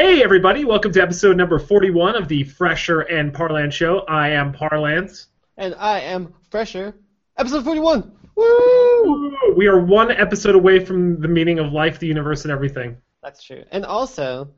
Hey, 0.00 0.22
everybody, 0.22 0.64
welcome 0.64 0.92
to 0.92 1.02
episode 1.02 1.36
number 1.36 1.58
41 1.58 2.14
of 2.14 2.28
the 2.28 2.44
Fresher 2.44 3.00
and 3.00 3.34
Parlance 3.34 3.74
Show. 3.74 4.04
I 4.06 4.28
am 4.28 4.52
Parlance. 4.52 5.26
And 5.56 5.74
I 5.74 5.98
am 5.98 6.32
Fresher. 6.52 6.94
Episode 7.36 7.64
41! 7.64 8.12
Woo! 8.36 9.36
We 9.56 9.66
are 9.66 9.80
one 9.80 10.12
episode 10.12 10.54
away 10.54 10.84
from 10.84 11.20
the 11.20 11.26
meaning 11.26 11.58
of 11.58 11.72
life, 11.72 11.98
the 11.98 12.06
universe, 12.06 12.44
and 12.44 12.52
everything. 12.52 12.96
That's 13.24 13.42
true. 13.42 13.64
And 13.72 13.84
also, 13.84 14.50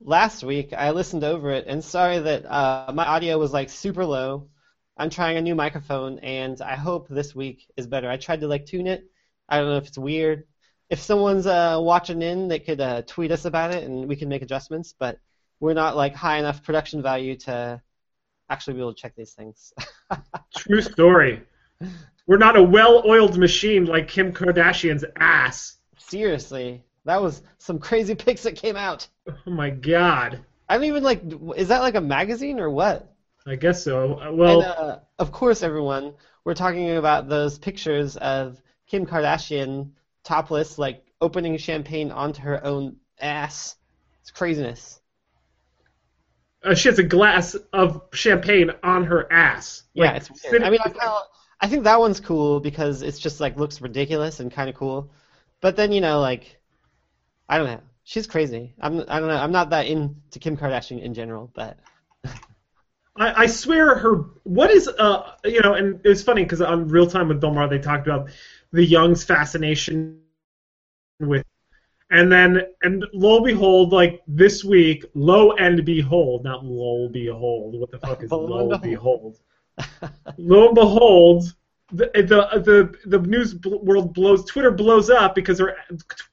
last 0.00 0.42
week 0.42 0.72
I 0.72 0.92
listened 0.92 1.24
over 1.24 1.50
it, 1.50 1.66
and 1.66 1.84
sorry 1.84 2.18
that 2.18 2.46
uh, 2.46 2.90
my 2.94 3.04
audio 3.04 3.38
was 3.38 3.52
like 3.52 3.68
super 3.68 4.06
low. 4.06 4.48
I'm 4.96 5.10
trying 5.10 5.36
a 5.36 5.42
new 5.42 5.54
microphone, 5.54 6.20
and 6.20 6.58
I 6.62 6.74
hope 6.74 7.06
this 7.10 7.34
week 7.34 7.70
is 7.76 7.86
better. 7.86 8.08
I 8.08 8.16
tried 8.16 8.40
to 8.40 8.48
like 8.48 8.64
tune 8.64 8.86
it. 8.86 9.04
I 9.46 9.58
don't 9.58 9.68
know 9.68 9.76
if 9.76 9.88
it's 9.88 9.98
weird. 9.98 10.44
If 10.88 11.00
someone's 11.00 11.46
uh, 11.46 11.78
watching 11.80 12.22
in, 12.22 12.48
they 12.48 12.58
could 12.58 12.80
uh, 12.80 13.02
tweet 13.02 13.32
us 13.32 13.44
about 13.44 13.74
it, 13.74 13.84
and 13.84 14.08
we 14.08 14.16
can 14.16 14.28
make 14.28 14.42
adjustments. 14.42 14.94
But 14.96 15.18
we're 15.60 15.74
not 15.74 15.96
like 15.96 16.14
high 16.14 16.38
enough 16.38 16.62
production 16.62 17.02
value 17.02 17.36
to 17.38 17.80
actually 18.48 18.74
be 18.74 18.80
able 18.80 18.94
to 18.94 19.00
check 19.00 19.14
these 19.16 19.32
things. 19.32 19.72
True 20.56 20.80
story. 20.82 21.42
We're 22.26 22.38
not 22.38 22.56
a 22.56 22.62
well-oiled 22.62 23.38
machine 23.38 23.86
like 23.86 24.08
Kim 24.08 24.32
Kardashian's 24.32 25.04
ass. 25.16 25.78
Seriously, 25.98 26.84
that 27.04 27.20
was 27.20 27.42
some 27.58 27.78
crazy 27.78 28.14
pics 28.14 28.42
that 28.44 28.56
came 28.56 28.76
out. 28.76 29.08
Oh 29.28 29.50
my 29.50 29.70
god. 29.70 30.40
I 30.68 30.74
don't 30.74 30.84
even 30.84 31.02
like. 31.02 31.22
Is 31.56 31.68
that 31.68 31.80
like 31.80 31.94
a 31.94 32.00
magazine 32.00 32.58
or 32.60 32.70
what? 32.70 33.12
I 33.46 33.54
guess 33.54 33.82
so. 33.82 34.20
Uh, 34.20 34.32
Well, 34.32 34.60
and, 34.60 34.70
uh, 34.70 34.98
of 35.18 35.30
course, 35.30 35.62
everyone, 35.62 36.14
we're 36.44 36.54
talking 36.54 36.96
about 36.96 37.28
those 37.28 37.58
pictures 37.58 38.16
of 38.16 38.60
Kim 38.88 39.06
Kardashian 39.06 39.90
topless, 40.26 40.76
like 40.78 41.02
opening 41.20 41.56
champagne 41.56 42.10
onto 42.10 42.42
her 42.42 42.62
own 42.64 42.96
ass. 43.20 43.76
It's 44.20 44.30
craziness. 44.30 45.00
uh, 46.64 46.74
she 46.74 46.88
has 46.88 46.98
a 46.98 47.02
glass 47.04 47.54
of 47.72 48.02
champagne 48.12 48.70
on 48.82 49.04
her 49.04 49.32
ass. 49.32 49.84
Yeah, 49.94 50.12
it's 50.14 50.28
weird. 50.30 50.40
sitting- 50.40 50.62
I 50.66 50.70
mean, 50.70 50.80
I, 50.84 50.88
kinda, 50.90 51.18
I 51.60 51.68
think 51.68 51.84
that 51.84 52.00
one's 52.00 52.20
cool 52.20 52.60
because 52.60 53.02
it's 53.02 53.18
just 53.18 53.40
like 53.40 53.56
looks 53.56 53.80
ridiculous 53.80 54.40
and 54.40 54.50
kind 54.52 54.68
of 54.68 54.74
cool. 54.74 55.12
But 55.60 55.76
then 55.76 55.92
you 55.92 56.00
know, 56.00 56.20
like, 56.20 56.58
I 57.48 57.58
don't 57.58 57.66
know. 57.68 57.80
She's 58.04 58.26
crazy. 58.26 58.74
I'm. 58.80 59.00
I 59.08 59.18
don't 59.20 59.28
know. 59.28 59.36
I'm 59.36 59.52
not 59.52 59.70
that 59.70 59.86
into 59.86 60.38
Kim 60.38 60.56
Kardashian 60.56 61.00
in 61.02 61.14
general, 61.14 61.50
but 61.54 61.78
I, 63.16 63.42
I 63.44 63.46
swear 63.46 63.94
her. 63.96 64.14
What 64.44 64.70
is 64.70 64.86
uh 64.88 65.32
you 65.44 65.60
know, 65.62 65.74
and 65.74 66.00
it's 66.04 66.22
funny 66.22 66.42
because 66.44 66.60
on 66.60 66.88
Real 66.88 67.06
Time 67.06 67.28
with 67.28 67.40
Bill 67.40 67.52
Maher 67.52 67.68
they 67.68 67.78
talked 67.78 68.06
about 68.06 68.28
the 68.72 68.84
Young's 68.84 69.24
fascination 69.24 70.20
with, 71.20 71.44
and 72.10 72.30
then 72.30 72.62
and 72.82 73.04
lo 73.12 73.36
and 73.36 73.44
behold, 73.44 73.92
like 73.92 74.22
this 74.26 74.64
week, 74.64 75.04
lo 75.14 75.52
and 75.52 75.84
behold, 75.84 76.44
not 76.44 76.64
lo 76.64 77.08
behold. 77.08 77.78
What 77.80 77.90
the 77.90 77.98
fuck 77.98 78.22
is 78.22 78.30
Lo 78.30 78.40
and 78.40 78.50
lo 78.50 78.70
and 78.72 78.82
behold. 78.82 79.38
lo 80.38 80.66
and 80.66 80.74
behold. 80.74 81.54
The, 81.92 82.10
the 82.14 82.60
the 82.62 82.94
the 83.08 83.18
news 83.28 83.54
world 83.64 84.12
blows 84.12 84.44
Twitter 84.44 84.72
blows 84.72 85.08
up 85.08 85.36
because 85.36 85.60
her 85.60 85.76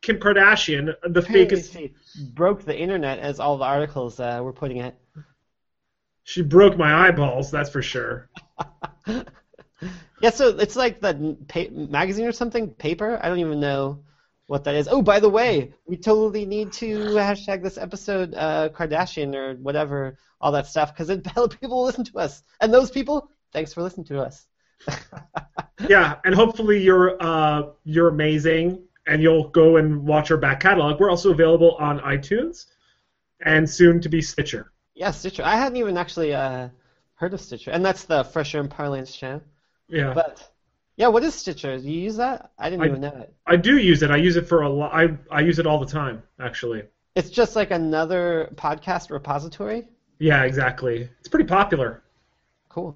Kim 0.01 0.17
Kardashian 0.17 0.95
the 1.03 1.19
apparently 1.19 1.57
fakest 1.57 1.71
she 1.73 1.93
broke 2.33 2.63
the 2.63 2.75
internet, 2.75 3.19
as 3.19 3.39
all 3.39 3.59
the 3.59 3.63
articles 3.63 4.19
uh, 4.19 4.39
were 4.43 4.51
putting 4.51 4.77
it. 4.77 4.95
she 6.23 6.41
broke 6.41 6.75
my 6.77 7.07
eyeballs 7.07 7.51
that's 7.51 7.69
for 7.69 7.83
sure 7.83 8.29
Yeah, 10.23 10.29
so 10.29 10.57
it's 10.57 10.77
like 10.77 11.01
the 11.01 11.37
pa- 11.49 11.69
magazine 11.69 12.25
or 12.25 12.31
something, 12.31 12.69
paper. 12.69 13.19
I 13.21 13.27
don't 13.27 13.39
even 13.39 13.59
know 13.59 14.05
what 14.47 14.63
that 14.63 14.73
is. 14.73 14.87
Oh, 14.87 15.01
by 15.01 15.19
the 15.19 15.27
way, 15.27 15.73
we 15.85 15.97
totally 15.97 16.45
need 16.45 16.71
to 16.73 16.97
hashtag 17.15 17.61
this 17.61 17.77
episode 17.77 18.33
uh, 18.33 18.69
Kardashian 18.69 19.35
or 19.35 19.55
whatever, 19.55 20.17
all 20.39 20.53
that 20.53 20.65
stuff, 20.65 20.95
because 20.95 21.09
people 21.49 21.77
will 21.77 21.83
listen 21.83 22.05
to 22.05 22.19
us, 22.19 22.41
and 22.61 22.73
those 22.73 22.89
people, 22.89 23.29
thanks 23.51 23.73
for 23.73 23.81
listening 23.81 24.05
to 24.05 24.21
us. 24.21 24.47
yeah, 25.89 26.15
and 26.23 26.33
hopefully 26.33 26.81
you're 26.81 27.21
uh, 27.21 27.63
you're 27.83 28.07
amazing, 28.07 28.81
and 29.05 29.21
you'll 29.21 29.49
go 29.49 29.75
and 29.75 30.07
watch 30.07 30.31
our 30.31 30.37
back 30.37 30.61
catalog. 30.61 31.01
We're 31.01 31.09
also 31.09 31.31
available 31.31 31.75
on 31.81 31.99
iTunes, 31.99 32.67
and 33.45 33.69
soon 33.69 33.99
to 33.99 34.07
be 34.07 34.21
Stitcher. 34.21 34.71
yeah, 34.95 35.11
Stitcher. 35.11 35.43
I 35.43 35.57
hadn't 35.57 35.75
even 35.75 35.97
actually 35.97 36.33
uh, 36.33 36.69
heard 37.15 37.33
of 37.33 37.41
Stitcher, 37.41 37.71
and 37.71 37.83
that's 37.83 38.05
the 38.05 38.23
Fresher 38.23 38.61
and 38.61 38.69
Parlance 38.69 39.13
show. 39.13 39.41
Yeah, 39.89 40.13
But 40.13 40.49
yeah, 40.95 41.07
what 41.07 41.23
is 41.23 41.35
Stitcher? 41.35 41.77
Do 41.79 41.89
you 41.89 42.01
use 42.01 42.15
that? 42.17 42.51
I 42.57 42.69
didn't 42.69 42.83
I- 42.83 42.87
even 42.87 43.01
know 43.01 43.15
it. 43.19 43.33
I 43.45 43.55
do 43.55 43.77
use 43.77 44.01
it. 44.03 44.11
I 44.11 44.17
use 44.17 44.35
it 44.37 44.47
for 44.47 44.61
a 44.61 44.69
lot. 44.69 44.93
I 44.93 45.15
I 45.31 45.41
use 45.41 45.59
it 45.59 45.65
all 45.67 45.79
the 45.79 45.85
time, 45.91 46.23
actually. 46.39 46.83
It's 47.15 47.29
just 47.29 47.55
like 47.55 47.71
another 47.71 48.49
podcast 48.55 49.11
repository. 49.11 49.87
Yeah, 50.19 50.43
exactly. 50.43 51.09
It's 51.19 51.27
pretty 51.27 51.45
popular. 51.45 52.03
Cool. 52.69 52.95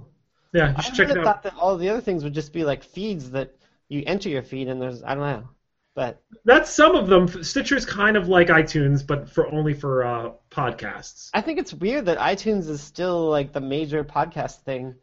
Yeah, 0.54 0.70
you 0.70 0.76
I 0.78 0.82
should 0.82 0.96
check 0.96 1.10
it 1.10 1.18
out. 1.18 1.24
thought 1.26 1.44
that 1.44 1.56
all 1.56 1.78
the 1.78 1.90
other 1.90 2.02
things 2.02 2.24
would 2.24 2.34
just 2.34 2.54
be 2.54 2.64
like 2.64 2.84
feeds 2.84 3.30
that 3.32 3.54
you 3.90 4.04
enter 4.08 4.30
your 4.30 4.42
feed 4.44 4.70
and 4.70 4.82
there's 4.82 5.04
I 5.04 5.14
don't 5.14 5.24
know, 5.24 5.50
but 5.94 6.22
That's 6.46 6.70
some 6.72 6.96
of 6.96 7.08
them. 7.08 7.28
Stitcher's 7.44 7.86
kind 7.86 8.18
of 8.18 8.28
like 8.30 8.48
iTunes, 8.48 9.06
but 9.06 9.30
for 9.30 9.48
only 9.52 9.74
for 9.74 10.04
uh, 10.06 10.32
podcasts. 10.50 11.30
I 11.34 11.42
think 11.42 11.60
it's 11.60 11.74
weird 11.74 12.06
that 12.06 12.18
iTunes 12.18 12.70
is 12.70 12.82
still 12.82 13.30
like 13.30 13.52
the 13.54 13.62
major 13.62 14.04
podcast 14.04 14.62
thing, 14.62 14.96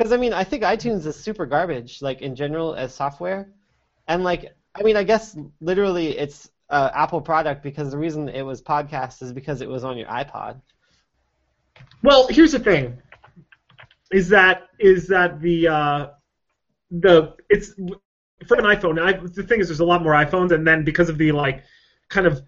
because 0.00 0.12
I 0.12 0.16
mean 0.16 0.32
I 0.32 0.44
think 0.44 0.62
iTunes 0.62 1.04
is 1.04 1.14
super 1.14 1.44
garbage 1.44 2.00
like 2.00 2.22
in 2.22 2.34
general 2.34 2.74
as 2.74 2.94
software, 2.94 3.50
and 4.08 4.24
like 4.24 4.54
I 4.74 4.82
mean 4.82 4.96
I 4.96 5.02
guess 5.02 5.36
literally 5.60 6.16
it's 6.16 6.50
a 6.70 6.90
Apple 6.94 7.20
product 7.20 7.62
because 7.62 7.90
the 7.90 7.98
reason 7.98 8.26
it 8.30 8.40
was 8.40 8.62
podcast 8.62 9.20
is 9.20 9.30
because 9.30 9.60
it 9.60 9.68
was 9.68 9.84
on 9.84 9.98
your 9.98 10.06
iPod. 10.08 10.58
Well, 12.02 12.28
here's 12.28 12.52
the 12.52 12.58
thing: 12.58 12.96
is 14.10 14.30
that 14.30 14.68
is 14.78 15.06
that 15.08 15.38
the 15.42 15.68
uh, 15.68 16.06
the 16.90 17.34
it's 17.50 17.74
for 18.48 18.56
an 18.56 18.64
iPhone. 18.64 18.98
I, 18.98 19.12
the 19.12 19.42
thing 19.42 19.60
is, 19.60 19.68
there's 19.68 19.80
a 19.80 19.84
lot 19.84 20.02
more 20.02 20.14
iPhones, 20.14 20.52
and 20.52 20.66
then 20.66 20.82
because 20.82 21.10
of 21.10 21.18
the 21.18 21.30
like 21.32 21.62
kind 22.08 22.26
of 22.26 22.40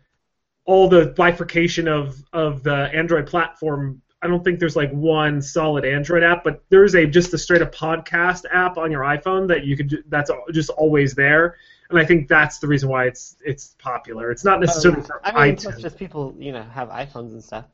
all 0.64 0.88
the 0.88 1.12
bifurcation 1.18 1.86
of 1.86 2.16
of 2.32 2.62
the 2.62 2.88
Android 2.94 3.26
platform, 3.26 4.00
I 4.22 4.28
don't 4.28 4.44
think 4.44 4.60
there's 4.60 4.76
like 4.76 4.90
one 4.92 5.42
solid 5.42 5.84
Android 5.84 6.22
app, 6.22 6.44
but 6.44 6.62
there's 6.68 6.94
a 6.94 7.06
just 7.06 7.34
a 7.34 7.38
straight 7.38 7.60
up 7.62 7.74
podcast 7.74 8.44
app 8.52 8.76
on 8.78 8.90
your 8.92 9.02
iPhone 9.02 9.48
that 9.48 9.64
you 9.64 9.76
could 9.76 10.04
that's 10.08 10.30
just 10.52 10.70
always 10.70 11.14
there. 11.14 11.56
And 11.90 11.98
I 11.98 12.04
think 12.04 12.28
that's 12.28 12.58
the 12.58 12.68
reason 12.68 12.88
why 12.88 13.06
it's 13.06 13.36
it's 13.44 13.74
popular. 13.78 14.30
It's 14.30 14.44
not 14.44 14.60
necessarily 14.60 15.00
um, 15.00 15.06
for 15.06 15.20
I 15.26 15.32
mean, 15.46 15.56
iTunes. 15.56 15.62
plus 15.64 15.80
just 15.82 15.98
people 15.98 16.34
you 16.38 16.52
know 16.52 16.62
have 16.62 16.88
iPhones 16.88 17.32
and 17.32 17.42
stuff. 17.42 17.64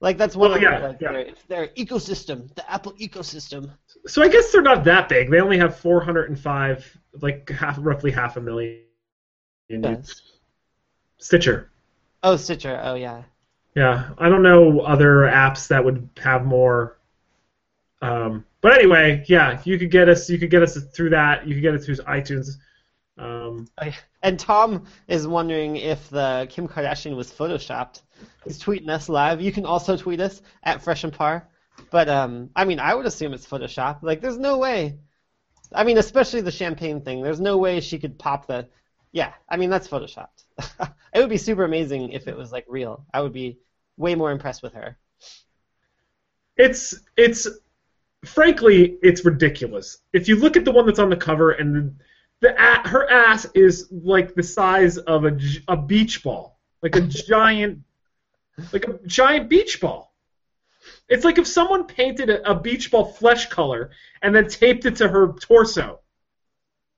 Like 0.00 0.16
that's 0.18 0.36
one 0.36 0.50
Well, 0.50 0.56
of 0.56 0.62
yeah, 0.62 0.78
their, 0.78 0.88
like, 0.88 1.00
yeah. 1.00 1.12
their, 1.12 1.20
it's 1.20 1.42
their 1.44 1.68
ecosystem, 1.68 2.54
the 2.54 2.70
Apple 2.70 2.92
ecosystem. 2.92 3.70
So 4.06 4.22
I 4.22 4.28
guess 4.28 4.50
they're 4.50 4.62
not 4.62 4.84
that 4.84 5.08
big. 5.08 5.30
They 5.30 5.40
only 5.40 5.58
have 5.58 5.76
405, 5.76 6.98
like 7.20 7.50
half, 7.50 7.76
roughly 7.80 8.10
half 8.10 8.36
a 8.36 8.40
million. 8.40 8.80
Yes. 9.68 10.22
Stitcher. 11.18 11.70
Oh, 12.22 12.36
Stitcher. 12.36 12.80
Oh 12.82 12.94
yeah. 12.94 13.22
Yeah, 13.74 14.10
I 14.18 14.28
don't 14.28 14.42
know 14.42 14.80
other 14.80 15.20
apps 15.20 15.68
that 15.68 15.84
would 15.84 16.08
have 16.18 16.44
more. 16.44 16.98
Um, 18.02 18.44
but 18.60 18.72
anyway, 18.74 19.24
yeah, 19.28 19.60
you 19.64 19.78
could 19.78 19.90
get 19.90 20.08
us. 20.08 20.28
You 20.28 20.38
could 20.38 20.50
get 20.50 20.62
us 20.62 20.76
through 20.76 21.10
that. 21.10 21.46
You 21.46 21.54
could 21.54 21.62
get 21.62 21.74
it 21.74 21.78
through 21.80 21.96
iTunes. 21.96 22.56
Um. 23.16 23.68
And 24.22 24.38
Tom 24.38 24.86
is 25.08 25.26
wondering 25.26 25.76
if 25.76 26.10
the 26.10 26.46
Kim 26.50 26.68
Kardashian 26.68 27.16
was 27.16 27.30
photoshopped. 27.30 28.02
He's 28.44 28.62
tweeting 28.62 28.88
us 28.88 29.08
live. 29.08 29.40
You 29.40 29.52
can 29.52 29.64
also 29.64 29.96
tweet 29.96 30.20
us 30.20 30.42
at 30.62 30.82
Fresh 30.82 31.04
and 31.04 31.12
Par. 31.12 31.48
But 31.90 32.08
um, 32.08 32.50
I 32.54 32.64
mean, 32.64 32.80
I 32.80 32.94
would 32.94 33.06
assume 33.06 33.32
it's 33.32 33.46
Photoshop. 33.46 34.02
Like, 34.02 34.20
there's 34.20 34.38
no 34.38 34.58
way. 34.58 34.98
I 35.72 35.84
mean, 35.84 35.98
especially 35.98 36.40
the 36.40 36.50
champagne 36.50 37.00
thing. 37.00 37.22
There's 37.22 37.40
no 37.40 37.56
way 37.58 37.80
she 37.80 37.98
could 37.98 38.18
pop 38.18 38.46
the. 38.46 38.68
Yeah, 39.12 39.32
I 39.48 39.56
mean 39.56 39.70
that's 39.70 39.88
photoshopped. 39.88 40.44
it 41.12 41.20
would 41.20 41.30
be 41.30 41.36
super 41.36 41.64
amazing 41.64 42.10
if 42.10 42.28
it 42.28 42.36
was 42.36 42.52
like 42.52 42.64
real. 42.68 43.04
I 43.12 43.20
would 43.20 43.32
be 43.32 43.58
way 43.96 44.14
more 44.14 44.30
impressed 44.30 44.62
with 44.62 44.74
her. 44.74 44.96
it's 46.56 46.94
it's 47.16 47.46
frankly 48.24 48.98
it's 49.02 49.24
ridiculous. 49.24 49.98
If 50.12 50.28
you 50.28 50.36
look 50.36 50.56
at 50.56 50.64
the 50.64 50.72
one 50.72 50.86
that's 50.86 50.98
on 50.98 51.10
the 51.10 51.16
cover 51.16 51.52
and 51.52 51.74
the, 51.74 51.94
the 52.40 52.88
her 52.88 53.10
ass 53.10 53.46
is 53.54 53.88
like 53.90 54.34
the 54.34 54.42
size 54.42 54.98
of 54.98 55.24
a 55.24 55.38
a 55.68 55.76
beach 55.76 56.22
ball, 56.22 56.58
like 56.82 56.96
a 56.96 57.00
giant 57.30 57.80
like 58.72 58.86
a 58.86 58.98
giant 59.06 59.48
beach 59.48 59.80
ball. 59.80 60.14
It's 61.08 61.24
like 61.24 61.38
if 61.38 61.46
someone 61.46 61.84
painted 61.84 62.30
a, 62.30 62.50
a 62.50 62.54
beach 62.58 62.90
ball 62.90 63.04
flesh 63.04 63.48
color 63.48 63.90
and 64.22 64.34
then 64.34 64.48
taped 64.48 64.86
it 64.86 64.96
to 64.96 65.08
her 65.08 65.34
torso. 65.40 66.00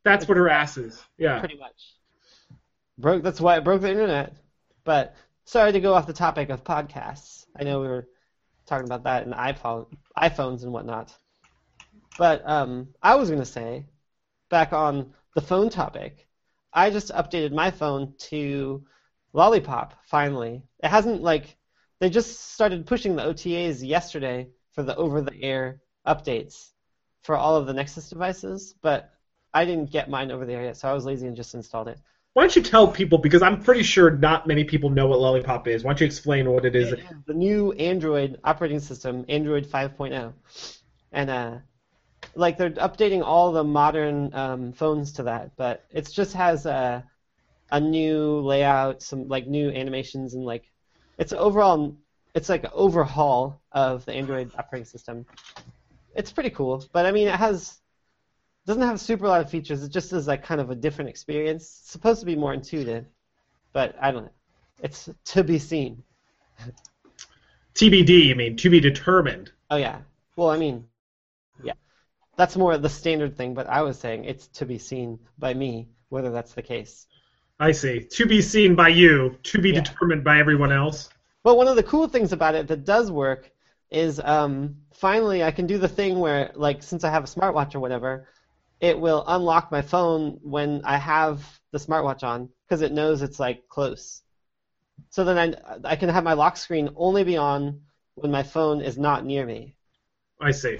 That's 0.05 0.26
what 0.29 0.37
her 0.37 0.49
ass 0.49 0.76
is. 0.76 1.00
Yeah. 1.17 1.38
pretty 1.38 1.56
much. 1.56 1.94
Broke. 3.02 3.25
That's 3.25 3.40
why 3.40 3.56
it 3.56 3.64
broke 3.64 3.82
the 3.82 3.90
internet. 3.90 4.37
But 4.84 5.16
sorry 5.44 5.72
to 5.72 5.81
go 5.81 5.93
off 5.93 6.06
the 6.06 6.12
topic 6.12 6.50
of 6.50 6.62
podcasts. 6.62 7.46
I 7.58 7.64
know 7.64 7.81
we 7.81 7.88
were 7.88 8.06
talking 8.64 8.87
about 8.87 9.02
that 9.02 9.25
and 9.25 9.34
iPhone, 9.34 9.87
iPhones 10.16 10.62
and 10.62 10.72
whatnot. 10.72 11.12
But 12.16 12.49
um, 12.49 12.94
I 13.02 13.16
was 13.16 13.28
gonna 13.28 13.44
say, 13.44 13.87
back 14.50 14.72
on 14.72 15.14
the 15.34 15.40
phone 15.40 15.69
topic, 15.69 16.28
I 16.72 16.90
just 16.90 17.10
updated 17.10 17.52
my 17.52 17.72
phone 17.72 18.14
to 18.31 18.84
Lollipop 19.32 19.94
finally. 20.04 20.62
It 20.81 20.88
hasn't 20.88 21.22
like 21.22 21.56
they 21.99 22.08
just 22.08 22.52
started 22.52 22.87
pushing 22.87 23.16
the 23.16 23.25
OTAs 23.25 23.84
yesterday 23.84 24.49
for 24.75 24.84
the 24.84 24.94
over-the-air 24.94 25.81
updates 26.06 26.70
for 27.22 27.37
all 27.37 27.56
of 27.56 27.66
the 27.66 27.72
Nexus 27.72 28.10
devices, 28.10 28.76
but 28.81 29.10
I 29.52 29.64
didn't 29.64 29.90
get 29.90 30.08
mine 30.08 30.31
over 30.31 30.46
there 30.46 30.62
yet, 30.62 30.76
so 30.76 30.88
I 30.88 30.93
was 30.93 31.04
lazy 31.04 31.26
and 31.26 31.37
just 31.37 31.54
installed 31.54 31.88
it. 31.88 31.99
Why 32.34 32.44
don't 32.44 32.56
you 32.56 32.62
tell 32.62 32.88
people 32.88 33.19
because 33.19 33.43
I'm 33.43 33.62
pretty 33.62 33.82
sure 33.82 34.11
not 34.11 34.46
many 34.46 34.64
people 34.64 34.88
know 34.88 35.06
what 35.06 35.20
Lollipop 35.20 35.69
is. 35.69 35.84
Why 35.84 35.90
don't 35.90 36.00
you 36.00 36.06
explain 36.06 36.50
what 36.50 36.64
it 36.64 36.75
is? 36.75 36.94
The 37.26 37.34
new 37.34 37.73
Android 37.73 38.40
operating 38.43 38.81
system, 38.81 39.26
Android 39.29 39.67
5.0, 39.67 40.32
and 41.12 41.31
uh, 41.31 41.58
like 42.34 42.56
they're 42.56 42.70
updating 42.70 43.23
all 43.23 43.52
the 43.52 43.64
modern 43.64 44.34
um, 44.34 44.73
phones 44.73 45.12
to 45.12 45.25
that, 45.25 45.55
but 45.56 45.84
it 45.90 46.11
just 46.11 46.32
has 46.32 46.64
a 46.64 47.05
a 47.70 47.81
new 47.81 48.40
layout, 48.40 49.02
some 49.02 49.28
like 49.28 49.46
new 49.46 49.70
animations, 49.70 50.35
and 50.35 50.44
like 50.44 50.70
it's 51.19 51.35
overall 51.35 51.94
it's 52.35 52.49
like 52.49 52.64
an 52.64 52.70
overhaul 52.73 53.61
of 53.73 54.06
the 54.06 54.14
Android 54.14 54.50
operating 54.58 54.87
system. 54.87 55.26
It's 56.14 56.32
pretty 56.32 56.50
cool, 56.50 56.85
but 56.93 57.05
I 57.05 57.12
mean 57.12 57.28
it 57.28 57.37
has 57.37 57.81
doesn't 58.67 58.82
have 58.82 58.94
a 58.97 58.99
super 58.99 59.26
lot 59.26 59.41
of 59.41 59.50
features. 59.50 59.82
It 59.82 59.91
just 59.91 60.12
is 60.12 60.26
like 60.29 60.43
kind 60.43 60.61
of 60.61 60.70
a 60.70 60.75
different 60.75 61.11
experience. 61.11 61.62
It's 61.62 61.91
supposed 61.91 62.20
to 62.20 62.26
be 62.26 62.37
more 62.37 62.55
intuitive, 62.55 63.06
but 63.73 63.97
I 64.00 64.11
don't 64.11 64.25
know. 64.25 64.32
It's 64.82 65.09
to 65.26 65.44
be 65.44 65.59
seen. 65.59 66.03
TBD, 67.75 68.26
you 68.26 68.35
mean 68.35 68.56
to 68.56 68.70
be 68.70 68.81
determined? 68.81 69.53
Oh 69.70 69.76
yeah. 69.76 70.00
Well, 70.37 70.50
I 70.50 70.59
mean, 70.59 70.85
yeah, 71.62 71.73
that's 72.37 72.56
more 72.56 72.76
the 72.79 72.88
standard 72.88 73.37
thing. 73.37 73.55
But 73.55 73.69
I 73.69 73.82
was 73.82 73.99
saying 73.99 74.25
it's 74.25 74.49
to 74.49 74.67
be 74.67 74.79
seen 74.79 75.19
by 75.38 75.55
me 75.55 75.88
whether 76.11 76.31
that's 76.31 76.55
the 76.55 76.62
case. 76.62 77.06
I 77.61 77.73
see. 77.73 78.00
To 78.00 78.26
be 78.26 78.43
seen 78.43 78.75
by 78.75 78.88
you, 78.88 79.37
to 79.44 79.61
be 79.61 79.73
Yeah. 79.73 79.81
determined 79.81 80.25
by 80.25 80.38
everyone 80.38 80.73
else. 80.73 81.11
But 81.44 81.56
one 81.56 81.69
of 81.69 81.76
the 81.76 81.82
cool 81.82 82.09
things 82.09 82.32
about 82.32 82.55
it 82.55 82.69
that 82.69 82.85
does 82.85 83.11
work 83.11 83.50
is 83.91 84.20
um, 84.20 84.76
finally 84.93 85.43
I 85.43 85.50
can 85.50 85.67
do 85.67 85.79
the 85.79 85.88
thing 85.88 86.19
where, 86.19 86.50
like, 86.55 86.82
since 86.82 87.05
I 87.05 87.11
have 87.11 87.25
a 87.25 87.26
smartwatch 87.26 87.75
or 87.75 87.81
whatever, 87.81 88.29
it 88.82 88.99
will 88.99 89.25
unlock 89.29 89.70
my 89.70 89.81
phone 89.81 90.40
when 90.43 90.82
I 90.84 90.99
have 90.99 91.40
the 91.70 91.79
smartwatch 91.79 92.25
on 92.25 92.50
because 92.67 92.82
it 92.82 92.93
knows 92.93 93.23
it's 93.23 93.38
like 93.38 93.69
close. 93.69 94.23
So 95.08 95.25
then 95.25 95.56
I, 95.64 95.93
I 95.93 95.96
can 95.96 96.08
have 96.08 96.25
my 96.25 96.32
lock 96.32 96.56
screen 96.56 96.90
only 96.96 97.23
be 97.23 97.37
on 97.37 97.82
when 98.17 98.32
my 98.32 98.43
phone 98.43 98.82
is 98.82 98.99
not 98.99 99.25
near 99.25 99.46
me. 99.46 99.76
I 100.40 100.50
see. 100.50 100.79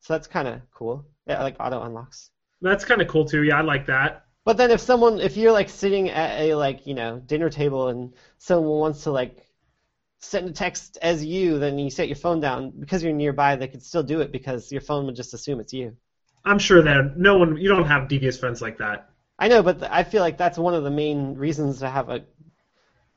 So 0.00 0.14
that's 0.14 0.26
kind 0.26 0.48
of 0.48 0.60
cool. 0.72 1.06
Yeah, 1.26 1.42
like 1.42 1.56
auto 1.60 1.80
unlocks. 1.82 2.30
That's 2.60 2.84
kind 2.84 3.00
of 3.00 3.06
cool 3.06 3.24
too. 3.24 3.44
Yeah, 3.44 3.58
I 3.58 3.62
like 3.62 3.86
that. 3.86 4.26
But 4.44 4.56
then 4.56 4.72
if 4.72 4.80
someone, 4.80 5.20
if 5.20 5.36
you're 5.36 5.52
like 5.52 5.68
sitting 5.68 6.10
at 6.10 6.40
a 6.40 6.54
like 6.56 6.86
you 6.86 6.94
know 6.94 7.20
dinner 7.20 7.48
table 7.48 7.88
and 7.88 8.12
someone 8.38 8.80
wants 8.80 9.04
to 9.04 9.12
like 9.12 9.46
send 10.18 10.48
a 10.48 10.52
text 10.52 10.98
as 11.00 11.24
you, 11.24 11.60
then 11.60 11.78
you 11.78 11.90
set 11.90 12.08
your 12.08 12.16
phone 12.16 12.40
down 12.40 12.72
because 12.80 13.04
you're 13.04 13.12
nearby. 13.12 13.54
They 13.54 13.68
could 13.68 13.84
still 13.84 14.02
do 14.02 14.20
it 14.20 14.32
because 14.32 14.72
your 14.72 14.80
phone 14.80 15.06
would 15.06 15.16
just 15.16 15.32
assume 15.32 15.60
it's 15.60 15.72
you. 15.72 15.96
I'm 16.44 16.58
sure 16.58 16.82
that 16.82 17.16
no 17.16 17.38
one, 17.38 17.56
you 17.56 17.68
don't 17.68 17.86
have 17.86 18.08
devious 18.08 18.38
friends 18.38 18.62
like 18.62 18.78
that. 18.78 19.10
I 19.38 19.48
know, 19.48 19.62
but 19.62 19.80
th- 19.80 19.90
I 19.90 20.04
feel 20.04 20.22
like 20.22 20.38
that's 20.38 20.58
one 20.58 20.74
of 20.74 20.84
the 20.84 20.90
main 20.90 21.34
reasons 21.34 21.78
to 21.80 21.88
have 21.88 22.08
a 22.08 22.24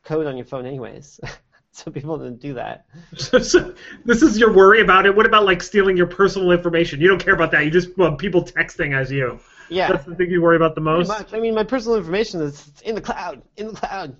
code 0.04 0.26
on 0.26 0.38
your 0.38 0.46
phone, 0.46 0.66
anyways. 0.66 1.20
so 1.72 1.92
people 1.92 2.18
didn't 2.18 2.40
do 2.40 2.54
that. 2.56 2.86
So, 3.18 3.40
so 3.40 3.74
this 4.06 4.22
is 4.22 4.38
your 4.38 4.54
worry 4.54 4.82
about 4.82 5.06
it. 5.06 5.16
What 5.16 5.26
about 5.26 5.46
like 5.46 5.62
stealing 5.62 5.98
your 5.98 6.08
personal 6.08 6.52
information? 6.52 7.02
You 7.02 7.08
don't 7.08 7.24
care 7.24 7.34
about 7.34 7.52
that. 7.52 7.66
You 7.66 7.72
just 7.72 7.98
want 7.98 8.20
people 8.20 8.44
texting 8.44 8.96
as 8.96 9.12
you. 9.12 9.40
Yeah, 9.70 9.92
That's 9.92 10.06
the 10.06 10.16
thing 10.16 10.30
you 10.30 10.42
worry 10.42 10.56
about 10.56 10.76
the 10.76 10.82
most. 10.82 11.10
I 11.34 11.40
mean, 11.40 11.56
my 11.56 11.64
personal 11.64 11.98
information 11.98 12.42
is 12.42 12.72
in 12.84 12.96
the 12.96 13.02
cloud, 13.02 13.42
in 13.58 13.68
the 13.68 13.74
cloud. 13.74 14.18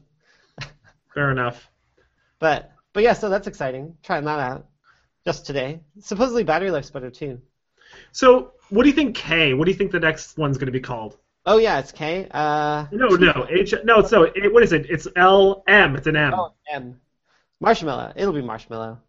Fair 1.14 1.32
enough. 1.32 1.70
But 2.40 2.72
but 2.94 3.04
yeah, 3.04 3.14
so 3.14 3.30
that's 3.30 3.48
exciting. 3.48 3.98
Trying 4.04 4.26
that 4.26 4.40
out 4.40 4.66
just 5.26 5.46
today. 5.46 5.82
Supposedly 6.02 6.44
battery 6.44 6.72
life's 6.72 6.90
better 6.90 7.12
too. 7.12 7.42
So, 8.12 8.52
what 8.70 8.84
do 8.84 8.90
you 8.90 8.96
think, 8.96 9.16
K? 9.16 9.54
What 9.54 9.66
do 9.66 9.72
you 9.72 9.78
think 9.78 9.92
the 9.92 10.00
next 10.00 10.38
one's 10.38 10.58
going 10.58 10.68
to 10.68 10.72
be 10.72 10.80
called? 10.80 11.18
Oh 11.46 11.58
yeah, 11.58 11.80
it's 11.80 11.92
K. 11.92 12.28
Uh, 12.32 12.86
No, 12.92 13.08
no, 13.10 13.46
H. 13.50 13.74
No, 13.84 14.00
it's 14.00 14.12
no. 14.12 14.24
It, 14.24 14.54
what 14.54 14.64
is 14.64 14.72
it? 14.72 14.86
It's 14.90 15.08
L 15.16 15.64
M. 15.68 15.96
It's 15.96 16.08
an 16.08 16.16
M. 16.16 16.34
oh, 16.34 16.54
M. 16.72 17.00
Marshmallow. 17.60 18.14
It'll 18.16 18.34
be 18.34 18.42
marshmallow. 18.42 19.00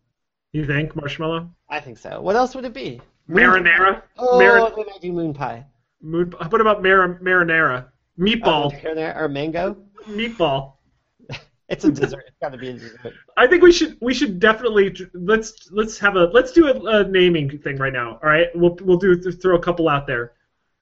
You 0.53 0.67
think 0.67 0.95
marshmallow? 0.97 1.51
I 1.69 1.81
think 1.81 1.99
so. 1.99 2.21
What 2.21 2.37
else 2.37 2.55
would 2.55 2.65
it 2.65 2.75
be? 2.75 3.01
Marinara. 3.29 4.03
Oh, 4.19 4.39
Mar- 4.39 4.71
they 4.71 4.85
might 4.85 5.01
do 5.01 5.13
moon 5.13 5.33
pie. 5.35 5.65
moon, 6.01 6.33
what 6.51 6.61
about 6.61 6.83
mar- 6.83 7.19
marinara? 7.21 7.87
Meatball. 8.19 8.67
Oh, 8.67 8.71
marinara 8.71 9.17
or 9.17 9.29
mango. 9.29 9.77
Meatball. 10.09 10.74
It's 11.75 11.85
a 11.85 11.91
dessert. 11.93 12.25
It's 12.29 12.37
got 12.41 12.51
to 12.53 12.59
be 12.59 12.69
a 12.71 12.73
dessert. 12.75 13.15
I 13.37 13.47
think 13.47 13.63
we 13.63 13.73
should 13.73 13.97
we 14.01 14.15
should 14.15 14.39
definitely 14.39 14.95
let's 15.13 15.69
let's 15.73 15.99
have 15.99 16.17
a 16.17 16.25
let's 16.37 16.53
do 16.53 16.69
a, 16.69 17.01
a 17.01 17.09
naming 17.09 17.59
thing 17.59 17.77
right 17.79 17.93
now. 17.93 18.19
All 18.23 18.29
right, 18.29 18.49
we'll 18.55 18.77
we'll 18.83 18.99
do 18.99 19.21
throw 19.33 19.57
a 19.57 19.63
couple 19.63 19.89
out 19.89 20.07
there. 20.07 20.33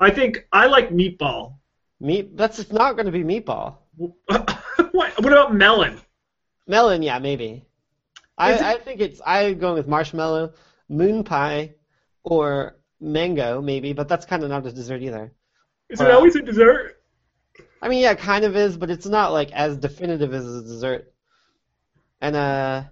I 0.01 0.11
think 0.11 0.47
I 0.53 0.67
like 0.67 0.91
meatball. 0.91 1.55
Meat. 2.01 2.37
That's 2.37 2.59
it's 2.59 2.73
not 2.73 2.93
going 2.97 3.07
to 3.07 3.13
be 3.13 3.25
meatball. 3.25 3.77
what, 3.97 4.51
what 4.93 5.33
about 5.33 5.55
melon? 5.55 6.01
Melon, 6.67 7.03
yeah, 7.03 7.19
maybe. 7.19 7.65
I, 8.39 8.53
it- 8.55 8.63
I 8.63 8.79
think 8.79 9.01
it's 9.01 9.21
I'm 9.25 9.59
going 9.59 9.75
with 9.75 9.89
marshmallow, 9.89 10.55
moon 10.89 11.23
pie, 11.25 11.75
or 12.25 12.77
mango 13.01 13.61
maybe, 13.61 13.93
but 13.93 14.09
that's 14.09 14.27
kind 14.27 14.43
of 14.43 14.51
not 14.51 14.67
a 14.67 14.73
dessert 14.73 15.03
either. 15.03 15.33
Is 15.89 16.01
it 16.01 16.11
always 16.11 16.37
a 16.37 16.43
dessert? 16.43 17.02
I 17.83 17.89
mean, 17.89 18.01
yeah, 18.01 18.13
it 18.13 18.19
kind 18.19 18.45
of 18.47 18.57
is, 18.57 18.79
but 18.79 18.91
it's 18.91 19.07
not 19.07 19.33
like 19.33 19.53
as 19.53 19.77
definitive 19.77 20.33
as 20.33 20.47
a 20.47 20.63
dessert. 20.63 21.13
And 22.21 22.37
uh, 22.37 22.85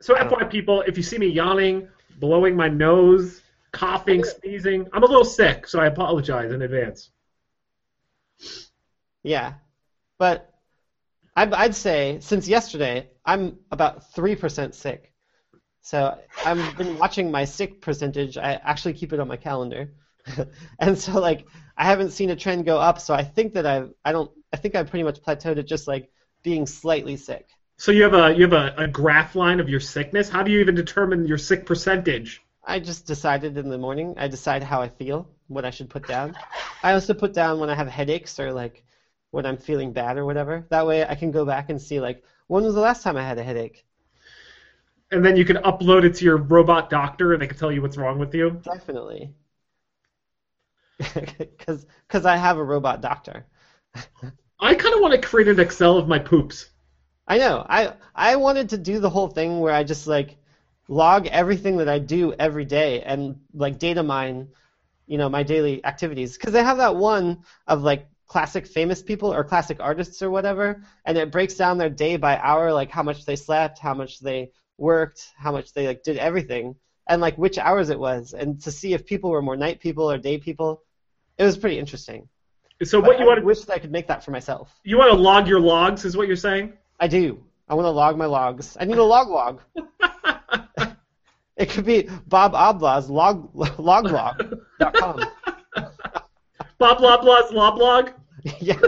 So, 0.00 0.14
FY 0.14 0.44
people, 0.44 0.82
if 0.82 0.96
you 0.96 1.02
see 1.02 1.18
me 1.18 1.26
yawning, 1.28 1.88
blowing 2.18 2.56
my 2.56 2.68
nose, 2.68 3.42
coughing, 3.72 4.24
sneezing, 4.42 4.86
I'm 4.92 5.02
a 5.02 5.06
little 5.06 5.24
sick, 5.24 5.66
so 5.66 5.80
I 5.80 5.86
apologize 5.86 6.52
in 6.52 6.62
advance. 6.62 7.10
yeah, 9.22 9.54
but 10.18 10.52
I'd, 11.36 11.54
I'd 11.54 11.74
say 11.74 12.18
since 12.20 12.48
yesterday 12.48 13.10
I'm 13.24 13.58
about 13.72 14.12
three 14.14 14.36
percent 14.36 14.74
sick. 14.74 15.12
So 15.82 16.18
I've 16.44 16.76
been 16.76 16.98
watching 16.98 17.30
my 17.30 17.44
sick 17.44 17.80
percentage. 17.82 18.38
I 18.38 18.54
actually 18.54 18.94
keep 18.94 19.12
it 19.12 19.20
on 19.20 19.28
my 19.28 19.36
calendar, 19.36 19.92
and 20.80 20.98
so 20.98 21.20
like 21.20 21.46
I 21.76 21.84
haven't 21.84 22.10
seen 22.10 22.30
a 22.30 22.36
trend 22.36 22.64
go 22.64 22.78
up. 22.78 23.00
So 23.00 23.14
I 23.14 23.22
think 23.22 23.54
that 23.54 23.66
I 23.66 23.84
I 24.04 24.12
don't 24.12 24.30
I 24.52 24.56
think 24.56 24.74
I 24.74 24.82
pretty 24.82 25.02
much 25.02 25.20
plateaued 25.20 25.58
at 25.58 25.66
just 25.66 25.88
like 25.88 26.10
being 26.42 26.66
slightly 26.66 27.16
sick. 27.16 27.48
So 27.76 27.90
you 27.90 28.02
have 28.04 28.14
a 28.14 28.34
you 28.34 28.42
have 28.42 28.52
a, 28.52 28.74
a 28.76 28.86
graph 28.86 29.34
line 29.34 29.60
of 29.60 29.68
your 29.68 29.80
sickness. 29.80 30.28
How 30.28 30.42
do 30.42 30.52
you 30.52 30.60
even 30.60 30.74
determine 30.74 31.26
your 31.26 31.38
sick 31.38 31.66
percentage? 31.66 32.42
I 32.64 32.78
just 32.78 33.06
decided 33.06 33.58
in 33.58 33.68
the 33.68 33.78
morning. 33.78 34.14
I 34.16 34.28
decide 34.28 34.62
how 34.62 34.80
I 34.80 34.88
feel, 34.88 35.28
what 35.48 35.64
I 35.64 35.70
should 35.70 35.90
put 35.90 36.06
down. 36.06 36.34
I 36.82 36.92
also 36.92 37.12
put 37.12 37.34
down 37.34 37.58
when 37.58 37.68
I 37.68 37.74
have 37.74 37.88
headaches 37.88 38.38
or 38.38 38.52
like 38.52 38.84
when 39.32 39.44
I'm 39.44 39.58
feeling 39.58 39.92
bad 39.92 40.16
or 40.16 40.24
whatever. 40.24 40.64
That 40.70 40.86
way 40.86 41.04
I 41.04 41.14
can 41.14 41.30
go 41.30 41.44
back 41.44 41.68
and 41.68 41.80
see 41.80 42.00
like 42.00 42.22
when 42.46 42.64
was 42.64 42.74
the 42.74 42.80
last 42.80 43.02
time 43.02 43.16
I 43.16 43.22
had 43.22 43.38
a 43.38 43.42
headache. 43.42 43.84
And 45.10 45.24
then 45.24 45.36
you 45.36 45.44
can 45.44 45.56
upload 45.56 46.04
it 46.04 46.14
to 46.16 46.24
your 46.24 46.38
robot 46.38 46.90
doctor, 46.90 47.32
and 47.32 47.42
they 47.42 47.46
can 47.46 47.56
tell 47.56 47.70
you 47.70 47.82
what's 47.82 47.96
wrong 47.96 48.18
with 48.18 48.34
you. 48.34 48.60
Definitely. 48.62 49.32
Because 52.06 52.26
I 52.26 52.36
have 52.36 52.58
a 52.58 52.64
robot 52.64 53.00
doctor. 53.00 53.46
I 54.60 54.74
kind 54.74 54.94
of 54.94 55.00
want 55.00 55.14
to 55.14 55.20
create 55.20 55.48
an 55.48 55.60
Excel 55.60 55.96
of 55.98 56.08
my 56.08 56.18
poops. 56.18 56.70
I 57.26 57.38
know. 57.38 57.66
I 57.68 57.94
I 58.14 58.36
wanted 58.36 58.70
to 58.70 58.78
do 58.78 59.00
the 59.00 59.10
whole 59.10 59.28
thing 59.28 59.60
where 59.60 59.74
I 59.74 59.84
just 59.84 60.06
like 60.06 60.36
log 60.88 61.26
everything 61.28 61.78
that 61.78 61.88
I 61.88 61.98
do 61.98 62.32
every 62.34 62.64
day 62.64 63.02
and 63.02 63.40
like 63.54 63.78
data 63.78 64.02
mine, 64.02 64.48
you 65.06 65.18
know, 65.18 65.28
my 65.28 65.42
daily 65.42 65.84
activities. 65.84 66.36
Because 66.36 66.52
they 66.52 66.64
have 66.64 66.78
that 66.78 66.96
one 66.96 67.44
of 67.66 67.82
like 67.82 68.08
classic 68.26 68.66
famous 68.66 69.02
people 69.02 69.32
or 69.34 69.44
classic 69.44 69.78
artists 69.80 70.22
or 70.22 70.30
whatever, 70.30 70.82
and 71.04 71.18
it 71.18 71.32
breaks 71.32 71.54
down 71.56 71.78
their 71.78 71.90
day 71.90 72.16
by 72.16 72.38
hour, 72.38 72.72
like 72.72 72.90
how 72.90 73.02
much 73.02 73.24
they 73.26 73.36
slept, 73.36 73.78
how 73.78 73.94
much 73.94 74.20
they 74.20 74.52
worked, 74.78 75.32
how 75.36 75.52
much 75.52 75.72
they 75.72 75.86
like 75.86 76.02
did 76.02 76.18
everything, 76.18 76.76
and 77.08 77.20
like 77.20 77.36
which 77.38 77.58
hours 77.58 77.90
it 77.90 77.98
was, 77.98 78.34
and 78.34 78.62
to 78.62 78.70
see 78.72 78.94
if 78.94 79.06
people 79.06 79.30
were 79.30 79.42
more 79.42 79.56
night 79.56 79.80
people 79.80 80.10
or 80.10 80.18
day 80.18 80.38
people. 80.38 80.83
It 81.38 81.44
was 81.44 81.56
pretty 81.56 81.78
interesting. 81.78 82.28
So 82.82 82.98
what 83.00 83.06
But 83.06 83.18
you 83.18 83.24
I 83.24 83.28
want 83.28 83.40
to 83.40 83.44
wish 83.46 83.60
that 83.60 83.72
I 83.72 83.78
could 83.78 83.92
make 83.92 84.06
that 84.08 84.24
for 84.24 84.30
myself. 84.30 84.78
you 84.84 84.98
want 84.98 85.10
to 85.10 85.16
log 85.16 85.48
your 85.48 85.60
logs 85.60 86.04
is 86.04 86.16
what 86.16 86.26
you're 86.26 86.36
saying? 86.36 86.72
I 87.00 87.08
do. 87.08 87.42
I 87.68 87.74
want 87.74 87.86
to 87.86 87.90
log 87.90 88.16
my 88.18 88.26
logs. 88.26 88.76
I 88.78 88.84
need 88.84 88.98
a 88.98 89.02
log 89.04 89.28
log. 89.28 89.60
It 91.56 91.70
could 91.70 91.84
be 91.84 92.08
Bob 92.26 92.52
Loblaw's 92.52 93.08
log 93.08 93.48
log 93.54 93.76
loglog.com. 94.06 95.20
Blah 96.78 96.94
blah 96.98 97.20
blah's 97.22 97.52
log. 97.52 98.10
yeah, 98.60 98.80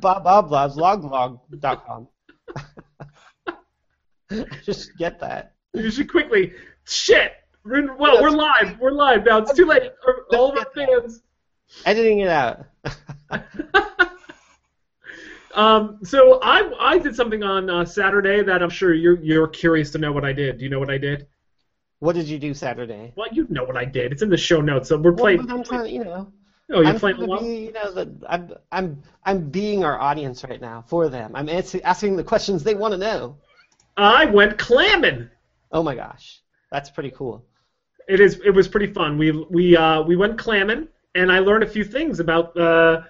Bob 0.00 0.24
Loblaw's 0.24 0.76
loglog.com. 0.76 2.08
Just 4.64 4.96
get 4.96 5.20
that. 5.20 5.52
You 5.74 5.90
should 5.90 6.10
quickly 6.10 6.54
shit. 6.86 7.32
Well, 7.64 8.22
we're 8.22 8.30
live. 8.30 8.78
We're 8.80 8.92
live 8.92 9.26
now. 9.26 9.38
It's 9.38 9.52
too 9.52 9.66
late. 9.66 9.92
All 10.32 10.52
of 10.52 10.58
our 10.58 10.66
fans. 10.74 11.22
Editing 11.84 12.20
it 12.20 12.28
out. 12.28 12.66
Um, 15.54 15.98
so 16.04 16.38
I 16.42 16.72
I 16.78 16.98
did 16.98 17.16
something 17.16 17.42
on 17.42 17.68
uh, 17.68 17.84
Saturday 17.84 18.42
that 18.42 18.62
I'm 18.62 18.70
sure 18.70 18.94
you're 18.94 19.20
you're 19.20 19.48
curious 19.48 19.90
to 19.92 19.98
know 19.98 20.12
what 20.12 20.24
I 20.24 20.32
did. 20.32 20.58
Do 20.58 20.64
you 20.64 20.70
know 20.70 20.78
what 20.78 20.90
I 20.90 20.98
did? 20.98 21.26
What 21.98 22.14
did 22.14 22.28
you 22.28 22.38
do 22.38 22.54
Saturday? 22.54 23.12
Well, 23.16 23.28
you 23.32 23.46
know 23.50 23.64
what 23.64 23.76
I 23.76 23.84
did. 23.84 24.12
It's 24.12 24.22
in 24.22 24.30
the 24.30 24.36
show 24.36 24.60
notes. 24.60 24.88
So 24.88 24.96
we're 24.96 25.12
playing. 25.12 25.44
but 25.44 25.50
I'm 25.52 25.62
trying, 25.62 25.94
you 25.94 26.04
know. 26.04 26.32
oh, 26.70 26.80
you're 26.80 26.86
I'm 26.86 26.98
playing 26.98 27.18
along. 27.18 27.44
be, 27.44 27.66
you 27.66 27.72
know, 27.72 27.92
the, 27.92 28.10
I'm, 28.26 28.54
I'm, 28.72 29.02
I'm 29.26 29.50
being 29.50 29.84
our 29.84 30.00
audience 30.00 30.42
right 30.42 30.60
now 30.60 30.82
for 30.86 31.10
them. 31.10 31.32
I'm 31.34 31.50
answer, 31.50 31.78
asking 31.84 32.16
the 32.16 32.24
questions 32.24 32.62
they 32.62 32.74
want 32.74 32.92
to 32.92 32.98
know. 32.98 33.36
I 33.98 34.24
went 34.24 34.56
clamming. 34.56 35.28
Oh 35.72 35.82
my 35.82 35.94
gosh, 35.94 36.40
that's 36.72 36.88
pretty 36.88 37.10
cool. 37.10 37.44
It 38.08 38.20
is. 38.20 38.40
It 38.44 38.52
was 38.52 38.66
pretty 38.66 38.92
fun. 38.92 39.18
We 39.18 39.32
we 39.32 39.76
uh, 39.76 40.02
we 40.02 40.16
went 40.16 40.38
clamming, 40.38 40.88
and 41.14 41.30
I 41.32 41.38
learned 41.40 41.64
a 41.64 41.68
few 41.68 41.84
things 41.84 42.20
about 42.20 42.56
uh, 42.56 43.02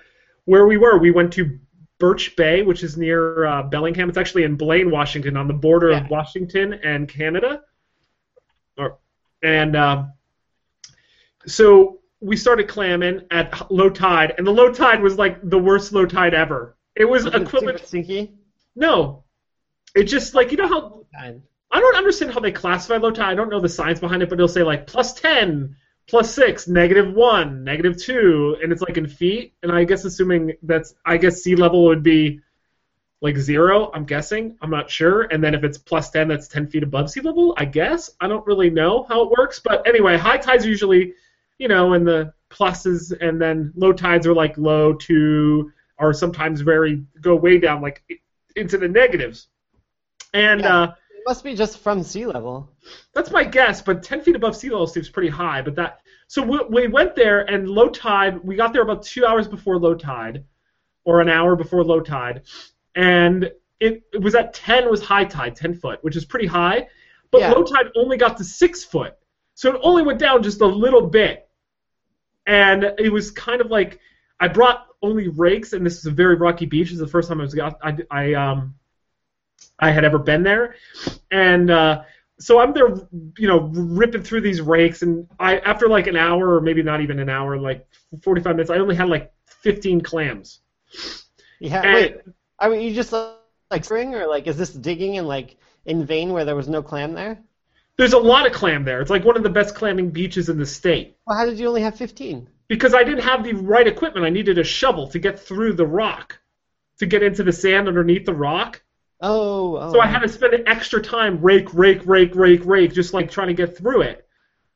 where 0.45 0.67
we 0.67 0.77
were. 0.77 0.99
We 0.99 1.11
went 1.11 1.33
to 1.35 1.59
Birch 1.99 2.35
Bay, 2.37 2.63
which 2.63 2.83
is 2.83 2.97
near 2.97 3.45
uh, 3.47 3.63
Bellingham. 3.65 4.09
It's 4.09 4.19
actually 4.19 4.45
in 4.45 4.57
Blaine, 4.57 4.91
Washington, 4.91 5.37
on 5.37 5.49
the 5.49 5.55
border 5.55 5.91
Yeah. 5.91 6.05
of 6.05 6.11
Washington 6.11 6.73
and 6.75 7.09
Canada. 7.09 7.63
Or, 8.79 8.99
and 9.43 9.77
uh, 9.77 10.05
so 11.47 12.01
we 12.21 12.37
started 12.37 12.69
clamming 12.69 13.23
at 13.31 13.71
low 13.71 13.89
tide, 13.91 14.35
and 14.39 14.47
the 14.47 14.51
low 14.51 14.73
tide 14.73 15.03
was 15.03 15.17
like 15.19 15.39
the 15.49 15.59
worst 15.59 15.93
low 15.93 16.07
tide 16.07 16.35
ever. 16.35 16.77
It 16.97 17.05
was 17.05 17.25
Was 17.25 17.35
it 17.35 17.43
equivalent. 17.43 17.79
super 17.79 17.87
stinky? 17.87 18.35
No, 18.77 19.25
it 19.95 20.05
just 20.05 20.35
like 20.35 20.51
you 20.53 20.57
know 20.59 20.69
how 20.69 21.07
I 21.71 21.81
don't 21.81 21.97
understand 21.97 22.33
how 22.33 22.41
they 22.41 22.53
classify 22.53 22.97
low 22.97 23.11
tide. 23.11 23.31
I 23.31 23.35
don't 23.35 23.49
know 23.51 23.61
the 23.61 23.69
science 23.69 24.01
behind 24.01 24.23
it, 24.23 24.29
but 24.29 24.35
it'll 24.37 24.49
say 24.49 24.63
like 24.63 24.87
plus 24.87 25.13
10, 25.15 25.77
plus 26.11 26.35
6, 26.35 26.67
negative 26.67 27.15
1, 27.15 27.63
negative 27.63 27.97
2, 27.97 28.57
and 28.61 28.73
it's 28.73 28.83
like 28.83 28.97
in 28.97 29.07
feet. 29.07 29.55
And 29.63 29.71
I 29.71 29.85
guess 29.85 30.05
assuming 30.05 30.55
that's, 30.65 30.95
I 31.07 31.17
guess 31.17 31.41
sea 31.43 31.55
level 31.55 31.85
would 31.85 32.03
be 32.03 32.41
like 33.21 33.37
0, 33.37 33.93
I'm 33.95 34.05
guessing. 34.05 34.57
I'm 34.61 34.71
not 34.71 34.91
sure. 34.91 35.23
And 35.23 35.43
then 35.43 35.55
if 35.55 35.63
it's 35.63 35.79
plus 35.79 36.11
10, 36.11 36.27
that's 36.27 36.49
10 36.49 36.67
feet 36.67 36.83
above 36.83 37.11
sea 37.11 37.21
level, 37.21 37.55
I 37.57 37.65
guess. 37.65 38.11
I 38.21 38.27
don't 38.27 38.45
really 38.45 38.71
know 38.71 39.05
how 39.09 39.23
it 39.23 39.31
works. 39.31 39.61
But 39.61 39.87
anyway, 39.87 40.17
high 40.17 40.39
tides 40.39 40.67
are 40.67 40.69
usually, 40.69 41.15
you 41.59 41.69
know, 41.69 41.93
in 41.95 42.05
the 42.05 42.35
pluses, 42.51 43.17
and 43.21 43.41
then 43.41 43.73
low 43.77 43.93
tides 43.93 44.27
are 44.27 44.35
like 44.35 44.59
low 44.59 44.95
to, 44.95 45.71
or 45.97 46.13
sometimes 46.13 46.61
very, 46.61 47.05
go 47.21 47.37
way 47.37 47.59
down, 47.59 47.81
like 47.83 48.03
into 48.57 48.79
the 48.79 48.89
negatives. 48.89 49.47
And, 50.35 50.63
Yeah. 50.63 50.77
uh, 50.77 50.95
It 51.21 51.29
must 51.29 51.45
be 51.45 51.55
just 51.55 51.79
from 51.79 52.03
sea 52.03 52.25
level. 52.25 52.71
that's 53.13 53.31
my 53.31 53.45
guess, 53.45 53.83
but 53.83 54.03
10 54.03 54.23
feet 54.23 54.37
above 54.37 54.57
sea 54.57 54.71
level 54.71 54.87
seems 54.87 55.11
pretty 55.11 55.29
high. 55.29 55.61
But 55.61 55.75
that 55.75 56.01
so 56.29 56.41
we, 56.41 56.61
we 56.71 56.89
went 56.89 57.15
there 57.15 57.41
and 57.41 57.69
low 57.69 57.91
tide. 57.91 58.43
We 58.43 58.57
got 58.57 58.73
there 58.73 58.81
about 58.81 59.03
two 59.03 59.27
hours 59.27 59.47
before 59.47 59.77
low 59.79 59.95
tide, 59.95 60.45
or 61.05 61.21
an 61.21 61.29
hour 61.29 61.57
before 61.57 61.85
low 61.85 62.01
tide, 62.01 62.43
and 62.95 63.51
it, 63.81 64.03
it 64.15 64.21
was 64.23 64.35
at 64.35 64.55
10 64.55 64.89
was 64.89 65.03
high 65.03 65.25
tide, 65.25 65.57
10 65.57 65.75
foot, 65.75 65.99
which 66.03 66.17
is 66.17 66.25
pretty 66.25 66.47
high. 66.47 66.87
But 67.31 67.43
Yeah. 67.43 67.53
low 67.53 67.65
tide 67.65 67.91
only 67.97 68.17
got 68.17 68.39
to 68.39 68.45
six 68.45 68.83
foot, 68.83 69.13
so 69.55 69.75
it 69.75 69.81
only 69.83 70.03
went 70.03 70.19
down 70.19 70.43
just 70.43 70.63
a 70.63 70.67
little 70.67 71.07
bit, 71.07 71.47
and 72.47 72.83
it 72.99 73.13
was 73.13 73.31
kind 73.31 73.61
of 73.61 73.71
like 73.71 73.99
I 74.41 74.49
brought 74.49 74.87
only 75.03 75.29
rakes, 75.29 75.75
and 75.75 75.85
this 75.85 75.99
is 75.99 76.07
a 76.07 76.11
very 76.11 76.37
rocky 76.37 76.65
beach. 76.65 76.87
This 76.89 76.95
is 76.95 77.01
the 77.01 77.07
first 77.07 77.29
time 77.29 77.41
I 77.41 77.45
was 77.45 77.55
got 77.55 77.77
I, 77.83 77.99
I 78.11 78.33
um 78.33 78.75
I 79.81 79.91
had 79.91 80.05
ever 80.05 80.19
been 80.19 80.43
there, 80.43 80.75
and 81.31 81.71
uh, 81.71 82.03
so 82.39 82.59
I'm 82.59 82.73
there, 82.73 82.89
you 83.39 83.49
know, 83.49 83.71
ripping 83.73 84.23
through 84.23 84.41
these 84.41 84.61
rakes, 84.61 85.03
and 85.03 85.29
I 85.39 85.59
after 85.59 85.89
like 85.89 86.07
an 86.07 86.17
hour 86.17 86.55
or 86.55 86.61
maybe 86.61 86.83
not 86.83 87.01
even 87.01 87.19
an 87.19 87.29
hour, 87.29 87.59
like 87.59 87.87
45 88.23 88.57
minutes, 88.57 88.71
I 88.71 88.79
only 88.79 88.97
had 88.97 89.09
like 89.09 89.33
15 89.47 90.01
clams. 90.01 90.61
Yeah. 91.61 91.83
And- 91.83 91.95
Wait. 91.95 92.17
I 92.59 92.69
mean, 92.69 92.81
you 92.83 92.95
just 92.95 93.13
like 93.71 93.85
string, 93.85 94.15
or 94.15 94.27
like, 94.27 94.47
is 94.47 94.57
this 94.57 94.71
digging 94.71 95.15
in 95.15 95.27
like 95.27 95.57
in 95.87 96.05
vein 96.05 96.33
where 96.33 96.45
there 96.45 96.57
was 96.57 96.69
no 96.69 96.83
clam 96.83 97.15
there? 97.15 97.41
There's 97.97 98.13
a 98.13 98.19
lot 98.19 98.47
of 98.47 98.53
clam 98.53 98.85
there. 98.85 99.01
It's 99.01 99.11
like 99.11 99.25
one 99.25 99.37
of 99.37 99.43
the 99.43 99.51
best 99.51 99.75
clamming 99.75 100.11
beaches 100.11 100.49
in 100.49 100.59
the 100.59 100.67
state. 100.67 101.17
Well, 101.27 101.37
how 101.37 101.45
did 101.45 101.59
you 101.59 101.69
only 101.69 101.83
have 101.83 101.97
15? 101.97 102.49
Because 102.69 102.95
I 102.95 103.05
didn't 103.05 103.23
have 103.25 103.45
the 103.45 103.53
right 103.53 103.87
equipment. 103.87 104.25
I 104.25 104.31
needed 104.31 104.59
a 104.59 104.65
shovel 104.65 105.09
to 105.09 105.19
get 105.19 105.39
through 105.39 105.75
the 105.75 105.87
rock, 105.87 106.39
to 106.99 107.07
get 107.07 107.23
into 107.23 107.43
the 107.43 107.53
sand 107.53 107.89
underneath 107.89 108.25
the 108.25 108.35
rock. 108.35 108.83
Oh. 109.21 109.77
oh 109.77 109.93
So 109.93 110.01
I 110.01 110.07
had 110.07 110.21
to 110.21 110.29
spend 110.29 110.55
extra 110.67 111.01
time 111.03 111.41
rake, 111.41 111.73
rake, 111.75 112.03
rake, 112.07 112.35
rake, 112.35 112.65
rake, 112.65 112.93
just 112.93 113.13
like 113.15 113.31
trying 113.31 113.49
to 113.49 113.55
get 113.55 113.77
through 113.77 114.03
it. 114.03 114.27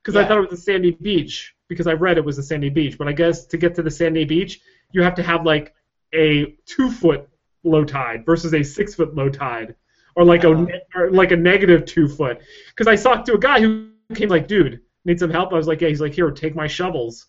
Because 0.03 0.17
I 0.17 0.25
thought 0.27 0.39
it 0.39 0.51
was 0.51 0.59
a 0.61 0.63
sandy 0.63 0.91
beach. 0.91 1.55
Because 1.69 1.87
I 1.87 1.93
read 1.95 2.19
it 2.19 2.25
was 2.25 2.37
a 2.39 2.43
sandy 2.43 2.69
beach. 2.69 2.99
But 2.99 3.09
I 3.09 3.13
guess 3.13 3.47
to 3.47 3.57
get 3.57 3.75
to 3.77 3.83
the 3.83 3.91
sandy 3.91 4.25
beach, 4.25 4.61
you 4.93 5.03
have 5.03 5.15
to 5.15 5.23
have 5.23 5.45
like 5.47 5.75
a 6.15 6.57
two 6.67 6.91
foot 6.91 7.29
low 7.65 7.85
tide 7.85 8.27
versus 8.27 8.53
a 8.53 8.63
six 8.63 8.95
foot 8.95 9.15
low 9.15 9.31
tide, 9.31 9.75
or 10.15 10.25
like 10.25 10.45
Uh-huh. 10.45 10.67
a 10.95 10.99
or 10.99 11.11
like 11.11 11.33
a 11.33 11.37
negative 11.37 11.87
two 11.87 12.07
foot. 12.07 12.41
Because 12.69 12.87
I 12.87 12.97
talked 12.97 13.27
to 13.27 13.35
a 13.35 13.39
guy 13.39 13.61
who 13.61 13.89
came 14.15 14.29
like, 14.29 14.47
dude, 14.47 14.81
need 15.07 15.19
some 15.19 15.31
help? 15.31 15.53
I 15.53 15.57
was 15.57 15.67
like, 15.67 15.81
yeah. 15.81 15.89
He's 15.89 16.01
like, 16.03 16.13
here, 16.13 16.31
take 16.31 16.55
my 16.55 16.67
shovels. 16.67 17.27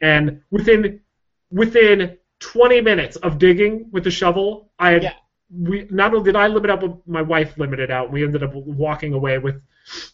And 0.00 0.42
within 0.50 1.00
within 1.50 2.16
20 2.38 2.80
minutes 2.80 3.16
of 3.16 3.38
digging 3.38 3.88
with 3.90 4.04
the 4.04 4.10
shovel, 4.12 4.70
I 4.78 4.90
had 4.92 5.02
Yeah. 5.02 5.12
We 5.50 5.86
not 5.90 6.12
only 6.12 6.24
did 6.24 6.36
I 6.36 6.46
limit 6.48 6.70
out, 6.70 6.80
but 6.80 7.06
my 7.06 7.22
wife 7.22 7.56
limited 7.58 7.90
out. 7.90 8.10
We 8.12 8.22
ended 8.24 8.42
up 8.42 8.54
walking 8.54 9.14
away 9.14 9.38
with 9.38 9.60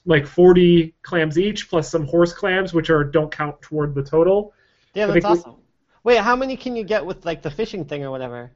like 0.05 0.27
40 0.27 0.95
clams 1.03 1.39
each, 1.39 1.69
plus 1.69 1.91
some 1.91 2.07
horse 2.07 2.33
clams, 2.33 2.73
which 2.73 2.91
are 2.91 3.03
don't 3.05 3.31
count 3.31 3.61
toward 3.61 3.95
the 3.95 4.03
total. 4.03 4.53
Yeah, 4.95 5.07
that's 5.07 5.15
think 5.15 5.25
we- 5.35 5.41
awesome. 5.41 5.57
Wait, 6.05 6.19
how 6.19 6.37
many 6.37 6.57
can 6.57 6.77
you 6.77 6.85
get 6.85 7.05
with 7.05 7.25
like 7.25 7.43
the 7.43 7.51
fishing 7.51 7.85
thing 7.85 8.05
or 8.05 8.11
whatever? 8.11 8.53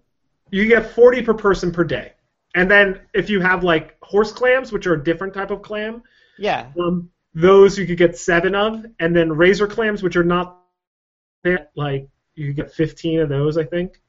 You 0.51 0.67
get 0.67 0.91
40 0.95 1.23
per 1.23 1.35
person 1.35 1.73
per 1.73 1.83
day, 1.85 2.13
and 2.55 2.71
then 2.71 3.01
if 3.15 3.29
you 3.31 3.41
have 3.41 3.65
like 3.65 3.97
horse 4.03 4.31
clams, 4.33 4.71
which 4.71 4.87
are 4.87 4.95
a 4.95 5.03
different 5.03 5.35
type 5.35 5.51
of 5.51 5.63
clam, 5.63 6.03
Yeah. 6.39 6.67
um, 6.79 7.11
those 7.35 7.79
you 7.79 7.87
could 7.87 7.99
get 7.99 8.17
seven 8.17 8.55
of, 8.55 8.85
and 9.01 9.17
then 9.17 9.33
razor 9.33 9.67
clams, 9.67 10.03
which 10.03 10.17
are 10.17 10.25
not 10.25 10.61
like 11.75 12.09
you 12.35 12.49
could 12.49 12.57
get 12.57 12.73
15 12.73 13.21
of 13.21 13.29
those, 13.29 13.57
I 13.59 13.65
think. 13.65 14.01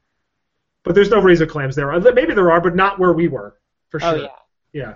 But 0.84 0.96
there's 0.96 1.10
no 1.10 1.22
razor 1.22 1.46
clams 1.46 1.76
there. 1.76 1.92
Uh, 1.92 2.00
Maybe 2.00 2.34
there 2.34 2.52
are, 2.52 2.62
but 2.62 2.76
not 2.76 3.00
where 3.00 3.14
we 3.14 3.28
were, 3.28 3.56
for 3.90 4.00
sure. 4.00 4.10
Oh 4.10 4.16
yeah. 4.16 4.28
yeah. 4.74 4.96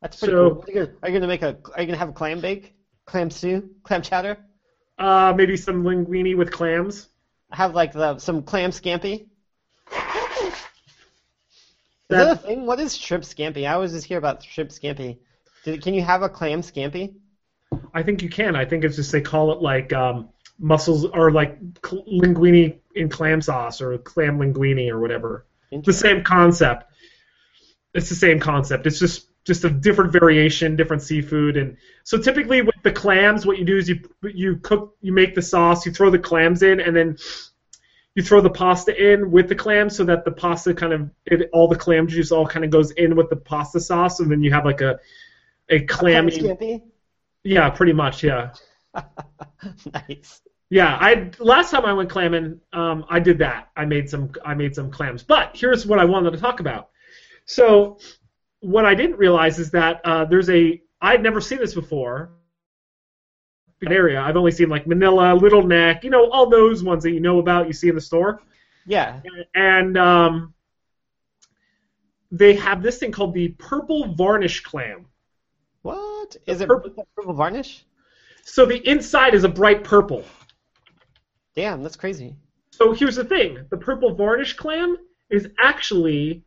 That's 0.00 0.18
pretty 0.18 0.32
So- 0.32 0.50
cool. 0.56 0.64
Are 0.64 0.70
you, 0.72 0.86
gonna, 0.86 0.96
are 1.02 1.08
you 1.08 1.14
gonna 1.14 1.26
make 1.28 1.42
a? 1.42 1.56
Are 1.74 1.80
you 1.80 1.86
gonna 1.86 1.98
have 1.98 2.08
a 2.08 2.12
clam 2.12 2.40
bake? 2.40 2.74
Clam 3.04 3.30
stew? 3.30 3.70
Clam 3.82 4.02
chowder? 4.02 4.38
Uh, 4.98 5.32
maybe 5.36 5.56
some 5.56 5.82
linguine 5.84 6.36
with 6.36 6.50
clams. 6.50 7.08
Have 7.50 7.74
like 7.74 7.92
the 7.92 8.18
some 8.18 8.42
clam 8.42 8.70
scampi? 8.70 9.22
Is 9.22 9.26
That- 12.08 12.24
that 12.24 12.32
a 12.32 12.36
thing? 12.36 12.66
What 12.66 12.80
is 12.80 12.96
shrimp 12.96 13.24
scampi? 13.24 13.68
I 13.68 13.74
always 13.74 13.92
just 13.92 14.06
hear 14.06 14.18
about 14.18 14.42
shrimp 14.44 14.70
scampi. 14.70 15.18
Did, 15.64 15.82
can 15.82 15.94
you 15.94 16.02
have 16.02 16.22
a 16.22 16.28
clam 16.28 16.62
scampi? 16.62 17.14
I 17.94 18.02
think 18.02 18.22
you 18.22 18.28
can. 18.28 18.56
I 18.56 18.64
think 18.64 18.84
it's 18.84 18.96
just 18.96 19.12
they 19.12 19.20
call 19.20 19.52
it 19.52 19.62
like 19.62 19.92
um, 19.92 20.28
mussels 20.58 21.04
or 21.06 21.30
like 21.30 21.60
linguine 21.82 22.78
in 22.94 23.08
clam 23.08 23.40
sauce 23.40 23.80
or 23.80 23.98
clam 23.98 24.38
linguine 24.38 24.90
or 24.90 25.00
whatever. 25.00 25.46
The 25.84 25.92
same 25.92 26.22
concept. 26.22 26.84
It's 27.94 28.08
the 28.08 28.14
same 28.14 28.38
concept. 28.38 28.86
It's 28.86 28.98
just 28.98 29.28
just 29.44 29.64
a 29.64 29.70
different 29.70 30.12
variation, 30.12 30.76
different 30.76 31.02
seafood, 31.02 31.56
and 31.56 31.76
so 32.04 32.16
typically 32.18 32.62
with 32.62 32.76
the 32.84 32.92
clams, 32.92 33.44
what 33.44 33.58
you 33.58 33.64
do 33.64 33.76
is 33.76 33.88
you 33.88 34.00
you 34.22 34.56
cook, 34.56 34.96
you 35.00 35.12
make 35.12 35.34
the 35.34 35.42
sauce, 35.42 35.84
you 35.84 35.92
throw 35.92 36.10
the 36.10 36.18
clams 36.18 36.62
in, 36.62 36.80
and 36.80 36.94
then 36.94 37.16
you 38.14 38.22
throw 38.22 38.40
the 38.40 38.50
pasta 38.50 38.94
in 38.94 39.30
with 39.30 39.48
the 39.48 39.54
clams 39.54 39.96
so 39.96 40.04
that 40.04 40.24
the 40.24 40.30
pasta 40.30 40.74
kind 40.74 40.92
of 40.92 41.10
it, 41.26 41.48
all 41.52 41.66
the 41.66 41.76
clam 41.76 42.06
juice 42.06 42.30
all 42.30 42.46
kind 42.46 42.64
of 42.64 42.70
goes 42.70 42.90
in 42.92 43.16
with 43.16 43.30
the 43.30 43.36
pasta 43.36 43.80
sauce, 43.80 44.20
and 44.20 44.30
then 44.30 44.42
you 44.42 44.52
have 44.52 44.64
like 44.64 44.80
a 44.80 45.00
a 45.68 45.80
Clam 45.80 46.28
clammy. 46.28 46.56
scampi? 46.56 46.82
Yeah, 47.44 47.70
pretty 47.70 47.92
much. 47.94 48.22
Yeah. 48.22 48.52
nice. 49.92 50.40
Yeah, 50.70 50.96
I 51.00 51.30
last 51.38 51.70
time 51.70 51.84
I 51.84 51.92
went 51.92 52.08
clamming, 52.08 52.60
um, 52.72 53.04
I 53.10 53.20
did 53.20 53.38
that. 53.38 53.68
I 53.76 53.84
made 53.84 54.08
some 54.08 54.30
I 54.44 54.54
made 54.54 54.74
some 54.74 54.90
clams. 54.90 55.22
But 55.22 55.50
here's 55.54 55.84
what 55.86 55.98
I 55.98 56.04
wanted 56.04 56.30
to 56.32 56.38
talk 56.38 56.60
about. 56.60 56.88
So 57.44 57.98
what 58.60 58.84
I 58.84 58.94
didn't 58.94 59.16
realize 59.16 59.58
is 59.58 59.70
that 59.72 60.00
uh, 60.04 60.24
there's 60.24 60.48
a 60.48 60.80
I'd 61.00 61.22
never 61.22 61.40
seen 61.40 61.58
this 61.58 61.74
before. 61.74 62.30
Area 63.84 64.20
I've 64.20 64.36
only 64.36 64.52
seen 64.52 64.68
like 64.68 64.86
Manila, 64.86 65.34
Little 65.34 65.66
Neck, 65.66 66.04
you 66.04 66.10
know, 66.10 66.30
all 66.30 66.48
those 66.48 66.84
ones 66.84 67.02
that 67.02 67.10
you 67.10 67.18
know 67.18 67.40
about, 67.40 67.66
you 67.66 67.72
see 67.72 67.88
in 67.88 67.96
the 67.96 68.00
store, 68.00 68.40
Yeah. 68.86 69.20
and 69.56 69.98
um, 69.98 70.54
they 72.30 72.54
have 72.54 72.80
this 72.80 72.98
thing 72.98 73.10
called 73.10 73.34
the 73.34 73.48
purple 73.58 74.14
varnish 74.14 74.62
clam. 74.62 75.06
What 75.82 76.36
is 76.46 76.60
it? 76.60 76.68
purple- 76.68 77.08
Purple 77.16 77.34
varnish? 77.34 77.84
So 78.42 78.66
the 78.66 78.86
inside 78.88 79.34
is 79.34 79.44
a 79.44 79.48
bright 79.48 79.84
purple. 79.84 80.24
Damn, 81.54 81.82
that's 81.82 81.96
crazy. 81.96 82.36
So 82.70 82.92
here's 82.92 83.16
the 83.16 83.24
thing: 83.24 83.64
the 83.70 83.76
purple 83.76 84.14
varnish 84.14 84.54
clam 84.54 84.96
is 85.30 85.48
actually 85.58 86.44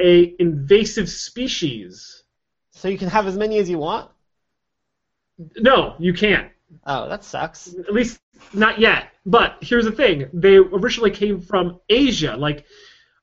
a 0.00 0.34
invasive 0.38 1.08
species. 1.08 2.22
So 2.70 2.88
you 2.88 2.98
can 2.98 3.08
have 3.08 3.26
as 3.26 3.36
many 3.36 3.58
as 3.58 3.68
you 3.68 3.78
want? 3.78 4.10
No, 5.56 5.94
you 5.98 6.12
can't. 6.12 6.50
Oh, 6.86 7.08
that 7.08 7.24
sucks. 7.24 7.74
At 7.74 7.92
least 7.92 8.20
not 8.52 8.78
yet. 8.78 9.08
But 9.26 9.56
here's 9.60 9.84
the 9.84 9.92
thing: 9.92 10.28
they 10.32 10.56
originally 10.56 11.10
came 11.10 11.40
from 11.40 11.80
Asia. 11.88 12.36
Like, 12.36 12.66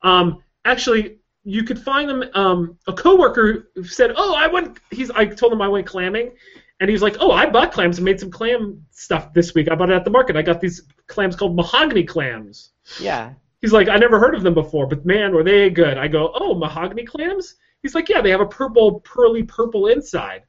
um, 0.02 0.44
actually, 0.66 1.20
you 1.44 1.64
could 1.64 1.80
find 1.80 2.10
them. 2.10 2.24
Um, 2.34 2.78
a 2.88 2.94
coworker 2.94 3.70
said, 3.84 4.14
"Oh, 4.16 4.36
I 4.36 4.48
went." 4.48 4.80
He's. 4.92 5.12
I 5.12 5.26
told 5.26 5.54
him 5.54 5.62
I 5.62 5.68
went 5.68 5.88
clamming, 5.88 6.32
and 6.80 6.90
he 6.90 6.94
was 6.94 7.02
like, 7.02 7.18
"Oh, 7.20 7.32
I 7.32 7.50
bought 7.50 7.72
clams 7.72 7.98
and 7.98 8.06
made 8.06 8.20
some 8.20 8.32
clam 8.32 8.86
stuff 8.92 9.34
this 9.34 9.54
week. 9.54 9.70
I 9.72 9.76
bought 9.76 9.90
it 9.90 9.96
at 9.96 10.04
the 10.04 10.12
market. 10.12 10.36
I 10.36 10.42
got 10.42 10.60
these 10.60 10.82
clams 11.08 11.36
called 11.36 11.56
mahogany 11.56 12.04
clams." 12.04 12.72
Yeah. 13.00 13.34
He's 13.62 13.74
like, 13.74 13.88
"I 13.88 13.98
never 13.98 14.20
heard 14.20 14.36
of 14.36 14.44
them 14.44 14.54
before, 14.54 14.88
but 14.88 15.06
man, 15.06 15.34
were 15.34 15.44
they 15.44 15.70
good?" 15.70 15.98
I 15.98 16.08
go, 16.08 16.32
"Oh, 16.36 16.56
mahogany 16.56 17.06
clams." 17.06 17.56
He's 17.82 17.96
like, 17.96 18.10
"Yeah, 18.10 18.22
they 18.22 18.32
have 18.32 18.42
a 18.42 18.46
purple, 18.46 19.00
pearly 19.02 19.44
purple 19.44 19.88
inside." 19.88 20.44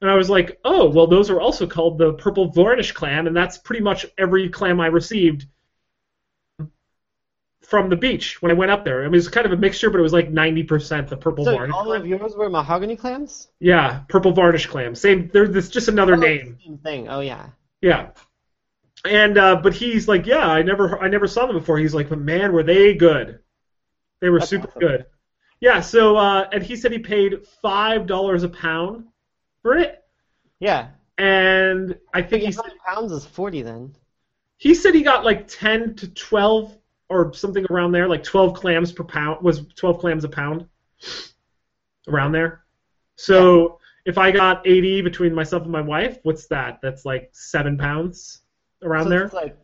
And 0.00 0.10
I 0.10 0.14
was 0.14 0.30
like, 0.30 0.58
"Oh, 0.64 0.88
well, 0.88 1.06
those 1.06 1.28
are 1.28 1.40
also 1.40 1.66
called 1.66 1.98
the 1.98 2.14
purple 2.14 2.50
varnish 2.50 2.92
clam, 2.92 3.26
and 3.26 3.36
that's 3.36 3.58
pretty 3.58 3.82
much 3.82 4.06
every 4.16 4.48
clam 4.48 4.80
I 4.80 4.86
received." 4.86 5.46
From 7.68 7.90
the 7.90 7.96
beach 7.96 8.40
when 8.40 8.50
I 8.50 8.54
went 8.54 8.70
up 8.70 8.82
there, 8.84 9.04
it 9.04 9.10
was 9.10 9.28
kind 9.28 9.44
of 9.44 9.52
a 9.52 9.56
mixture, 9.56 9.90
but 9.90 9.98
it 9.98 10.02
was 10.02 10.12
like 10.14 10.30
ninety 10.30 10.62
percent 10.62 11.06
the 11.08 11.16
purple 11.18 11.44
So 11.44 11.52
varnish. 11.54 11.74
all 11.74 11.84
clam. 11.84 12.00
of 12.00 12.06
yours 12.06 12.34
were 12.34 12.48
mahogany 12.48 12.96
clams? 12.96 13.48
Yeah, 13.60 14.00
purple 14.08 14.32
varnish 14.32 14.66
clams. 14.66 15.00
Same. 15.00 15.28
They're 15.32 15.46
this 15.48 15.68
just 15.68 15.88
another 15.88 16.14
Oh, 16.14 16.16
name. 16.16 16.58
Same 16.64 16.78
thing. 16.78 17.08
Oh 17.08 17.20
yeah. 17.20 17.50
Yeah. 17.82 18.10
And 19.04 19.38
uh, 19.38 19.56
but 19.56 19.74
he's 19.74 20.08
like, 20.08 20.26
yeah, 20.26 20.46
I 20.48 20.62
never 20.62 20.98
I 20.98 21.08
never 21.08 21.26
saw 21.28 21.46
them 21.46 21.56
before. 21.58 21.78
He's 21.78 21.94
like, 21.94 22.08
but 22.08 22.18
man, 22.18 22.52
were 22.52 22.62
they 22.62 22.94
good? 22.94 23.40
They 24.20 24.30
were 24.30 24.38
That's 24.38 24.50
super 24.50 24.68
awesome. 24.68 24.80
good. 24.80 25.06
Yeah. 25.60 25.80
So 25.80 26.16
uh, 26.16 26.48
and 26.52 26.62
he 26.62 26.74
said 26.74 26.90
he 26.92 26.98
paid 26.98 27.46
five 27.62 28.06
dollars 28.06 28.42
a 28.44 28.48
pound 28.48 29.04
for 29.62 29.76
it, 29.76 30.02
Yeah. 30.58 30.88
and 31.18 31.96
I 32.14 32.22
think 32.22 32.44
he 32.44 32.52
said, 32.52 32.64
pounds 32.86 33.12
is 33.12 33.26
40 33.26 33.62
then. 33.62 33.94
he 34.56 34.74
said 34.74 34.94
he 34.94 35.02
got 35.02 35.24
like 35.24 35.48
ten 35.48 35.94
to 35.96 36.08
twelve 36.08 36.76
or 37.08 37.32
something 37.32 37.64
around 37.70 37.92
there, 37.92 38.08
like 38.08 38.22
twelve 38.22 38.54
clams 38.54 38.92
per 38.92 39.04
pound 39.04 39.42
was 39.42 39.66
twelve 39.76 39.98
clams 39.98 40.24
a 40.24 40.28
pound, 40.28 40.66
around 42.08 42.32
there. 42.32 42.64
So 43.16 43.78
if 44.04 44.18
I 44.18 44.30
got 44.30 44.66
eighty 44.66 45.00
between 45.02 45.34
myself 45.34 45.62
and 45.64 45.72
my 45.72 45.80
wife, 45.80 46.18
what's 46.22 46.46
that? 46.46 46.80
That's 46.82 47.04
like 47.04 47.30
seven 47.32 47.76
pounds 47.78 48.42
around 48.82 49.04
so 49.04 49.10
there. 49.10 49.24
It's 49.24 49.34
like 49.34 49.56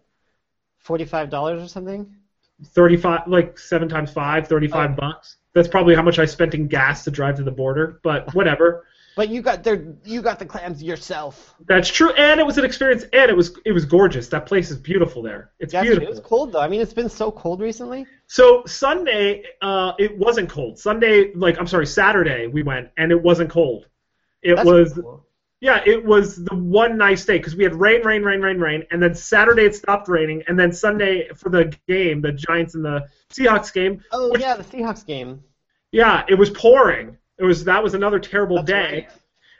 $45 0.87 1.65
or 1.65 1.69
something? 1.69 2.15
35 2.63 3.27
like 3.27 3.59
7 3.59 3.89
times 3.89 4.13
5 4.13 4.47
35 4.47 4.91
Oh. 4.91 4.95
bucks 4.95 5.39
that's 5.55 5.67
probably 5.67 5.95
how 5.97 6.03
much 6.03 6.21
i 6.21 6.25
spent 6.25 6.55
in 6.55 6.69
gas 6.69 7.03
to 7.03 7.11
drive 7.11 7.37
to 7.37 7.43
the 7.43 7.51
border 7.51 7.99
but 8.05 8.33
whatever 8.33 8.87
But 9.17 9.29
you 9.29 9.43
got 9.43 9.63
there 9.63 9.95
you 10.05 10.23
got 10.23 10.39
the 10.41 10.47
clams 10.47 10.83
yourself. 10.83 11.55
that's 11.67 11.89
true 11.89 12.11
and 12.15 12.41
it 12.41 12.47
was 12.47 12.59
an 12.59 12.65
experience 12.65 13.05
and 13.13 13.31
it 13.31 13.37
was 13.37 13.57
it 13.65 13.73
was 13.73 13.85
gorgeous 13.85 14.29
that 14.29 14.45
place 14.47 14.71
is 14.71 14.77
beautiful 14.79 15.23
there 15.23 15.53
it's 15.61 15.73
That's 15.73 15.85
beautiful 15.85 16.09
It 16.09 16.11
was 16.11 16.21
cold 16.21 16.53
though. 16.53 16.61
I 16.61 16.69
mean, 16.69 16.81
it's 16.81 16.93
been 16.93 17.09
so 17.09 17.31
cold 17.31 17.61
recently. 17.61 18.07
so 18.27 18.65
sunday 18.67 19.45
uh 19.63 19.93
it 19.99 20.17
wasn't 20.19 20.49
cold 20.49 20.79
sunday 20.79 21.33
like 21.35 21.59
i'm 21.61 21.67
sorry 21.67 21.87
saturday 21.87 22.47
we 22.49 22.63
went 22.63 22.89
and 22.97 23.13
it 23.13 23.23
wasn't 23.23 23.51
cold 23.51 23.87
it 24.43 24.57
That's 24.57 24.67
was 24.67 24.93
cool. 24.95 25.25
yeah 25.61 25.81
it 25.87 26.05
was 26.05 26.43
the 26.45 26.55
one 26.55 26.99
nice 26.99 27.25
day 27.25 27.39
because 27.39 27.55
we 27.55 27.63
had 27.65 27.75
rain 27.75 28.03
rain 28.03 28.23
rain 28.25 28.41
rain 28.41 28.59
rain 28.59 28.83
and 28.91 29.01
then 29.03 29.15
saturday 29.15 29.65
it 29.67 29.75
stopped 29.77 30.09
raining 30.09 30.43
and 30.49 30.59
then 30.59 30.73
sunday 30.73 31.29
for 31.37 31.51
the 31.51 31.73
game 31.87 32.21
the 32.21 32.33
giants 32.33 32.75
and 32.75 32.85
the 32.85 33.07
seahawks 33.33 33.73
game 33.73 34.03
Oh 34.11 34.31
which- 34.33 34.41
yeah, 34.41 34.57
the 34.57 34.65
Seahawks 34.65 35.07
game. 35.07 35.43
yeah 35.93 36.25
it 36.29 36.35
was 36.35 36.51
pouring 36.51 37.17
it 37.39 37.45
was 37.45 37.65
that 37.65 37.83
was 37.83 37.95
another 37.95 38.19
terrible 38.19 38.57
That's 38.57 38.67
day 38.69 38.93
right. 38.93 39.09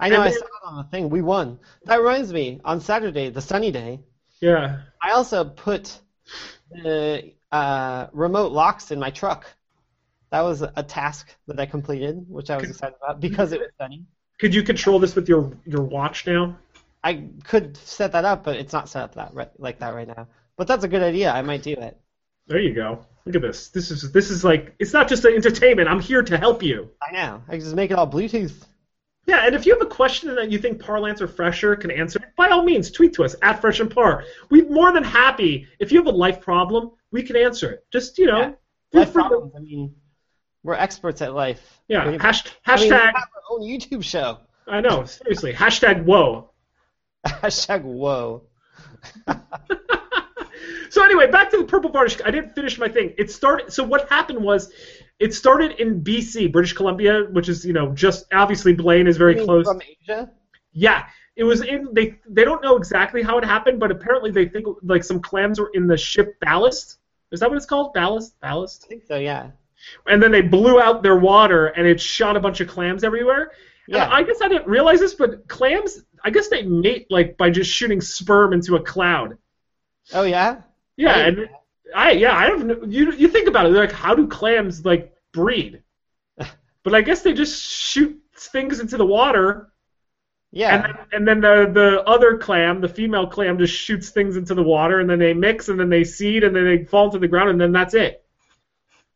I 0.01 0.09
know. 0.09 0.17
And 0.17 0.25
I 0.25 0.31
saw 0.33 0.45
it 0.45 0.51
on 0.65 0.77
the 0.79 0.85
thing. 0.85 1.09
We 1.09 1.23
won. 1.23 1.59
That 1.85 2.01
reminds 2.01 2.33
me. 2.33 2.61
On 2.65 2.81
Saturday, 2.81 3.31
the 3.31 3.41
sunny 3.41 3.71
day, 3.71 4.01
yeah 4.41 4.81
I 5.03 5.13
also 5.13 5.45
put 5.45 5.99
the 6.71 7.33
uh, 7.53 8.09
remote 8.13 8.53
locks 8.53 8.91
in 8.91 8.99
my 8.99 9.11
truck. 9.11 9.47
That 10.31 10.41
was 10.43 10.63
a 10.63 10.83
task 10.83 11.35
that 11.47 11.61
I 11.61 11.67
completed, 11.67 12.25
which 12.29 12.51
I 12.51 12.57
was 12.57 12.63
Could- 12.65 12.71
excited 12.71 12.97
about 13.03 13.21
because 13.21 13.53
it 13.53 13.61
was 13.61 13.71
sunny. 13.79 14.05
Could 14.41 14.53
you 14.53 14.65
control 14.65 14.99
this 14.99 15.15
with 15.15 15.29
your 15.29 15.53
your 15.65 15.83
watch 15.83 16.27
now? 16.27 16.57
I 17.05 17.29
could 17.45 17.77
set 17.77 18.13
that 18.13 18.25
up, 18.25 18.43
but 18.45 18.57
it's 18.57 18.73
not 18.73 18.89
set 18.89 19.03
up 19.05 19.15
that 19.15 19.33
right, 19.35 19.51
like 19.59 19.79
that 19.79 19.95
right 19.95 20.09
now. 20.09 20.27
But 20.57 20.67
that's 20.67 20.83
a 20.85 20.89
good 20.89 21.03
idea. 21.03 21.31
I 21.31 21.43
might 21.43 21.63
do 21.63 21.73
it. 21.73 21.97
There 22.49 22.59
you 22.59 22.75
go. 22.75 23.05
Look 23.27 23.37
at 23.37 23.43
this. 23.43 23.69
This 23.69 23.91
is 23.91 24.13
this 24.13 24.31
is 24.31 24.45
like 24.45 24.75
it's 24.79 24.93
not 24.93 25.09
just 25.09 25.25
an 25.25 25.35
entertainment. 25.35 25.89
I'm 25.89 26.01
here 26.01 26.23
to 26.23 26.37
help 26.37 26.63
you. 26.63 26.91
I 27.03 27.13
know. 27.13 27.43
I 27.49 27.53
can 27.53 27.61
just 27.61 27.75
make 27.75 27.91
it 27.91 27.99
all 27.99 28.07
Bluetooth. 28.11 28.65
Yeah, 29.27 29.47
and 29.47 29.55
if 29.55 29.65
you 29.65 29.73
have 29.73 29.81
a 29.81 29.87
question 29.91 30.35
that 30.35 30.51
you 30.53 30.59
think 30.59 30.79
Parlance 30.81 31.23
or 31.23 31.27
Fresher 31.29 31.75
can 31.77 31.91
answer, 31.91 32.21
by 32.37 32.49
all 32.49 32.63
means, 32.63 32.91
tweet 32.91 33.15
to 33.15 33.25
us 33.25 33.35
at 33.41 33.59
Fresh 33.63 33.81
and 33.81 33.91
Par. 33.91 34.25
We're 34.51 34.69
more 34.69 34.93
than 34.93 35.03
happy. 35.03 35.67
If 35.79 35.91
you 35.93 35.99
have 35.99 36.07
a 36.07 36.17
life 36.17 36.43
problem, 36.43 36.91
we 37.11 37.23
can 37.23 37.35
answer 37.37 37.71
it. 37.71 37.87
Just 37.91 38.19
you 38.19 38.27
know, 38.27 38.39
Yeah. 38.93 39.01
Life 39.01 39.15
to- 39.15 39.51
I 39.57 39.61
mean, 39.61 39.95
we're 40.63 40.75
experts 40.75 41.23
at 41.23 41.33
life. 41.35 41.81
yeah. 41.89 42.03
Pretty 42.03 42.19
much. 42.19 42.25
Hash, 42.63 42.81
I 42.81 42.83
mean, 42.83 42.91
we 42.91 42.97
hashtag. 42.97 43.01
have 43.07 43.15
our 43.15 43.43
own 43.53 43.63
YouTube 43.63 44.05
show. 44.05 44.39
I 44.69 44.81
know. 44.83 45.05
Seriously. 45.07 45.55
Hashtag 45.55 46.05
whoa. 46.05 46.51
Hashtag 47.27 47.83
whoa. 47.85 48.43
so 50.95 51.05
anyway, 51.05 51.29
back 51.29 51.51
to 51.51 51.57
the 51.57 51.65
purple 51.65 51.91
varnish. 51.91 52.19
I 52.25 52.31
didn't 52.31 52.55
finish 52.55 52.79
my 52.79 52.89
thing. 52.89 53.13
It 53.19 53.31
started. 53.31 53.73
So 53.73 53.83
what 53.83 54.09
happened 54.09 54.41
was, 54.43 54.73
it 55.19 55.35
started 55.35 55.73
in 55.81 56.03
BC, 56.03 56.53
British 56.53 56.73
Columbia, 56.73 57.25
which 57.33 57.49
is 57.49 57.65
you 57.65 57.73
know 57.73 57.93
just 57.93 58.27
obviously 58.33 58.75
Blaine 58.75 59.09
is 59.09 59.17
very 59.17 59.35
close. 59.45 59.67
From 59.67 59.83
Asia? 59.83 60.31
Yeah, 60.73 61.07
it 61.35 61.43
was 61.43 61.63
in. 61.63 61.89
They 61.93 62.17
they 62.29 62.45
don't 62.45 62.63
know 62.63 62.77
exactly 62.77 63.23
how 63.23 63.39
it 63.39 63.45
happened, 63.45 63.81
but 63.81 63.91
apparently 63.91 64.31
they 64.31 64.47
think 64.47 64.67
like 64.83 65.03
some 65.03 65.21
clams 65.21 65.59
were 65.59 65.71
in 65.75 65.89
the 65.89 65.97
ship 65.97 66.39
ballast. 66.41 66.99
Is 67.33 67.41
that 67.41 67.51
what 67.51 67.57
it's 67.57 67.67
called? 67.67 67.93
Ballast, 67.93 68.39
ballast. 68.41 68.85
I 68.87 68.89
think 68.89 69.05
so, 69.05 69.17
yeah. 69.17 69.51
And 70.07 70.23
then 70.23 70.31
they 70.31 70.41
blew 70.43 70.81
out 70.81 71.03
their 71.03 71.17
water, 71.17 71.67
and 71.67 71.87
it 71.87 72.01
shot 72.01 72.37
a 72.37 72.41
bunch 72.41 72.61
of 72.61 72.69
clams 72.69 73.03
everywhere. 73.03 73.51
And 73.89 73.97
Yeah. 73.97 74.09
I 74.09 74.23
guess 74.23 74.41
I 74.41 74.49
didn't 74.49 74.69
realize 74.69 75.01
this, 75.01 75.15
but 75.15 75.47
clams, 75.49 76.05
I 76.25 76.31
guess 76.31 76.49
they 76.49 76.63
mate 76.63 77.07
like 77.11 77.37
by 77.37 77.51
just 77.51 77.71
shooting 77.71 78.01
sperm 78.01 78.53
into 78.53 78.77
a 78.77 78.83
cloud. 78.83 79.37
Oh, 80.13 80.23
yeah? 80.23 80.63
Yeah, 80.97 81.15
I 81.15 81.21
and 81.29 81.49
I 81.95 82.11
yeah 82.13 82.37
I 82.37 82.49
don't 82.49 82.67
know. 82.67 82.83
You 82.87 83.13
you 83.13 83.29
think 83.29 83.49
about 83.49 83.67
it, 83.67 83.71
like 83.71 83.93
how 83.93 84.15
do 84.15 84.27
clams 84.29 84.85
like 84.85 85.15
breed? 85.33 85.83
But 86.85 86.95
I 86.95 87.01
guess 87.01 87.23
they 87.23 87.33
just 87.33 87.63
shoot 87.63 88.21
things 88.37 88.79
into 88.81 88.97
the 88.99 89.07
water, 89.07 89.73
Yeah. 90.53 90.75
and 90.75 90.85
then, 90.85 90.97
and 91.13 91.29
then 91.29 91.41
the 91.41 91.71
the 91.73 92.03
other 92.05 92.37
clam, 92.39 92.81
the 92.81 92.89
female 92.89 93.27
clam, 93.27 93.59
just 93.59 93.75
shoots 93.75 94.11
things 94.11 94.37
into 94.37 94.55
the 94.55 94.63
water, 94.63 95.01
and 95.01 95.09
then 95.09 95.19
they 95.19 95.33
mix, 95.35 95.69
and 95.71 95.81
then 95.81 95.89
they 95.89 96.05
seed, 96.05 96.45
and 96.45 96.55
then 96.55 96.65
they 96.65 96.85
fall 96.85 97.07
into 97.07 97.19
the 97.19 97.29
ground, 97.29 97.51
and 97.51 97.61
then 97.61 97.73
that's 97.73 97.95
it. 97.95 98.25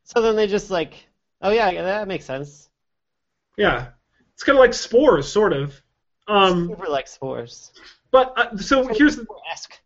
so 0.04 0.22
then 0.22 0.34
they 0.36 0.46
just 0.46 0.70
like, 0.70 0.94
oh, 1.42 1.50
yeah, 1.50 1.70
yeah, 1.70 1.82
that 1.82 2.08
makes 2.08 2.24
sense. 2.24 2.70
Yeah, 3.58 3.88
it's 4.34 4.42
kind 4.44 4.56
of 4.56 4.60
like 4.60 4.72
spores, 4.72 5.28
sort 5.30 5.52
of. 5.52 5.80
Um, 6.26 6.68
Super 6.68 6.88
like 6.88 7.08
spores. 7.08 7.72
but 8.10 8.32
uh, 8.36 8.56
so 8.56 8.86
here's 8.88 9.16
the 9.16 9.26
Esque. 9.52 9.78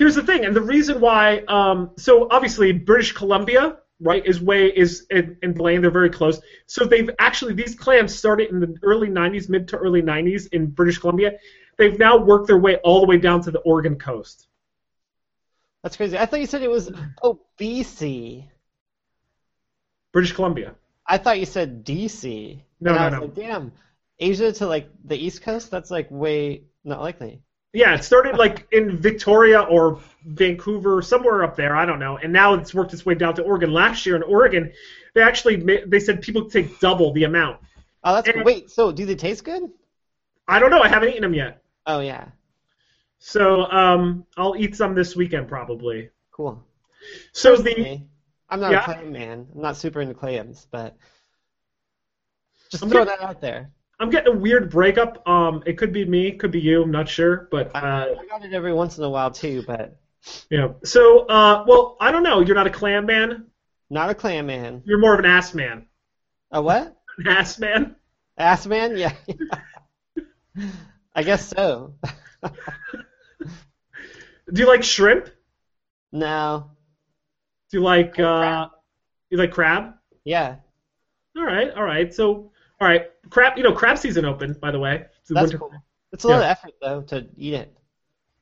Here's 0.00 0.14
the 0.14 0.22
thing, 0.22 0.46
and 0.46 0.56
the 0.56 0.62
reason 0.62 0.98
why. 0.98 1.40
Um, 1.46 1.90
so 1.96 2.26
obviously 2.30 2.72
British 2.72 3.12
Columbia, 3.12 3.76
right, 4.00 4.24
is 4.24 4.40
way 4.40 4.66
is 4.66 5.06
in, 5.10 5.36
in 5.42 5.52
Blaine. 5.52 5.82
They're 5.82 5.90
very 5.90 6.08
close. 6.08 6.40
So 6.66 6.86
they've 6.86 7.10
actually 7.18 7.52
these 7.52 7.74
clams 7.74 8.16
started 8.16 8.48
in 8.48 8.60
the 8.60 8.74
early 8.82 9.08
'90s, 9.08 9.50
mid 9.50 9.68
to 9.68 9.76
early 9.76 10.00
'90s 10.00 10.48
in 10.52 10.68
British 10.68 10.98
Columbia. 10.98 11.32
They've 11.76 11.98
now 11.98 12.16
worked 12.16 12.46
their 12.46 12.58
way 12.58 12.76
all 12.76 13.00
the 13.00 13.06
way 13.06 13.18
down 13.18 13.42
to 13.42 13.50
the 13.50 13.60
Oregon 13.60 13.98
coast. 13.98 14.48
That's 15.82 15.96
crazy. 15.96 16.16
I 16.16 16.24
thought 16.26 16.40
you 16.40 16.46
said 16.46 16.62
it 16.62 16.70
was, 16.70 16.90
oh, 17.22 17.40
BC. 17.58 18.46
British 20.12 20.32
Columbia. 20.32 20.74
I 21.06 21.16
thought 21.18 21.38
you 21.38 21.46
said 21.46 21.84
DC. 21.86 22.62
No, 22.80 22.90
and 22.90 22.98
I 22.98 23.08
no, 23.08 23.20
was 23.20 23.20
no. 23.20 23.26
like, 23.26 23.34
damn, 23.34 23.72
Asia 24.18 24.52
to 24.52 24.66
like 24.66 24.90
the 25.04 25.16
East 25.16 25.42
Coast? 25.42 25.70
That's 25.70 25.90
like 25.90 26.08
way 26.10 26.64
not 26.84 27.00
likely. 27.00 27.42
Yeah, 27.72 27.94
it 27.94 28.02
started 28.02 28.36
like 28.36 28.66
in 28.72 28.96
Victoria 28.98 29.60
or 29.60 30.00
Vancouver, 30.24 31.02
somewhere 31.02 31.44
up 31.44 31.54
there. 31.56 31.76
I 31.76 31.86
don't 31.86 32.00
know. 32.00 32.16
And 32.16 32.32
now 32.32 32.54
it's 32.54 32.74
worked 32.74 32.92
its 32.92 33.06
way 33.06 33.14
down 33.14 33.34
to 33.36 33.42
Oregon. 33.42 33.72
Last 33.72 34.04
year 34.06 34.16
in 34.16 34.22
Oregon, 34.24 34.72
they 35.14 35.22
actually 35.22 35.56
they 35.86 36.00
said 36.00 36.20
people 36.20 36.50
take 36.50 36.80
double 36.80 37.12
the 37.12 37.24
amount. 37.24 37.60
Oh, 38.02 38.14
that's 38.14 38.26
And- 38.28 38.36
cool. 38.36 38.44
Wait, 38.44 38.70
so 38.70 38.90
do 38.90 39.06
they 39.06 39.14
taste 39.14 39.44
good? 39.44 39.62
I 40.48 40.58
don't 40.58 40.70
know. 40.70 40.80
I 40.82 40.88
haven't 40.88 41.10
eaten 41.10 41.22
them 41.22 41.34
yet. 41.34 41.62
Oh, 41.86 42.00
yeah. 42.00 42.26
So 43.20 43.70
um, 43.70 44.26
I'll 44.36 44.56
eat 44.56 44.74
some 44.74 44.94
this 44.94 45.14
weekend 45.14 45.46
probably. 45.48 46.10
Cool. 46.32 46.64
So 47.32 47.56
the 47.56 47.62
Personally, 47.74 48.06
I'm 48.48 48.60
not 48.60 48.72
Yeah. 48.72 48.80
a 48.80 48.84
clam 48.84 49.12
man. 49.12 49.46
I'm 49.54 49.60
not 49.60 49.76
super 49.76 50.00
into 50.00 50.14
clams, 50.14 50.66
but 50.70 50.96
just 52.70 52.88
throw 52.88 53.04
that 53.04 53.20
out 53.20 53.40
there. 53.40 53.70
I'm 54.00 54.08
getting 54.10 54.34
a 54.34 54.36
weird 54.36 54.70
breakup. 54.70 55.26
Um, 55.28 55.62
it 55.66 55.76
could 55.76 55.92
be 55.92 56.04
me, 56.06 56.32
could 56.32 56.50
be 56.50 56.60
you. 56.60 56.82
I'm 56.82 56.90
not 56.90 57.08
sure, 57.08 57.48
but 57.50 57.70
uh, 57.76 58.06
I 58.18 58.26
got 58.28 58.42
it 58.44 58.54
every 58.54 58.72
once 58.72 58.96
in 58.96 59.04
a 59.04 59.10
while 59.10 59.30
too, 59.30 59.62
but 59.66 60.00
yeah. 60.50 60.68
So 60.84 61.26
uh, 61.26 61.64
well, 61.68 61.96
I 62.00 62.10
don't 62.10 62.22
know. 62.22 62.40
You're 62.40 62.56
not 62.56 62.66
a 62.66 62.70
clam 62.70 63.04
man. 63.06 63.46
not 63.90 64.08
a 64.10 64.14
clam 64.14 64.46
man. 64.46 64.82
You're 64.86 64.98
more 64.98 65.12
of 65.12 65.18
an 65.20 65.26
ass 65.26 65.52
man. 65.54 65.86
A 66.50 66.62
what? 66.62 66.96
An 67.18 67.28
ass 67.28 67.58
man. 67.58 67.94
Ass 68.38 68.66
man? 68.66 68.96
Yeah. 68.96 69.12
I 71.14 71.22
guess 71.22 71.46
so. 71.48 71.94
Do 72.42 72.50
you 74.62 74.66
like 74.66 74.82
shrimp? 74.82 75.28
no. 76.10 76.70
Do 77.70 77.76
you 77.78 77.84
like 77.84 78.18
uh, 78.18 78.68
you 79.28 79.36
like 79.38 79.52
crab? 79.52 79.94
Yeah. 80.24 80.56
All 81.36 81.44
right, 81.44 81.70
all 81.70 81.84
right. 81.84 82.12
So, 82.12 82.50
all 82.80 82.88
right, 82.88 83.06
crab. 83.28 83.56
You 83.56 83.62
know, 83.62 83.72
crab 83.72 83.98
season 83.98 84.24
open. 84.24 84.54
by 84.54 84.70
the 84.70 84.78
way. 84.78 85.04
It's 85.20 85.28
That's 85.30 85.52
winter- 85.52 85.58
cool. 85.58 85.72
It's 86.12 86.24
a 86.24 86.28
lot 86.28 86.38
of 86.38 86.44
effort 86.44 86.72
though 86.80 87.02
to 87.02 87.26
eat 87.36 87.54
it. 87.54 87.76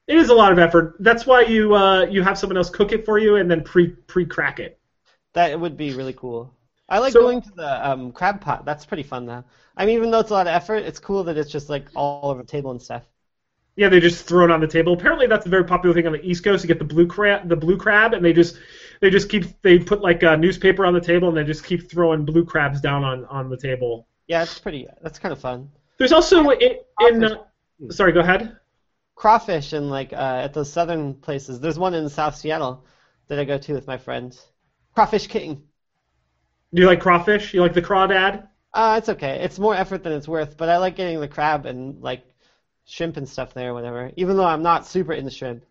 It 0.07 0.17
is 0.17 0.31
a 0.31 0.35
lot 0.35 0.53
of 0.53 0.59
effort. 0.59 0.97
That's 1.01 1.27
why 1.27 1.43
you 1.43 1.75
uh, 1.75 2.07
you 2.07 2.23
have 2.23 2.39
someone 2.39 2.57
else 2.57 2.71
cook 2.71 2.93
it 2.93 3.05
for 3.05 3.19
you 3.19 3.37
and 3.37 3.51
then 3.51 3.63
pre 3.63 3.89
pre 3.89 4.25
crack 4.25 4.59
it. 4.59 4.79
That 5.35 5.59
would 5.61 5.77
be 5.77 5.93
really 5.93 6.15
cool. 6.15 6.55
I 6.89 6.99
like 7.01 7.13
So- 7.13 7.21
going 7.21 7.43
to 7.43 7.51
the 7.55 7.91
um, 7.91 8.13
crab 8.13 8.41
pot. 8.41 8.65
That's 8.65 8.87
pretty 8.87 9.03
fun 9.03 9.27
though. 9.27 9.45
I 9.77 9.85
mean, 9.87 9.97
even 9.97 10.11
though 10.11 10.21
it's 10.21 10.31
a 10.31 10.35
lot 10.35 10.47
of 10.47 10.55
effort, 10.55 10.77
it's 10.77 10.99
cool 10.99 11.25
that 11.25 11.37
it's 11.37 11.51
just 11.51 11.69
like 11.69 11.87
all 11.95 12.31
over 12.31 12.43
the 12.43 12.49
table 12.49 12.71
and 12.71 12.81
stuff. 12.81 13.05
Yeah, 13.77 13.89
they 13.89 14.01
just 14.01 14.27
throw 14.27 14.45
it 14.45 14.51
on 14.51 14.61
the 14.61 14.67
table. 14.67 14.93
Apparently, 14.95 15.29
that's 15.29 15.47
a 15.47 15.49
very 15.51 15.63
popular 15.65 15.95
thing 15.95 16.07
on 16.07 16.13
the 16.13 16.29
East 16.29 16.43
Coast. 16.43 16.65
You 16.65 16.69
get 16.69 16.81
the 16.81 16.85
blue 16.85 17.07
crab, 17.07 17.49
the 17.49 17.55
blue 17.55 17.77
crab, 17.77 18.13
and 18.15 18.25
they 18.25 18.33
just 18.33 18.59
they 19.01 19.11
just 19.11 19.29
keep 19.29 19.61
they 19.63 19.79
put 19.79 20.01
like 20.01 20.23
a 20.25 20.37
newspaper 20.37 20.85
on 20.87 20.95
the 20.95 21.01
table 21.01 21.29
and 21.29 21.37
they 21.37 21.45
just 21.45 21.65
keep 21.65 21.89
throwing 21.91 22.25
blue 22.25 22.45
crabs 22.45 22.81
down 22.81 23.05
on 23.05 23.25
on 23.27 23.51
the 23.51 23.57
table. 23.57 24.09
Yeah, 24.29 24.43
it's 24.43 24.59
pretty. 24.59 24.87
That's 25.03 25.19
kind 25.19 25.33
of 25.33 25.41
fun. 25.41 25.71
There's 25.99 26.13
also 26.13 26.51
in, 26.51 26.77
in 27.01 27.25
uh, 27.25 27.37
sorry, 27.91 28.13
go 28.13 28.21
ahead. 28.21 28.57
Crawfish 29.17 29.73
and 29.73 29.91
like 29.91 30.13
uh, 30.13 30.43
at 30.45 30.55
those 30.55 30.73
southern 30.73 31.15
places. 31.15 31.59
There's 31.59 31.79
one 31.79 31.95
in 31.95 32.09
South 32.09 32.37
Seattle 32.37 32.85
that 33.27 33.39
I 33.39 33.45
go 33.45 33.59
to 33.59 33.73
with 33.73 33.87
my 33.87 33.97
friends. 33.99 34.47
Crawfish 34.95 35.27
King. 35.27 35.63
Do 36.73 36.83
you 36.83 36.87
like 36.87 37.01
crawfish? 37.01 37.55
You 37.55 37.63
like 37.63 37.73
the 37.73 37.83
crawdad? 37.83 38.47
Uh, 38.75 38.97
it's 38.99 39.09
okay. 39.09 39.41
It's 39.43 39.59
more 39.59 39.75
effort 39.75 40.03
than 40.05 40.13
it's 40.13 40.29
worth, 40.29 40.57
but 40.57 40.69
I 40.69 40.77
like 40.77 40.95
getting 40.95 41.19
the 41.21 41.27
crab 41.29 41.65
and 41.67 42.01
like 42.03 42.23
shrimp 42.85 43.17
and 43.17 43.29
stuff 43.29 43.55
there, 43.55 43.71
or 43.71 43.75
whatever. 43.75 44.13
Even 44.17 44.37
though 44.37 44.45
I'm 44.45 44.63
not 44.63 44.87
super 44.87 45.15
into 45.15 45.31
shrimp, 45.31 45.65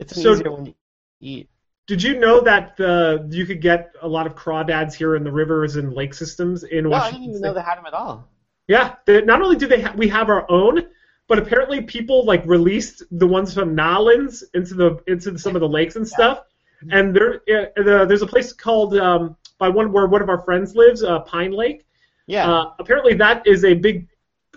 it's 0.00 0.16
an 0.16 0.22
So- 0.22 0.32
easier 0.32 0.50
one 0.50 0.64
to 0.66 0.74
eat. 1.20 1.48
Did 1.86 2.02
you 2.02 2.18
know 2.18 2.40
that 2.40 2.80
uh, 2.80 3.24
you 3.28 3.44
could 3.44 3.60
get 3.60 3.92
a 4.00 4.08
lot 4.08 4.26
of 4.26 4.34
crawdads 4.34 4.94
here 4.94 5.16
in 5.16 5.24
the 5.24 5.32
rivers 5.32 5.76
and 5.76 5.92
lake 5.92 6.14
systems 6.14 6.64
in 6.64 6.84
No, 6.84 6.90
I 6.90 6.92
Washington 6.92 7.20
didn't 7.20 7.24
even 7.30 7.38
State? 7.38 7.46
know 7.48 7.54
they 7.54 7.62
had 7.62 7.76
them 7.78 7.86
at 7.86 7.92
all. 7.94 8.28
Yeah, 8.68 8.94
they, 9.04 9.20
not 9.22 9.42
only 9.42 9.56
do 9.56 9.66
they 9.66 9.82
ha- 9.82 9.94
we 9.96 10.08
have 10.08 10.30
our 10.30 10.50
own, 10.50 10.86
but 11.28 11.38
apparently 11.38 11.82
people 11.82 12.24
like 12.24 12.44
released 12.46 13.02
the 13.10 13.26
ones 13.26 13.52
from 13.52 13.74
Nolens 13.74 14.42
into 14.54 14.74
the 14.74 15.02
into 15.06 15.38
some 15.38 15.54
of 15.54 15.60
the 15.60 15.68
lakes 15.68 15.96
and 15.96 16.06
stuff. 16.08 16.44
And 16.90 17.14
there, 17.14 17.34
uh, 17.36 17.66
the, 17.76 18.04
there's 18.06 18.22
a 18.22 18.26
place 18.26 18.52
called 18.52 18.96
um, 18.96 19.36
by 19.58 19.68
one 19.68 19.92
where 19.92 20.06
one 20.06 20.20
of 20.22 20.28
our 20.28 20.42
friends 20.42 20.74
lives, 20.74 21.02
uh, 21.02 21.20
Pine 21.20 21.52
Lake. 21.52 21.86
Yeah. 22.26 22.50
Uh, 22.50 22.72
apparently, 22.78 23.14
that 23.14 23.46
is 23.46 23.64
a 23.64 23.74
big 23.74 24.08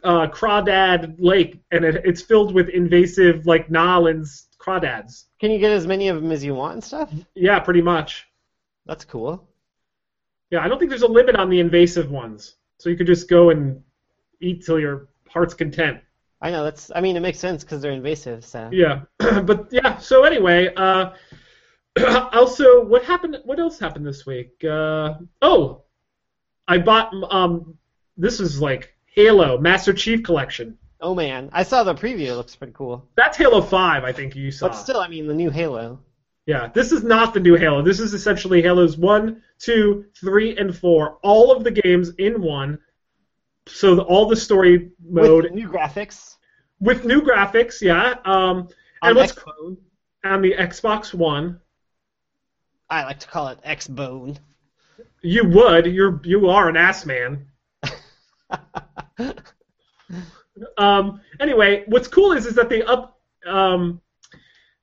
uh, 0.03 0.27
crawdad 0.27 1.15
lake, 1.19 1.59
and 1.71 1.83
it, 1.85 2.01
it's 2.05 2.21
filled 2.21 2.53
with 2.53 2.69
invasive 2.69 3.45
like 3.45 3.69
Nolens 3.69 4.46
crawdads. 4.67 5.25
Can 5.39 5.51
you 5.51 5.59
get 5.59 5.71
as 5.71 5.87
many 5.87 6.09
of 6.09 6.21
them 6.21 6.31
as 6.31 6.43
you 6.43 6.53
want 6.53 6.73
and 6.73 6.83
stuff? 6.83 7.11
Yeah, 7.35 7.59
pretty 7.59 7.81
much. 7.81 8.27
That's 8.85 9.05
cool. 9.05 9.47
Yeah, 10.51 10.63
I 10.63 10.67
don't 10.67 10.79
think 10.79 10.89
there's 10.89 11.01
a 11.01 11.07
limit 11.07 11.35
on 11.35 11.49
the 11.49 11.59
invasive 11.59 12.11
ones, 12.11 12.55
so 12.79 12.89
you 12.89 12.95
could 12.95 13.07
just 13.07 13.29
go 13.29 13.49
and 13.49 13.81
eat 14.41 14.65
till 14.65 14.79
your 14.79 15.09
heart's 15.29 15.53
content. 15.53 15.99
I 16.41 16.51
know 16.51 16.63
that's. 16.63 16.91
I 16.95 17.01
mean, 17.01 17.17
it 17.17 17.21
makes 17.21 17.39
sense 17.39 17.63
because 17.63 17.81
they're 17.81 17.91
invasive. 17.91 18.45
So. 18.45 18.69
Yeah, 18.71 19.01
but 19.17 19.67
yeah. 19.71 19.97
So 19.97 20.23
anyway, 20.23 20.73
uh, 20.75 21.11
also, 22.33 22.83
what 22.85 23.03
happened? 23.03 23.37
What 23.43 23.59
else 23.59 23.79
happened 23.79 24.05
this 24.05 24.25
week? 24.25 24.63
Uh, 24.63 25.15
oh, 25.41 25.83
I 26.67 26.77
bought. 26.77 27.11
Um, 27.29 27.77
this 28.15 28.39
is 28.39 28.61
like 28.61 28.93
Halo 29.05 29.57
Master 29.57 29.93
Chief 29.93 30.23
Collection. 30.23 30.77
Oh 30.99 31.13
man, 31.13 31.49
I 31.53 31.63
saw 31.63 31.83
the 31.83 31.93
preview. 31.93 32.27
It 32.27 32.35
looks 32.35 32.55
pretty 32.55 32.73
cool. 32.73 33.07
That's 33.15 33.37
Halo 33.37 33.61
Five, 33.61 34.03
I 34.03 34.11
think 34.11 34.35
you 34.35 34.51
saw. 34.51 34.67
But 34.67 34.75
still, 34.75 34.99
I 34.99 35.07
mean, 35.07 35.27
the 35.27 35.33
new 35.33 35.49
Halo. 35.49 35.99
Yeah, 36.45 36.69
this 36.73 36.91
is 36.91 37.03
not 37.03 37.33
the 37.33 37.39
new 37.39 37.55
Halo. 37.55 37.81
This 37.81 37.99
is 37.99 38.13
essentially 38.13 38.61
Halos 38.61 38.95
1, 38.95 39.41
2, 39.59 40.05
3, 40.17 40.57
and 40.57 40.75
4. 40.75 41.17
All 41.21 41.51
of 41.51 41.65
the 41.65 41.71
games 41.71 42.11
in 42.17 42.41
one. 42.41 42.79
So 43.67 43.95
the, 43.95 44.01
all 44.03 44.27
the 44.27 44.37
story 44.37 44.91
mode 45.03 45.43
with 45.43 45.51
new 45.51 45.67
graphics 45.67 46.37
with 46.79 47.05
new 47.05 47.21
graphics, 47.21 47.81
yeah. 47.81 48.15
Um, 48.25 48.69
on 49.01 49.09
and 49.09 49.15
what's 49.15 49.33
Xbone. 49.33 49.77
on 50.23 50.41
the 50.41 50.53
Xbox 50.53 51.13
One. 51.13 51.59
I 52.89 53.03
like 53.03 53.19
to 53.19 53.27
call 53.27 53.49
it 53.49 53.59
Xbone. 53.63 54.37
You 55.21 55.45
would. 55.49 55.85
You're 55.87 56.21
you 56.23 56.49
are 56.49 56.69
an 56.69 56.77
ass 56.77 57.05
man. 57.05 57.47
Um, 60.77 61.21
anyway, 61.39 61.83
what's 61.87 62.07
cool 62.07 62.31
is 62.33 62.45
is 62.45 62.55
that 62.55 62.69
they 62.69 62.83
up 62.83 63.19
um, 63.45 64.01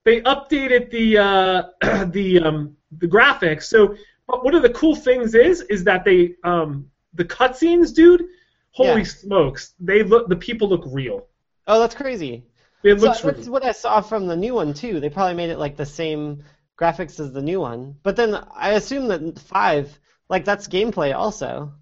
they 0.05 0.21
updated 0.23 0.91
the 0.91 1.19
uh, 1.19 2.05
the 2.07 2.41
um, 2.41 2.77
the 2.99 3.07
graphics. 3.09 3.65
So 3.65 3.97
but 4.27 4.45
one 4.45 4.55
of 4.55 4.63
the 4.63 4.71
cool 4.71 4.95
things 4.95 5.35
is 5.35 5.63
is 5.63 5.85
that 5.85 6.05
they 6.05 6.35
um, 6.45 6.91
the 7.15 7.25
cutscenes, 7.25 7.95
dude. 7.95 8.25
Holy 8.73 9.05
Yeah. 9.05 9.05
smokes! 9.05 9.75
They 9.81 10.03
look 10.03 10.29
the 10.29 10.37
people 10.37 10.69
look 10.69 10.85
real. 10.87 11.29
oh, 11.67 11.79
that's 11.81 11.95
crazy. 11.95 12.45
It 12.83 12.99
So 12.99 13.01
looks 13.01 13.23
that's 13.23 13.25
real. 13.25 13.49
what 13.49 13.65
I 13.65 13.73
saw 13.73 14.01
from 14.01 14.27
the 14.27 14.37
new 14.37 14.55
one 14.55 14.75
too. 14.75 15.01
They 15.01 15.11
probably 15.11 15.35
made 15.35 15.51
it 15.51 15.59
like 15.59 15.77
the 15.77 15.87
same 15.87 16.45
graphics 16.79 17.21
as 17.21 17.33
the 17.33 17.43
new 17.43 17.61
one. 17.61 17.97
But 18.03 18.17
then 18.17 18.35
I 18.55 18.71
assume 18.73 19.09
that 19.09 19.39
five, 19.39 19.99
like 20.29 20.45
that's 20.45 20.69
gameplay 20.69 21.15
also. 21.15 21.73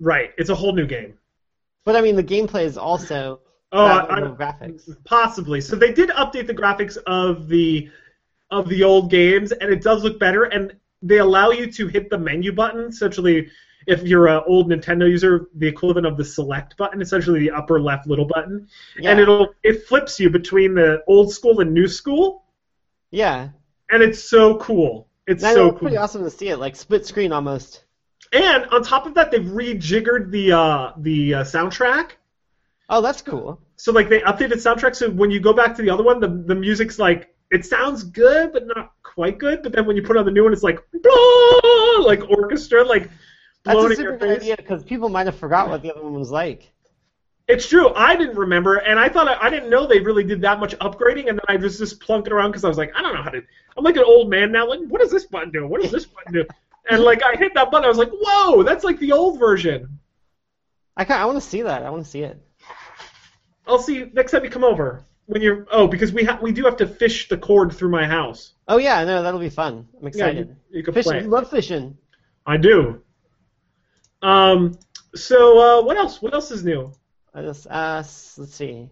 right. 0.00 0.30
It's 0.38 0.50
a 0.50 0.54
whole 0.54 0.72
new 0.74 0.86
game. 0.86 1.18
But 1.86 1.96
I 1.96 2.02
mean, 2.02 2.16
the 2.16 2.24
gameplay 2.24 2.64
is 2.64 2.76
also 2.76 3.40
Oh, 3.72 3.86
I, 3.86 4.20
graphics. 4.20 4.88
Possibly. 5.04 5.60
So 5.60 5.76
they 5.76 5.92
did 5.92 6.10
update 6.10 6.46
the 6.46 6.54
graphics 6.54 6.98
of 7.06 7.48
the 7.48 7.88
of 8.50 8.68
the 8.68 8.84
old 8.84 9.10
games, 9.10 9.52
and 9.52 9.72
it 9.72 9.82
does 9.82 10.04
look 10.04 10.18
better. 10.20 10.44
And 10.44 10.72
they 11.02 11.18
allow 11.18 11.50
you 11.50 11.70
to 11.72 11.86
hit 11.88 12.10
the 12.10 12.18
menu 12.18 12.52
button. 12.52 12.84
Essentially, 12.86 13.48
if 13.86 14.02
you're 14.02 14.28
an 14.28 14.42
old 14.46 14.68
Nintendo 14.68 15.08
user, 15.08 15.48
the 15.54 15.66
equivalent 15.66 16.06
of 16.06 16.16
the 16.16 16.24
select 16.24 16.76
button, 16.76 17.00
essentially 17.00 17.40
the 17.40 17.50
upper 17.50 17.80
left 17.80 18.06
little 18.06 18.24
button, 18.24 18.68
Yeah. 18.98 19.10
and 19.10 19.20
it'll 19.20 19.54
it 19.62 19.84
flips 19.86 20.18
you 20.20 20.28
between 20.30 20.74
the 20.74 21.02
old 21.06 21.32
school 21.32 21.60
and 21.60 21.72
new 21.72 21.86
school, 21.88 22.44
yeah. 23.10 23.50
and 23.90 24.02
it's 24.02 24.22
so 24.22 24.58
cool. 24.58 25.08
It's 25.26 25.42
so 25.42 25.48
it's 25.48 25.56
cool. 25.58 25.72
pretty 25.80 25.96
awesome 25.96 26.22
to 26.24 26.30
see 26.30 26.48
it, 26.48 26.58
like 26.58 26.76
split 26.76 27.04
screen 27.06 27.32
almost. 27.32 27.84
And 28.32 28.66
on 28.66 28.82
top 28.82 29.06
of 29.06 29.14
that, 29.14 29.30
they've 29.30 29.40
rejiggered 29.40 30.30
the 30.30 30.52
uh, 30.52 30.92
the 30.98 31.34
uh, 31.34 31.44
soundtrack. 31.44 32.12
Oh, 32.88 33.00
that's 33.00 33.22
cool. 33.22 33.60
So 33.76 33.92
like 33.92 34.08
they 34.08 34.20
updated 34.20 34.54
soundtrack, 34.54 34.96
so 34.96 35.10
when 35.10 35.30
you 35.30 35.40
go 35.40 35.52
back 35.52 35.76
to 35.76 35.82
the 35.82 35.90
other 35.90 36.02
one, 36.02 36.20
the 36.20 36.28
the 36.28 36.54
music's 36.54 36.98
like 36.98 37.34
it 37.50 37.64
sounds 37.64 38.02
good, 38.02 38.52
but 38.52 38.66
not 38.66 38.92
quite 39.02 39.38
good. 39.38 39.62
But 39.62 39.72
then 39.72 39.86
when 39.86 39.96
you 39.96 40.02
put 40.02 40.16
on 40.16 40.24
the 40.24 40.30
new 40.30 40.44
one, 40.44 40.52
it's 40.52 40.62
like 40.62 40.80
blah, 40.92 42.04
like 42.04 42.28
orchestra, 42.30 42.84
like 42.84 43.10
That's 43.64 43.74
blown 43.74 43.90
a 43.90 43.94
in 43.94 44.00
your 44.00 44.12
super 44.12 44.18
good 44.18 44.28
face. 44.28 44.42
idea 44.42 44.56
because 44.56 44.82
people 44.84 45.08
might 45.08 45.26
have 45.26 45.36
forgot 45.36 45.68
what 45.68 45.82
the 45.82 45.92
other 45.92 46.02
one 46.02 46.14
was 46.14 46.30
like. 46.30 46.72
It's 47.48 47.68
true. 47.68 47.94
I 47.94 48.16
didn't 48.16 48.36
remember, 48.36 48.78
and 48.78 48.98
I 48.98 49.08
thought 49.08 49.28
I, 49.28 49.46
I 49.46 49.50
didn't 49.50 49.70
know 49.70 49.86
they 49.86 50.00
really 50.00 50.24
did 50.24 50.40
that 50.40 50.58
much 50.58 50.76
upgrading, 50.78 51.28
and 51.28 51.38
then 51.38 51.44
I 51.48 51.54
was 51.54 51.78
just 51.78 52.00
plunking 52.00 52.32
around 52.32 52.50
because 52.50 52.64
I 52.64 52.68
was 52.68 52.76
like, 52.76 52.90
I 52.96 53.02
don't 53.02 53.14
know 53.14 53.22
how 53.22 53.30
to. 53.30 53.40
I'm 53.76 53.84
like 53.84 53.96
an 53.96 54.04
old 54.04 54.28
man 54.30 54.50
now. 54.50 54.68
Like, 54.68 54.80
what 54.88 55.00
does 55.00 55.12
this 55.12 55.26
button 55.26 55.52
do? 55.52 55.64
What 55.66 55.80
does 55.80 55.92
this 55.92 56.06
button 56.06 56.32
do? 56.32 56.44
And 56.88 57.02
like 57.02 57.22
I 57.24 57.36
hit 57.36 57.52
that 57.54 57.70
button, 57.70 57.84
I 57.84 57.88
was 57.88 57.98
like, 57.98 58.10
whoa, 58.12 58.62
that's 58.62 58.84
like 58.84 58.98
the 58.98 59.12
old 59.12 59.38
version. 59.38 59.98
I 60.96 61.04
kind 61.04 61.20
I 61.20 61.26
want 61.26 61.36
to 61.42 61.46
see 61.48 61.62
that. 61.62 61.82
I 61.82 61.90
want 61.90 62.04
to 62.04 62.10
see 62.10 62.22
it. 62.22 62.40
I'll 63.66 63.78
see 63.78 63.96
you 63.96 64.10
next 64.12 64.32
time 64.32 64.44
you 64.44 64.50
come 64.50 64.64
over. 64.64 65.04
When 65.26 65.42
you're 65.42 65.66
oh, 65.72 65.88
because 65.88 66.12
we 66.12 66.22
ha- 66.22 66.38
we 66.40 66.52
do 66.52 66.64
have 66.64 66.76
to 66.76 66.86
fish 66.86 67.28
the 67.28 67.36
cord 67.36 67.72
through 67.72 67.90
my 67.90 68.06
house. 68.06 68.52
Oh 68.68 68.76
yeah, 68.78 69.04
no, 69.04 69.22
that'll 69.22 69.40
be 69.40 69.50
fun. 69.50 69.88
I'm 69.96 70.02
Yeah, 70.04 70.08
excited. 70.08 70.56
you, 70.70 70.78
you 70.78 70.82
can 70.84 70.94
fishing, 70.94 71.12
play. 71.12 71.22
you 71.22 71.28
love 71.28 71.50
fishing. 71.50 71.96
I 72.46 72.56
do. 72.56 73.02
Um. 74.22 74.78
So 75.16 75.58
uh, 75.58 75.82
what 75.84 75.96
else? 75.96 76.22
What 76.22 76.32
else 76.32 76.52
is 76.52 76.64
new? 76.64 76.92
I 77.34 77.42
just 77.42 77.66
uh, 77.66 77.96
let's 77.96 78.54
see. 78.54 78.88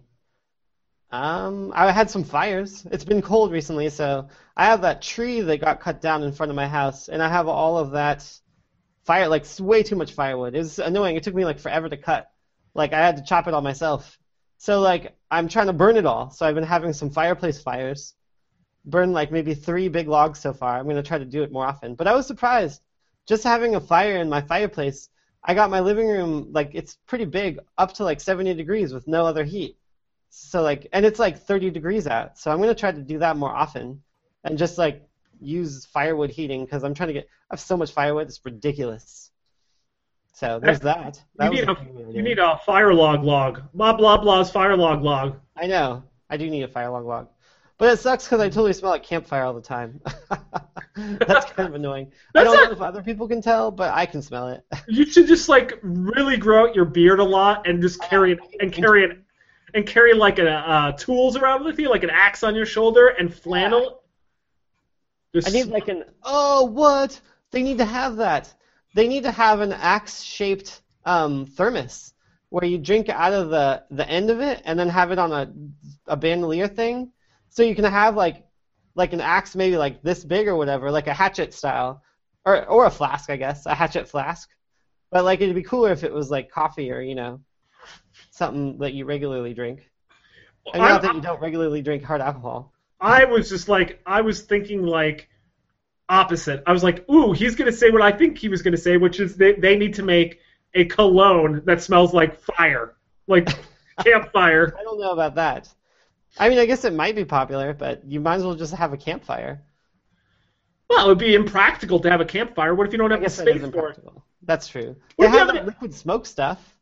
Um, 1.11 1.71
I 1.75 1.91
had 1.91 2.09
some 2.09 2.23
fires. 2.23 2.85
It's 2.91 3.05
been 3.05 3.21
cold 3.21 3.51
recently, 3.51 3.89
so 3.89 4.27
I 4.57 4.65
have 4.65 4.81
that 4.81 5.01
tree 5.01 5.41
that 5.41 5.61
got 5.61 5.79
cut 5.79 6.01
down 6.01 6.23
in 6.23 6.31
front 6.31 6.49
of 6.49 6.55
my 6.55 6.67
house, 6.67 7.09
and 7.09 7.21
I 7.21 7.29
have 7.29 7.47
all 7.47 7.77
of 7.77 7.91
that 7.91 8.29
fire, 9.05 9.27
like 9.27 9.45
way 9.59 9.83
too 9.83 9.95
much 9.95 10.13
firewood. 10.13 10.55
It 10.55 10.59
was 10.59 10.79
annoying. 10.79 11.15
It 11.15 11.23
took 11.23 11.35
me 11.35 11.45
like 11.45 11.59
forever 11.59 11.87
to 11.89 11.97
cut. 11.97 12.31
Like 12.73 12.93
I 12.93 12.99
had 12.99 13.17
to 13.17 13.23
chop 13.23 13.47
it 13.47 13.53
all 13.53 13.61
myself. 13.61 14.19
So 14.57 14.81
like 14.81 15.15
I'm 15.31 15.47
trying 15.47 15.67
to 15.67 15.73
burn 15.73 15.97
it 15.97 16.05
all. 16.05 16.31
So 16.31 16.45
I've 16.45 16.55
been 16.55 16.63
having 16.63 16.93
some 16.93 17.09
fireplace 17.09 17.61
fires. 17.61 18.15
Burned 18.85 19.13
like 19.13 19.31
maybe 19.31 19.53
three 19.53 19.87
big 19.87 20.07
logs 20.07 20.39
so 20.39 20.53
far. 20.53 20.77
I'm 20.77 20.87
gonna 20.87 21.03
try 21.03 21.17
to 21.17 21.25
do 21.25 21.43
it 21.43 21.51
more 21.51 21.65
often. 21.65 21.95
But 21.95 22.07
I 22.07 22.15
was 22.15 22.27
surprised. 22.27 22.81
Just 23.27 23.43
having 23.43 23.75
a 23.75 23.81
fire 23.81 24.17
in 24.17 24.29
my 24.29 24.41
fireplace, 24.41 25.09
I 25.43 25.53
got 25.53 25.71
my 25.71 25.79
living 25.79 26.07
room 26.07 26.49
like 26.51 26.71
it's 26.73 26.97
pretty 27.07 27.25
big, 27.25 27.59
up 27.77 27.93
to 27.93 28.03
like 28.03 28.21
70 28.21 28.53
degrees 28.53 28.93
with 28.93 29.07
no 29.07 29.25
other 29.25 29.43
heat. 29.43 29.77
So 30.37 30.61
like, 30.61 30.87
and 30.91 31.05
it's 31.05 31.17
like 31.17 31.37
30 31.39 31.69
degrees 31.71 32.07
out. 32.07 32.37
So 32.37 32.51
I'm 32.51 32.59
gonna 32.59 32.75
try 32.75 32.91
to 32.91 33.01
do 33.01 33.19
that 33.19 33.37
more 33.37 33.51
often, 33.55 34.03
and 34.43 34.57
just 34.57 34.77
like 34.77 35.07
use 35.39 35.85
firewood 35.85 36.29
heating 36.29 36.65
because 36.65 36.83
I'm 36.83 36.93
trying 36.93 37.07
to 37.07 37.13
get. 37.13 37.29
I 37.49 37.53
have 37.53 37.59
so 37.61 37.77
much 37.77 37.91
firewood, 37.93 38.27
it's 38.27 38.43
ridiculous. 38.43 39.31
So 40.33 40.59
there's 40.59 40.81
that. 40.81 41.23
that 41.37 41.53
You 41.53 41.61
need 41.61 41.69
a 41.69 41.71
a 41.71 41.75
thing 41.75 41.95
we 41.95 42.03
were 42.03 42.11
you 42.11 42.21
need 42.21 42.39
a 42.39 42.59
fire 42.65 42.93
log 42.93 43.23
log. 43.23 43.61
Blah 43.73 43.93
blah 43.93 44.17
blah's 44.17 44.51
fire 44.51 44.75
log 44.75 45.03
log. 45.03 45.39
I 45.55 45.67
know. 45.67 46.03
I 46.29 46.35
do 46.35 46.49
need 46.49 46.63
a 46.63 46.67
fire 46.67 46.89
log 46.89 47.05
log. 47.05 47.29
But 47.77 47.93
it 47.93 47.99
sucks 47.99 48.25
because 48.25 48.41
I 48.41 48.49
totally 48.49 48.73
smell 48.73 48.91
like 48.91 49.03
campfire 49.03 49.43
all 49.43 49.53
the 49.53 49.61
time. 49.61 50.01
That's 50.95 51.45
kind 51.51 51.69
of 51.69 51.75
annoying. 51.81 52.11
I 52.35 52.43
don't 52.43 52.53
not- 52.55 52.65
know 52.65 52.71
if 52.73 52.81
other 52.81 53.01
people 53.03 53.29
can 53.29 53.41
tell, 53.41 53.71
but 53.71 53.93
I 53.93 54.05
can 54.05 54.21
smell 54.21 54.49
it. 54.49 54.65
You 54.89 55.05
should 55.05 55.27
just 55.27 55.47
like 55.47 55.79
really 55.81 56.35
grow 56.35 56.67
out 56.67 56.75
your 56.75 56.85
beard 56.85 57.19
a 57.21 57.23
lot 57.23 57.67
and 57.67 57.81
just 57.81 58.01
carry 58.01 58.33
it 58.33 58.39
and 58.59 58.73
carry 58.73 59.05
it 59.05 59.24
and 59.75 59.85
carry 59.85 60.13
like 60.13 60.39
a 60.39 60.49
uh, 60.49 60.91
tools 60.93 61.35
around 61.35 61.63
with 61.63 61.77
you, 61.77 61.89
like 61.89 62.03
an 62.03 62.09
axe 62.09 62.43
on 62.43 62.55
your 62.55 62.65
shoulder 62.65 63.09
and 63.09 63.31
flannel. 63.31 64.01
Just, 65.35 65.49
I 65.49 65.51
need 65.51 65.67
like 65.67 65.89
an 65.89 66.05
oh 66.23 66.63
what? 66.63 67.19
They 67.51 67.61
need 67.61 67.77
to 67.77 67.85
have 67.85 68.15
that. 68.15 68.51
They 68.95 69.07
need 69.07 69.23
to 69.23 69.31
have 69.31 69.59
an 69.59 69.73
axe-shaped 69.73 70.81
um, 71.03 71.45
thermos 71.45 72.13
where 72.49 72.63
you 72.63 72.77
drink 72.77 73.09
out 73.09 73.33
of 73.33 73.49
the 73.49 73.83
the 73.91 74.09
end 74.09 74.29
of 74.29 74.39
it 74.39 74.61
and 74.65 74.79
then 74.79 74.87
have 74.87 75.11
it 75.11 75.19
on 75.19 75.33
a 75.33 75.53
a 76.07 76.15
bandolier 76.15 76.69
thing, 76.69 77.11
so 77.49 77.61
you 77.61 77.75
can 77.75 77.83
have 77.83 78.15
like 78.15 78.45
like 78.95 79.11
an 79.11 79.19
axe 79.19 79.57
maybe 79.57 79.75
like 79.75 80.01
this 80.01 80.23
big 80.23 80.47
or 80.47 80.55
whatever, 80.55 80.89
like 80.89 81.07
a 81.07 81.13
hatchet 81.13 81.53
style, 81.53 82.01
or 82.45 82.65
or 82.67 82.85
a 82.85 82.91
flask 82.91 83.29
I 83.29 83.35
guess, 83.35 83.65
a 83.65 83.75
hatchet 83.75 84.07
flask. 84.07 84.49
But 85.11 85.25
like 85.25 85.41
it'd 85.41 85.53
be 85.53 85.63
cooler 85.63 85.91
if 85.91 86.05
it 86.05 86.13
was 86.13 86.31
like 86.31 86.49
coffee 86.49 86.91
or 86.93 87.01
you 87.01 87.15
know 87.15 87.41
something 88.35 88.77
that 88.79 88.93
you 88.93 89.05
regularly 89.05 89.53
drink. 89.53 89.89
And 90.73 90.83
I, 90.83 90.89
not 90.89 91.01
that 91.03 91.15
you 91.15 91.21
don't 91.21 91.41
regularly 91.41 91.81
drink 91.81 92.03
hard 92.03 92.21
alcohol. 92.21 92.73
I 92.99 93.25
was 93.25 93.49
just 93.49 93.69
like 93.69 94.01
I 94.05 94.21
was 94.21 94.41
thinking 94.41 94.83
like 94.83 95.29
opposite. 96.09 96.63
I 96.67 96.71
was 96.71 96.83
like, 96.83 97.09
ooh, 97.09 97.31
he's 97.31 97.55
gonna 97.55 97.71
say 97.71 97.89
what 97.89 98.01
I 98.01 98.11
think 98.11 98.37
he 98.37 98.49
was 98.49 98.61
gonna 98.61 98.77
say, 98.77 98.97
which 98.97 99.19
is 99.19 99.35
they 99.35 99.53
they 99.53 99.77
need 99.77 99.93
to 99.95 100.03
make 100.03 100.39
a 100.73 100.85
cologne 100.85 101.61
that 101.65 101.81
smells 101.81 102.13
like 102.13 102.39
fire, 102.41 102.95
like 103.27 103.47
campfire. 104.03 104.75
I 104.77 104.83
don't 104.83 104.99
know 104.99 105.13
about 105.13 105.35
that. 105.35 105.73
I 106.37 106.49
mean, 106.49 106.57
I 106.57 106.65
guess 106.65 106.83
it 106.83 106.93
might 106.93 107.15
be 107.15 107.23
popular, 107.23 107.73
but 107.73 108.03
you 108.05 108.19
might 108.19 108.35
as 108.35 108.43
well 108.43 108.55
just 108.55 108.73
have 108.73 108.91
a 108.91 108.97
campfire. 108.97 109.61
Well, 110.89 111.05
it 111.05 111.07
would 111.07 111.17
be 111.17 111.35
impractical 111.35 111.99
to 112.01 112.09
have 112.11 112.19
a 112.19 112.25
campfire. 112.25 112.75
What 112.75 112.87
if 112.87 112.93
you 112.93 112.99
don't 112.99 113.11
I 113.11 113.15
have 113.15 113.21
the 113.21 113.25
guess 113.25 113.37
that 113.37 113.47
is 113.47 113.61
space 113.61 113.71
for 113.71 113.89
it? 113.89 113.99
That's 114.43 114.67
true. 114.67 114.95
What 115.15 115.31
They 115.31 115.37
have 115.37 115.55
have 115.55 115.65
liquid 115.65 115.93
smoke 115.93 116.25
stuff. 116.25 116.75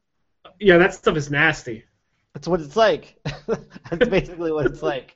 Yeah, 0.60 0.78
that 0.78 0.94
stuff 0.94 1.18
is 1.18 1.30
nasty. 1.32 1.84
That's 2.34 2.48
what 2.48 2.62
it's 2.62 2.76
like. 2.76 3.20
That's 3.48 4.10
basically 4.10 4.52
what 4.52 4.66
it's 4.66 4.82
like. 4.82 5.16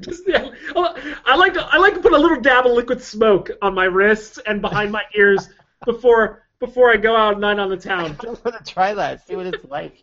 Just, 0.00 0.22
yeah, 0.28 0.50
oh, 0.76 0.94
I 1.24 1.34
like 1.36 1.54
to 1.54 1.62
I 1.64 1.78
like 1.78 1.94
to 1.94 2.00
put 2.00 2.12
a 2.12 2.18
little 2.18 2.40
dab 2.40 2.66
of 2.66 2.72
liquid 2.72 3.02
smoke 3.02 3.50
on 3.62 3.74
my 3.74 3.84
wrists 3.84 4.38
and 4.46 4.60
behind 4.60 4.92
my 4.92 5.02
ears 5.16 5.48
before 5.84 6.46
before 6.60 6.90
I 6.90 6.96
go 6.96 7.16
out 7.16 7.34
at 7.34 7.40
night 7.40 7.58
on 7.58 7.68
the 7.68 7.76
town. 7.76 8.16
I 8.22 8.26
want 8.26 8.64
to 8.64 8.72
try 8.72 8.94
that. 8.94 9.26
See 9.26 9.34
what 9.34 9.46
it's 9.46 9.64
like. 9.64 10.02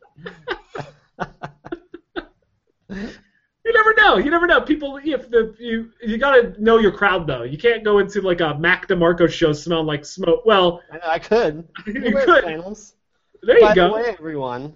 You 3.66 3.74
never 3.74 3.94
know. 3.94 4.18
You 4.18 4.32
never 4.32 4.48
know. 4.48 4.62
People, 4.62 5.00
if 5.04 5.30
the 5.30 5.54
you 5.60 5.92
you 6.02 6.18
gotta 6.18 6.60
know 6.60 6.80
your 6.80 6.92
crowd 6.92 7.28
though. 7.28 7.44
You 7.44 7.56
can't 7.58 7.84
go 7.84 8.00
into 8.00 8.20
like 8.20 8.42
a 8.42 8.58
Mac 8.58 8.88
DeMarco 8.88 9.30
show 9.30 9.54
smelling 9.54 9.86
like 9.86 10.06
smoke. 10.06 10.44
Well, 10.44 10.82
I 10.92 10.96
know 10.96 11.04
I 11.06 11.20
could. 11.20 11.68
you 11.86 11.94
You 12.02 12.12
could. 12.16 12.44
flannels. 12.44 12.96
There 13.42 13.58
you 13.58 13.66
By 13.66 13.76
go. 13.76 13.88
the 13.88 13.94
way, 13.96 14.06
everyone, 14.08 14.76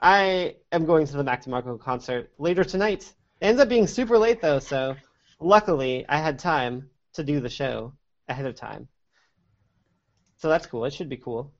I 0.00 0.56
am 0.72 0.84
going 0.84 1.06
to 1.06 1.16
the 1.16 1.24
Mac 1.24 1.44
DeMarco 1.44 1.80
concert 1.80 2.30
later 2.38 2.64
tonight. 2.64 3.12
It 3.40 3.46
ends 3.46 3.60
up 3.60 3.68
being 3.68 3.86
super 3.86 4.18
late 4.18 4.40
though, 4.40 4.58
so 4.58 4.96
luckily 5.40 6.04
I 6.08 6.18
had 6.18 6.38
time 6.38 6.90
to 7.14 7.24
do 7.24 7.40
the 7.40 7.48
show 7.48 7.92
ahead 8.28 8.46
of 8.46 8.54
time. 8.54 8.88
So 10.36 10.48
that's 10.48 10.66
cool. 10.66 10.84
It 10.84 10.92
should 10.92 11.08
be 11.08 11.16
cool. 11.16 11.52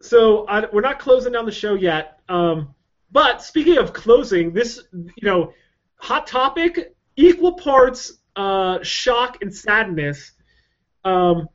So 0.00 0.46
I, 0.46 0.64
we're 0.72 0.80
not 0.80 0.98
closing 0.98 1.32
down 1.32 1.44
the 1.44 1.52
show 1.52 1.74
yet. 1.74 2.20
Um, 2.28 2.74
but 3.12 3.42
speaking 3.42 3.76
of 3.76 3.92
closing, 3.92 4.52
this 4.52 4.82
you 4.92 5.28
know, 5.28 5.52
hot 5.96 6.26
topic, 6.26 6.94
equal 7.16 7.52
parts 7.52 8.18
uh, 8.36 8.82
shock 8.82 9.38
and 9.42 9.54
sadness. 9.54 10.32
Um, 11.04 11.48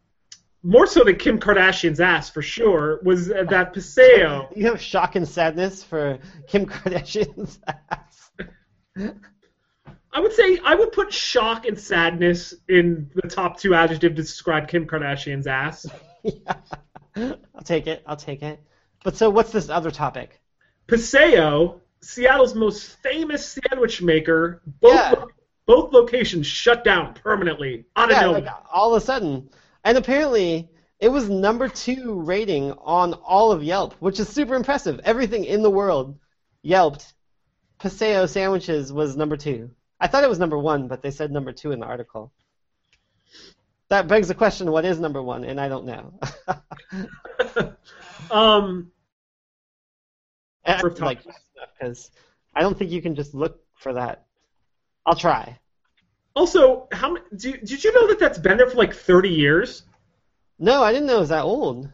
more 0.63 0.85
so 0.87 1.03
than 1.03 1.15
Kim 1.15 1.39
Kardashian's 1.39 1.99
ass 2.01 2.29
for 2.29 2.41
sure 2.41 2.99
was 3.03 3.31
uh, 3.31 3.43
that 3.49 3.73
Paseo. 3.73 4.49
You 4.55 4.65
have 4.67 4.81
shock 4.81 5.15
and 5.15 5.27
sadness 5.27 5.83
for 5.83 6.19
Kim 6.47 6.65
Kardashian's 6.65 7.59
ass. 7.67 8.31
I 10.11 10.19
would 10.19 10.33
say 10.33 10.59
I 10.65 10.75
would 10.75 10.91
put 10.91 11.13
shock 11.13 11.65
and 11.65 11.79
sadness 11.79 12.53
in 12.67 13.09
the 13.15 13.29
top 13.29 13.59
two 13.59 13.73
adjectives 13.75 14.15
to 14.15 14.21
describe 14.21 14.67
Kim 14.67 14.85
Kardashian's 14.87 15.47
ass. 15.47 15.85
yeah. 16.23 16.53
I'll 17.55 17.63
take 17.63 17.87
it. 17.87 18.03
I'll 18.05 18.15
take 18.17 18.41
it. 18.41 18.59
But 19.03 19.15
so 19.15 19.29
what's 19.29 19.51
this 19.51 19.69
other 19.69 19.91
topic? 19.91 20.41
Paseo, 20.87 21.81
Seattle's 22.01 22.55
most 22.55 22.97
famous 23.03 23.45
sandwich 23.69 24.01
maker, 24.01 24.61
both 24.81 24.93
Yeah. 24.95 25.11
lo- 25.17 25.27
both 25.65 25.93
locations 25.93 26.47
shut 26.47 26.83
down 26.83 27.13
permanently 27.13 27.85
out 27.95 28.09
of 28.09 28.15
Yeah, 28.17 28.21
nowhere. 28.23 28.41
like 28.41 28.53
all 28.73 28.95
of 28.95 29.01
a 29.01 29.05
sudden. 29.05 29.49
And 29.83 29.97
apparently 29.97 30.69
it 30.99 31.09
was 31.09 31.29
number 31.29 31.69
two 31.69 32.19
rating 32.21 32.73
on 32.73 33.13
all 33.13 33.51
of 33.51 33.63
Yelp, 33.63 33.93
which 33.95 34.19
is 34.19 34.27
super 34.29 34.55
impressive. 34.55 34.99
Everything 35.03 35.45
in 35.45 35.61
the 35.61 35.69
world 35.69 36.17
Yelped. 36.61 37.13
Paseo 37.79 38.25
sandwiches 38.25 38.91
was 38.91 39.15
number 39.15 39.37
two. 39.37 39.71
I 40.01 40.07
thought 40.07 40.23
it 40.23 40.29
was 40.29 40.39
number 40.39 40.57
one, 40.57 40.87
but 40.87 41.01
they 41.01 41.11
said 41.11 41.31
number 41.31 41.53
two 41.53 41.71
in 41.71 41.79
the 41.79 41.85
article. 41.85 42.33
That 43.89 44.07
begs 44.07 44.27
the 44.27 44.35
question, 44.35 44.71
what 44.71 44.85
is 44.85 44.99
number 44.99 45.21
one? 45.21 45.43
And 45.45 45.59
I 45.59 45.69
don't 45.69 45.85
know. 45.85 46.19
um, 48.31 48.91
And 50.65 50.99
like 50.99 51.19
because 51.79 52.11
I 52.53 52.61
don't 52.61 52.77
think 52.77 52.91
you 52.91 53.01
can 53.01 53.15
just 53.15 53.33
look 53.33 53.59
for 53.75 53.93
that. 53.93 54.25
I'll 55.05 55.15
try. 55.15 55.57
Also, 56.39 56.87
how 56.93 57.17
do, 57.35 57.51
did 57.51 57.83
you 57.83 57.93
know 57.93 58.07
that 58.07 58.17
that's 58.17 58.37
been 58.37 58.55
there 58.55 58.69
for 58.69 58.77
like 58.77 58.95
30 58.95 59.27
years? 59.27 59.83
No, 60.57 60.81
I 60.81 60.93
didn't 60.93 61.07
know 61.07 61.17
it 61.17 61.19
was 61.19 61.29
that 61.29 61.43
old. 61.43 61.89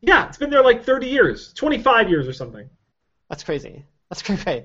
Yeah, 0.00 0.28
it's 0.28 0.38
been 0.38 0.50
there 0.50 0.62
like 0.62 0.84
30 0.84 1.08
years, 1.08 1.52
25 1.54 2.08
years 2.08 2.28
or 2.28 2.32
something. 2.32 2.70
That's 3.28 3.42
crazy. 3.42 3.84
That's 4.08 4.22
crazy. 4.28 4.64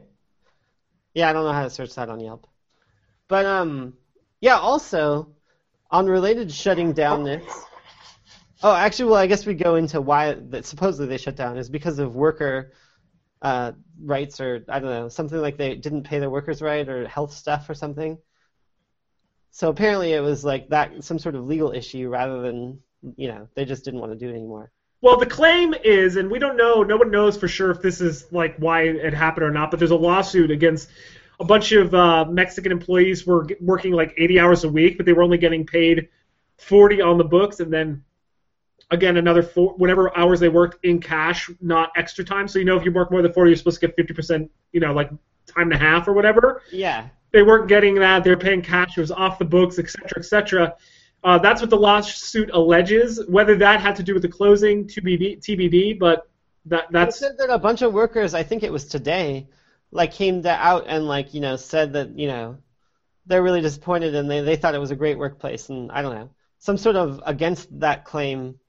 Yeah, 1.16 1.30
I 1.30 1.34
don't 1.34 1.44
know 1.44 1.54
how 1.54 1.64
to 1.64 1.72
search 1.72 1.96
that 1.96 2.10
on 2.10 2.20
Yelp. 2.20 2.46
But 3.28 3.48
um, 3.48 3.94
yeah. 4.42 4.58
Also, 4.58 5.30
on 5.90 6.06
related 6.06 6.50
to 6.50 6.54
shutting 6.54 6.94
down 6.94 7.24
this. 7.24 7.44
Oh, 8.62 8.76
actually, 8.76 9.10
well, 9.10 9.20
I 9.20 9.28
guess 9.28 9.46
we 9.46 9.56
go 9.56 9.76
into 9.76 10.02
why 10.02 10.34
that 10.34 10.66
supposedly 10.66 11.08
they 11.08 11.18
shut 11.18 11.36
down 11.36 11.58
is 11.58 11.68
because 11.68 11.98
of 11.98 12.16
worker 12.16 12.74
uh, 13.44 13.74
rights 14.02 14.40
or 14.40 14.64
I 14.70 14.80
don't 14.80 14.90
know 14.90 15.10
something 15.10 15.40
like 15.40 15.58
they 15.58 15.76
didn't 15.76 16.04
pay 16.04 16.20
their 16.20 16.30
workers 16.30 16.62
right 16.62 16.88
or 16.88 17.08
health 17.08 17.34
stuff 17.34 17.70
or 17.70 17.76
something. 17.76 18.18
So 19.52 19.70
apparently 19.70 20.14
it 20.14 20.22
was 20.22 20.44
like 20.44 20.70
that 20.70 21.04
some 21.04 21.20
sort 21.20 21.36
of 21.36 21.46
legal 21.46 21.72
issue 21.72 22.10
rather 22.10 22.42
than 22.42 22.80
you 23.18 23.28
know 23.28 23.48
they 23.54 23.66
just 23.66 23.84
didn't 23.86 24.00
want 24.00 24.14
to 24.14 24.18
do 24.18 24.30
it 24.30 24.36
anymore. 24.36 24.72
Well, 25.02 25.18
the 25.18 25.26
claim 25.26 25.74
is, 25.84 26.16
and 26.16 26.32
we 26.32 26.40
don't 26.40 26.56
know, 26.56 26.82
no 26.82 26.96
one 26.96 27.12
knows 27.12 27.36
for 27.36 27.50
sure 27.50 27.72
if 27.72 27.82
this 27.82 28.00
is 28.00 28.32
like 28.32 28.56
why 28.56 28.84
it 28.84 29.14
happened 29.14 29.46
or 29.46 29.52
not, 29.52 29.70
but 29.70 29.78
there's 29.78 29.92
a 29.92 29.98
lawsuit 29.98 30.50
against 30.50 30.90
a 31.42 31.44
bunch 31.44 31.74
of 31.74 31.94
uh, 31.94 32.24
Mexican 32.24 32.72
employees 32.72 33.28
were 33.28 33.46
working 33.60 33.92
like 33.92 34.14
80 34.18 34.40
hours 34.40 34.64
a 34.64 34.70
week, 34.70 34.96
but 34.96 35.06
they 35.06 35.12
were 35.12 35.24
only 35.24 35.38
getting 35.38 35.66
paid 35.66 36.08
40 36.58 37.02
on 37.02 37.18
the 37.18 37.26
books, 37.26 37.60
and 37.60 37.74
then 37.74 38.02
again 38.92 39.18
another 39.18 39.44
four, 39.44 39.74
whatever 39.76 40.16
hours 40.18 40.40
they 40.40 40.50
worked 40.50 40.84
in 40.86 41.00
cash, 41.00 41.50
not 41.62 41.92
extra 41.96 42.24
time. 42.24 42.48
So 42.48 42.60
you 42.60 42.66
know 42.66 42.78
if 42.78 42.86
you 42.86 42.92
work 42.92 43.12
more 43.12 43.22
than 43.22 43.34
40, 43.34 43.50
you're 43.50 43.58
supposed 43.58 43.80
to 43.82 43.88
get 43.88 43.98
50%, 43.98 44.50
you 44.72 44.80
know, 44.80 44.94
like 44.94 45.10
time 45.48 45.72
and 45.72 45.74
a 45.74 45.78
half 45.78 46.08
or 46.08 46.14
whatever. 46.14 46.62
Yeah. 46.72 47.08
They 47.32 47.42
weren't 47.42 47.68
getting 47.68 47.96
that. 47.96 48.24
They're 48.24 48.38
paying 48.38 48.62
cash. 48.62 48.98
It 48.98 49.02
was 49.02 49.12
off 49.12 49.40
the 49.40 49.46
books, 49.46 49.80
et 49.80 49.90
cetera, 49.90 50.20
et 50.20 50.26
cetera. 50.26 50.76
Uh, 51.24 51.40
that's 51.40 51.62
what 51.62 51.70
the 51.70 51.78
lawsuit 51.78 52.52
alleges. 52.52 53.20
Whether 53.28 53.56
that 53.58 53.80
had 53.80 53.96
to 53.96 54.04
do 54.04 54.14
with 54.14 54.22
the 54.22 54.30
closing, 54.30 54.86
TBD, 54.86 55.40
TBD. 55.40 55.98
But 55.98 56.30
that 56.66 56.92
that's 56.92 57.18
said 57.18 57.38
that 57.40 57.50
a 57.50 57.58
bunch 57.58 57.82
of 57.82 57.94
workers, 57.94 58.34
I 58.34 58.44
think 58.44 58.62
it 58.62 58.72
was 58.72 58.86
today, 58.86 59.48
like 59.92 60.12
came 60.12 60.44
to 60.44 60.50
out 60.50 60.86
and 60.88 61.08
like 61.08 61.34
you 61.34 61.42
know 61.42 61.56
said 61.56 61.94
that 61.94 62.18
you 62.18 62.28
know 62.28 62.58
they're 63.26 63.44
really 63.44 63.62
disappointed 63.62 64.16
and 64.16 64.30
they 64.30 64.42
they 64.42 64.56
thought 64.56 64.76
it 64.76 64.80
was 64.80 64.92
a 64.92 64.96
great 64.96 65.18
workplace 65.18 65.70
and 65.70 65.92
I 65.92 66.02
don't 66.02 66.16
know 66.16 66.30
some 66.60 66.78
sort 66.78 66.96
of 66.96 67.22
against 67.26 67.80
that 67.80 68.04
claim 68.04 68.60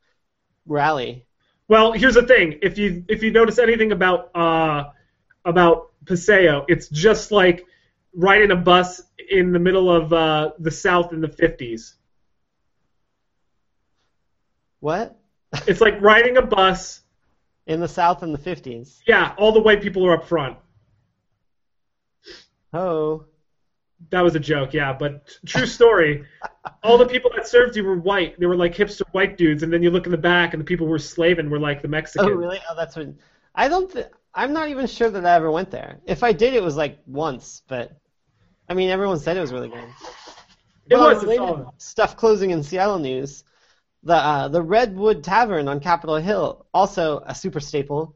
rally. 0.66 1.26
well. 1.68 1.92
Here's 1.92 2.14
the 2.14 2.26
thing. 2.26 2.58
If 2.62 2.78
you 2.78 3.04
if 3.08 3.22
you 3.22 3.30
notice 3.30 3.58
anything 3.58 3.92
about 3.92 4.34
uh, 4.34 4.90
about 5.44 5.90
Paseo, 6.06 6.64
it's 6.68 6.88
just 6.88 7.32
like 7.32 7.64
riding 8.14 8.50
a 8.50 8.56
bus 8.56 9.02
in 9.30 9.52
the 9.52 9.58
middle 9.58 9.90
of 9.90 10.12
uh, 10.12 10.52
the 10.58 10.70
South 10.70 11.12
in 11.12 11.20
the 11.20 11.28
50s. 11.28 11.94
What? 14.80 15.18
It's 15.68 15.80
like 15.80 16.00
riding 16.00 16.36
a 16.36 16.42
bus. 16.42 17.00
In 17.66 17.80
the 17.80 17.88
South 17.88 18.22
in 18.22 18.32
the 18.32 18.38
50s. 18.38 19.00
Yeah, 19.06 19.34
all 19.38 19.52
the 19.52 19.60
white 19.60 19.80
people 19.80 20.04
are 20.04 20.14
up 20.14 20.26
front. 20.26 20.58
Oh. 22.72 23.24
That 24.10 24.22
was 24.22 24.34
a 24.34 24.40
joke, 24.40 24.74
yeah, 24.74 24.92
but 24.92 25.26
true 25.46 25.66
story. 25.66 26.24
All 26.82 26.98
the 26.98 27.06
people 27.06 27.30
that 27.36 27.46
served 27.46 27.76
you 27.76 27.84
were 27.84 27.96
white. 27.98 28.38
They 28.38 28.46
were 28.46 28.56
like 28.56 28.74
hipster 28.74 29.02
white 29.12 29.36
dudes, 29.36 29.62
and 29.62 29.72
then 29.72 29.82
you 29.82 29.90
look 29.90 30.06
in 30.06 30.12
the 30.12 30.18
back, 30.18 30.54
and 30.54 30.60
the 30.60 30.64
people 30.64 30.86
who 30.86 30.90
were 30.92 30.98
slaving 30.98 31.50
were 31.50 31.58
like 31.58 31.82
the 31.82 31.88
Mexicans. 31.88 32.28
Oh 32.30 32.34
really? 32.34 32.60
Oh, 32.70 32.76
that's 32.76 32.96
what. 32.96 33.08
I 33.54 33.68
don't. 33.68 33.90
Th- 33.90 34.06
I'm 34.34 34.52
not 34.52 34.68
even 34.68 34.86
sure 34.86 35.10
that 35.10 35.24
I 35.24 35.34
ever 35.34 35.50
went 35.50 35.70
there. 35.70 36.00
If 36.06 36.22
I 36.22 36.32
did, 36.32 36.54
it 36.54 36.62
was 36.62 36.76
like 36.76 36.98
once, 37.06 37.62
but 37.68 37.92
I 38.68 38.74
mean, 38.74 38.90
everyone 38.90 39.18
said 39.18 39.36
it 39.36 39.40
was 39.40 39.52
really 39.52 39.68
good. 39.68 39.84
It 40.90 40.96
Well, 40.96 41.14
was. 41.14 41.66
Stuff 41.78 42.16
closing 42.16 42.50
in 42.50 42.62
Seattle 42.62 42.98
news. 42.98 43.44
The 44.02 44.14
uh, 44.14 44.48
the 44.48 44.60
Redwood 44.60 45.24
Tavern 45.24 45.66
on 45.68 45.80
Capitol 45.80 46.16
Hill, 46.16 46.66
also 46.74 47.22
a 47.24 47.34
super 47.34 47.60
staple, 47.60 48.14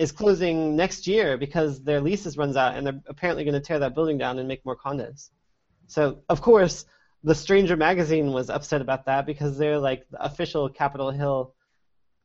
is 0.00 0.12
closing 0.12 0.76
next 0.76 1.06
year 1.06 1.36
because 1.36 1.82
their 1.82 2.00
leases 2.00 2.38
runs 2.38 2.56
out, 2.56 2.74
and 2.74 2.86
they're 2.86 3.02
apparently 3.06 3.44
going 3.44 3.52
to 3.52 3.60
tear 3.60 3.80
that 3.80 3.94
building 3.94 4.16
down 4.16 4.38
and 4.38 4.48
make 4.48 4.64
more 4.64 4.74
condos. 4.74 5.28
So 5.88 6.20
of 6.30 6.40
course, 6.40 6.86
the 7.22 7.34
Stranger 7.34 7.76
magazine 7.76 8.32
was 8.32 8.48
upset 8.48 8.80
about 8.80 9.04
that 9.04 9.26
because 9.26 9.58
they're 9.58 9.78
like 9.78 10.08
the 10.10 10.24
official 10.24 10.70
Capitol 10.70 11.10
Hill 11.10 11.52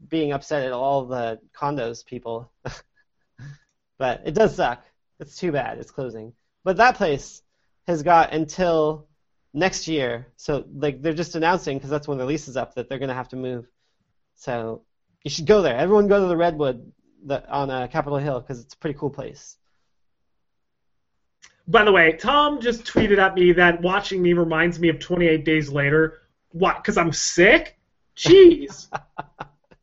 being 0.07 0.31
upset 0.31 0.63
at 0.63 0.71
all 0.71 1.05
the 1.05 1.41
condos 1.53 2.05
people. 2.05 2.49
but 3.97 4.21
it 4.23 4.33
does 4.33 4.55
suck. 4.55 4.81
It's 5.19 5.35
too 5.35 5.51
bad 5.51 5.77
it's 5.77 5.91
closing. 5.91 6.31
But 6.63 6.77
that 6.77 6.95
place 6.95 7.41
has 7.87 8.03
got 8.03 8.31
until 8.31 9.09
next 9.53 9.89
year. 9.89 10.27
So 10.37 10.63
like 10.73 11.01
they're 11.01 11.11
just 11.11 11.35
announcing 11.35 11.77
because 11.77 11.89
that's 11.89 12.07
when 12.07 12.19
the 12.19 12.25
lease 12.25 12.47
is 12.47 12.55
up 12.55 12.75
that 12.75 12.87
they're 12.87 12.99
going 12.99 13.09
to 13.09 13.15
have 13.15 13.29
to 13.29 13.35
move. 13.35 13.67
So 14.35 14.83
you 15.25 15.29
should 15.29 15.45
go 15.45 15.61
there. 15.61 15.75
Everyone 15.75 16.07
go 16.07 16.21
to 16.21 16.27
the 16.27 16.37
Redwood 16.37 16.93
the, 17.25 17.47
on 17.49 17.69
uh, 17.69 17.87
Capitol 17.87 18.17
Hill 18.17 18.39
because 18.39 18.61
it's 18.61 18.73
a 18.73 18.77
pretty 18.77 18.97
cool 18.97 19.09
place. 19.09 19.57
By 21.67 21.83
the 21.83 21.91
way, 21.91 22.13
Tom 22.13 22.61
just 22.61 22.85
tweeted 22.85 23.17
at 23.17 23.33
me 23.33 23.51
that 23.53 23.81
watching 23.81 24.21
me 24.21 24.33
reminds 24.33 24.79
me 24.79 24.89
of 24.89 24.99
28 24.99 25.43
Days 25.43 25.69
Later. 25.69 26.21
What? 26.51 26.77
Because 26.77 26.97
I'm 26.97 27.11
sick? 27.11 27.77
Jeez. 28.15 28.87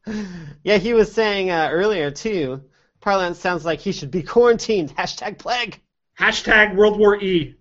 yeah, 0.62 0.78
he 0.78 0.94
was 0.94 1.12
saying 1.12 1.50
uh, 1.50 1.68
earlier 1.72 2.10
too. 2.10 2.62
Parlance 3.00 3.38
sounds 3.38 3.64
like 3.64 3.80
he 3.80 3.90
should 3.90 4.12
be 4.12 4.22
quarantined. 4.22 4.90
Hashtag 4.96 5.38
plague. 5.38 5.80
Hashtag 6.18 6.76
World 6.76 6.98
War 6.98 7.16
E. 7.20 7.56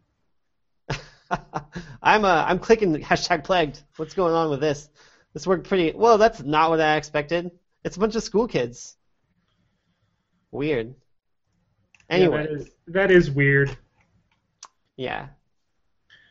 I'm 2.03 2.25
uh, 2.25 2.45
I'm 2.47 2.59
clicking 2.59 2.93
hashtag 2.95 3.43
plagued. 3.43 3.81
What's 3.95 4.13
going 4.13 4.33
on 4.33 4.49
with 4.49 4.59
this? 4.59 4.89
This 5.33 5.47
worked 5.47 5.67
pretty 5.67 5.93
well. 5.95 6.17
That's 6.17 6.43
not 6.43 6.69
what 6.69 6.81
I 6.81 6.97
expected. 6.97 7.51
It's 7.83 7.95
a 7.95 7.99
bunch 7.99 8.15
of 8.15 8.23
school 8.23 8.47
kids. 8.47 8.97
Weird. 10.51 10.93
Anyway, 12.09 12.37
Yeah, 12.41 12.43
that, 12.47 12.51
is, 12.61 12.69
that 12.87 13.11
is 13.11 13.31
weird. 13.31 13.77
yeah. 14.97 15.27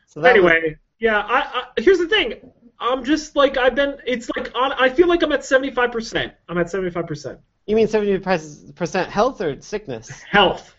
So 0.07 0.21
that 0.21 0.35
was- 0.41 0.51
Anyway, 0.51 0.77
yeah. 0.99 1.19
I, 1.19 1.39
I 1.77 1.81
here's 1.81 1.97
the 1.99 2.07
thing. 2.07 2.51
I'm 2.79 3.03
just 3.03 3.35
like 3.35 3.57
I've 3.57 3.75
been. 3.75 3.97
It's 4.05 4.29
like 4.35 4.51
on. 4.55 4.73
I 4.73 4.89
feel 4.89 5.07
like 5.07 5.23
I'm 5.23 5.31
at 5.31 5.45
75. 5.45 5.91
percent 5.91 6.33
I'm 6.49 6.57
at 6.57 6.69
75 6.69 7.05
percent 7.07 7.39
you 7.67 7.75
mean 7.75 7.87
75 7.87 8.75
percent 8.75 9.09
health 9.09 9.39
or 9.39 9.61
sickness? 9.61 10.09
health. 10.23 10.73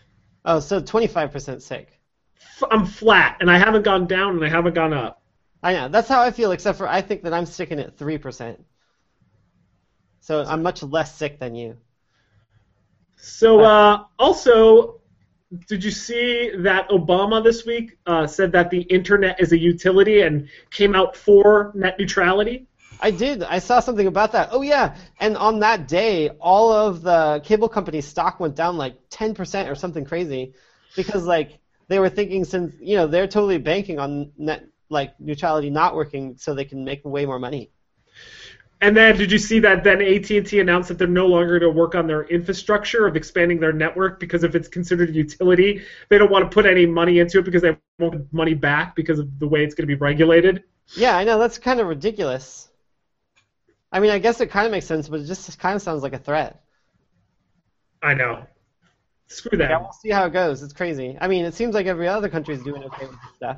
Oh, 0.45 0.59
so 0.59 0.81
twenty 0.81 1.07
five 1.07 1.31
percent 1.31 1.63
sick. 1.63 1.97
F- 2.61 2.67
I'm 2.69 2.85
flat, 2.85 3.37
and 3.39 3.49
I 3.49 3.57
haven't 3.57 3.83
gone 3.83 4.05
down, 4.05 4.35
and 4.35 4.45
I 4.45 4.49
haven't 4.49 4.75
gone 4.75 4.93
up. 4.93 5.23
I 5.63 5.73
know. 5.73 5.87
That's 5.87 6.09
how 6.09 6.21
I 6.21 6.31
feel. 6.31 6.51
Except 6.51 6.77
for 6.77 6.87
I 6.87 7.01
think 7.01 7.23
that 7.23 7.33
I'm 7.33 7.45
sticking 7.45 7.79
at 7.79 7.97
three 7.97 8.17
percent. 8.17 8.63
So 10.19 10.43
I'm 10.43 10.61
much 10.61 10.83
less 10.83 11.15
sick 11.15 11.39
than 11.39 11.55
you. 11.55 11.77
So 13.25 13.61
uh, 13.61 14.03
also, 14.19 14.99
did 15.69 15.81
you 15.81 15.91
see 15.91 16.51
that 16.57 16.89
Obama 16.89 17.41
this 17.41 17.65
week 17.65 17.97
uh, 18.05 18.27
said 18.27 18.51
that 18.51 18.69
the 18.69 18.81
internet 18.81 19.39
is 19.39 19.53
a 19.53 19.57
utility 19.57 20.21
and 20.21 20.49
came 20.71 20.93
out 20.93 21.15
for 21.15 21.71
net 21.73 21.97
neutrality? 21.97 22.67
I 22.99 23.11
did. 23.11 23.41
I 23.41 23.59
saw 23.59 23.79
something 23.79 24.07
about 24.07 24.33
that. 24.33 24.49
Oh 24.51 24.61
yeah, 24.61 24.97
and 25.21 25.37
on 25.37 25.59
that 25.59 25.87
day, 25.87 26.31
all 26.41 26.73
of 26.73 27.01
the 27.01 27.41
cable 27.45 27.69
companies' 27.69 28.05
stock 28.05 28.41
went 28.41 28.55
down 28.55 28.75
like 28.77 29.09
10% 29.09 29.71
or 29.71 29.75
something 29.75 30.03
crazy, 30.03 30.53
because 30.97 31.25
like 31.25 31.59
they 31.87 31.99
were 31.99 32.09
thinking 32.09 32.43
since 32.43 32.75
you 32.81 32.97
know 32.97 33.07
they're 33.07 33.27
totally 33.27 33.57
banking 33.57 33.99
on 33.99 34.33
net 34.37 34.65
like 34.89 35.17
neutrality 35.21 35.69
not 35.69 35.95
working, 35.95 36.35
so 36.37 36.53
they 36.53 36.65
can 36.65 36.83
make 36.83 37.05
way 37.05 37.25
more 37.25 37.39
money. 37.39 37.71
And 38.83 38.97
then 38.97 39.15
did 39.15 39.31
you 39.31 39.37
see 39.37 39.59
that 39.59 39.85
then 39.85 40.01
AT&T 40.01 40.59
announced 40.59 40.89
that 40.89 40.97
they're 40.97 41.07
no 41.07 41.25
longer 41.25 41.57
going 41.57 41.71
to 41.71 41.79
work 41.79 41.95
on 41.95 42.05
their 42.05 42.23
infrastructure 42.23 43.07
of 43.07 43.15
expanding 43.15 43.57
their 43.57 43.71
network 43.71 44.19
because 44.19 44.43
if 44.43 44.55
it's 44.55 44.67
considered 44.67 45.09
a 45.09 45.13
utility, 45.13 45.83
they 46.09 46.17
don't 46.17 46.29
want 46.29 46.43
to 46.43 46.53
put 46.53 46.65
any 46.65 46.85
money 46.85 47.19
into 47.19 47.39
it 47.39 47.45
because 47.45 47.61
they 47.61 47.77
won't 47.97 48.11
get 48.11 48.33
money 48.33 48.53
back 48.53 48.93
because 48.93 49.19
of 49.19 49.39
the 49.39 49.47
way 49.47 49.63
it's 49.63 49.73
going 49.73 49.87
to 49.87 49.87
be 49.87 49.95
regulated. 49.95 50.65
Yeah, 50.97 51.15
I 51.15 51.23
know 51.23 51.39
that's 51.39 51.57
kind 51.57 51.79
of 51.79 51.87
ridiculous. 51.87 52.67
I 53.89 54.01
mean, 54.01 54.11
I 54.11 54.19
guess 54.19 54.41
it 54.41 54.51
kind 54.51 54.65
of 54.65 54.71
makes 54.73 54.85
sense, 54.85 55.07
but 55.07 55.21
it 55.21 55.27
just 55.27 55.57
kind 55.59 55.77
of 55.77 55.81
sounds 55.81 56.03
like 56.03 56.13
a 56.13 56.19
threat. 56.19 56.61
I 58.01 58.13
know. 58.15 58.45
Screw 59.27 59.57
that. 59.59 59.69
Yeah, 59.69 59.79
we'll 59.79 59.93
see 59.93 60.09
how 60.09 60.25
it 60.25 60.33
goes. 60.33 60.61
It's 60.61 60.73
crazy. 60.73 61.17
I 61.21 61.29
mean, 61.29 61.45
it 61.45 61.53
seems 61.53 61.73
like 61.73 61.85
every 61.85 62.09
other 62.09 62.27
country 62.27 62.53
is 62.53 62.63
doing 62.63 62.83
okay 62.83 63.05
with 63.05 63.11
this 63.11 63.35
stuff. 63.37 63.57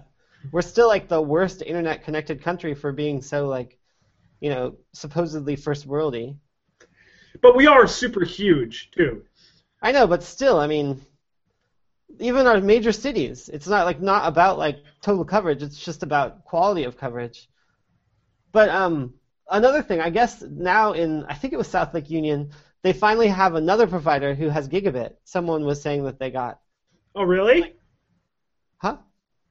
We're 0.51 0.61
still 0.61 0.87
like 0.87 1.07
the 1.07 1.19
worst 1.19 1.63
internet 1.63 2.03
connected 2.03 2.43
country 2.43 2.75
for 2.75 2.91
being 2.91 3.23
so 3.23 3.47
like, 3.47 3.79
you 4.39 4.49
know, 4.49 4.75
supposedly 4.93 5.55
first 5.55 5.87
worldy. 5.87 6.37
But 7.41 7.55
we 7.55 7.67
are 7.67 7.87
super 7.87 8.25
huge 8.25 8.91
too. 8.91 9.23
I 9.81 9.91
know, 9.93 10.05
but 10.07 10.23
still, 10.23 10.59
I 10.59 10.67
mean, 10.67 11.01
even 12.19 12.47
our 12.47 12.59
major 12.61 12.91
cities, 12.91 13.49
it's 13.49 13.67
not 13.67 13.85
like 13.85 14.01
not 14.01 14.27
about 14.27 14.57
like 14.57 14.77
total 15.01 15.25
coverage. 15.25 15.63
It's 15.63 15.79
just 15.83 16.03
about 16.03 16.43
quality 16.45 16.83
of 16.83 16.97
coverage. 16.97 17.49
But 18.51 18.69
um, 18.69 19.13
another 19.49 19.83
thing, 19.83 20.01
I 20.01 20.09
guess 20.09 20.41
now 20.41 20.93
in 20.93 21.25
I 21.25 21.33
think 21.35 21.53
it 21.53 21.57
was 21.57 21.67
South 21.67 21.93
Lake 21.93 22.09
Union, 22.09 22.51
they 22.81 22.93
finally 22.93 23.27
have 23.27 23.55
another 23.55 23.87
provider 23.87 24.33
who 24.33 24.49
has 24.49 24.67
gigabit. 24.69 25.15
Someone 25.25 25.65
was 25.65 25.81
saying 25.81 26.03
that 26.05 26.19
they 26.19 26.31
got, 26.31 26.59
Oh 27.15 27.23
really? 27.23 27.73
huh? 28.77 28.97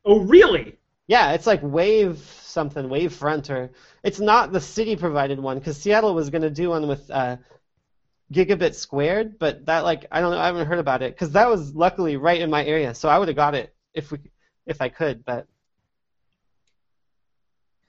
Oh 0.04 0.20
really? 0.20 0.78
Yeah, 1.06 1.32
it's 1.32 1.46
like 1.46 1.60
Wave 1.62 2.18
something, 2.42 2.86
Wavefront, 2.86 3.50
or 3.50 3.70
it's 4.02 4.20
not 4.20 4.52
the 4.52 4.60
city 4.60 4.96
provided 4.96 5.38
one 5.38 5.58
because 5.58 5.76
Seattle 5.76 6.14
was 6.14 6.30
going 6.30 6.42
to 6.42 6.50
do 6.50 6.70
one 6.70 6.88
with 6.88 7.10
uh, 7.10 7.36
gigabit 8.32 8.74
squared, 8.74 9.38
but 9.38 9.66
that 9.66 9.84
like 9.84 10.06
I 10.10 10.20
don't 10.20 10.30
know, 10.32 10.38
I 10.38 10.46
haven't 10.46 10.66
heard 10.66 10.78
about 10.78 11.02
it 11.02 11.14
because 11.14 11.32
that 11.32 11.48
was 11.48 11.74
luckily 11.74 12.16
right 12.16 12.40
in 12.40 12.50
my 12.50 12.64
area, 12.64 12.94
so 12.94 13.08
I 13.08 13.18
would 13.18 13.28
have 13.28 13.36
got 13.36 13.54
it 13.54 13.74
if 13.92 14.12
we 14.12 14.18
if 14.66 14.80
I 14.80 14.88
could, 14.88 15.24
but 15.24 15.46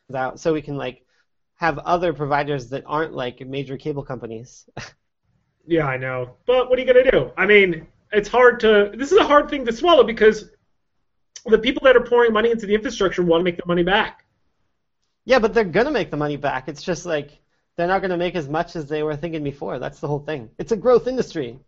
that 0.10 0.40
so 0.40 0.54
we 0.54 0.62
can 0.62 0.78
like 0.78 1.06
have 1.56 1.78
other 1.80 2.14
providers 2.14 2.70
that 2.70 2.84
aren't 2.86 3.14
like 3.14 3.40
major 3.48 3.78
cable 3.78 4.04
companies. 4.04 4.70
Yeah, 5.68 5.88
I 5.88 5.98
know. 5.98 6.36
But 6.46 6.70
what 6.70 6.78
are 6.78 6.82
you 6.82 6.88
gonna 6.88 7.10
do? 7.10 7.32
I 7.38 7.46
mean, 7.46 7.88
it's 8.12 8.30
hard 8.30 8.60
to. 8.60 8.92
This 8.96 9.12
is 9.12 9.18
a 9.18 9.24
hard 9.24 9.50
thing 9.50 9.66
to 9.66 9.74
swallow 9.74 10.04
because 10.04 10.52
the 11.52 11.60
people 11.60 11.84
that 11.86 11.96
are 11.96 12.02
pouring 12.04 12.34
money 12.34 12.52
into 12.52 12.66
the 12.66 12.74
infrastructure 12.76 13.24
want 13.24 13.42
to 13.42 13.44
make 13.44 13.58
their 13.58 13.66
money 13.68 13.84
back. 13.84 14.26
yeah, 15.26 15.40
but 15.40 15.54
they're 15.54 15.64
gonna 15.64 15.92
make 15.92 16.12
the 16.12 16.18
money 16.18 16.38
back. 16.38 16.68
It's 16.68 16.84
just 16.84 17.06
like 17.06 17.40
they're 17.76 17.88
not 17.88 18.02
gonna 18.02 18.18
make 18.18 18.36
as 18.36 18.48
much 18.50 18.76
as 18.76 18.88
they 18.88 19.04
were 19.04 19.16
thinking 19.16 19.44
before. 19.44 19.80
That's 19.80 20.00
the 20.00 20.08
whole 20.08 20.20
thing. 20.20 20.50
It's 20.60 20.72
a 20.72 20.78
growth 20.78 21.08
industry. 21.08 21.60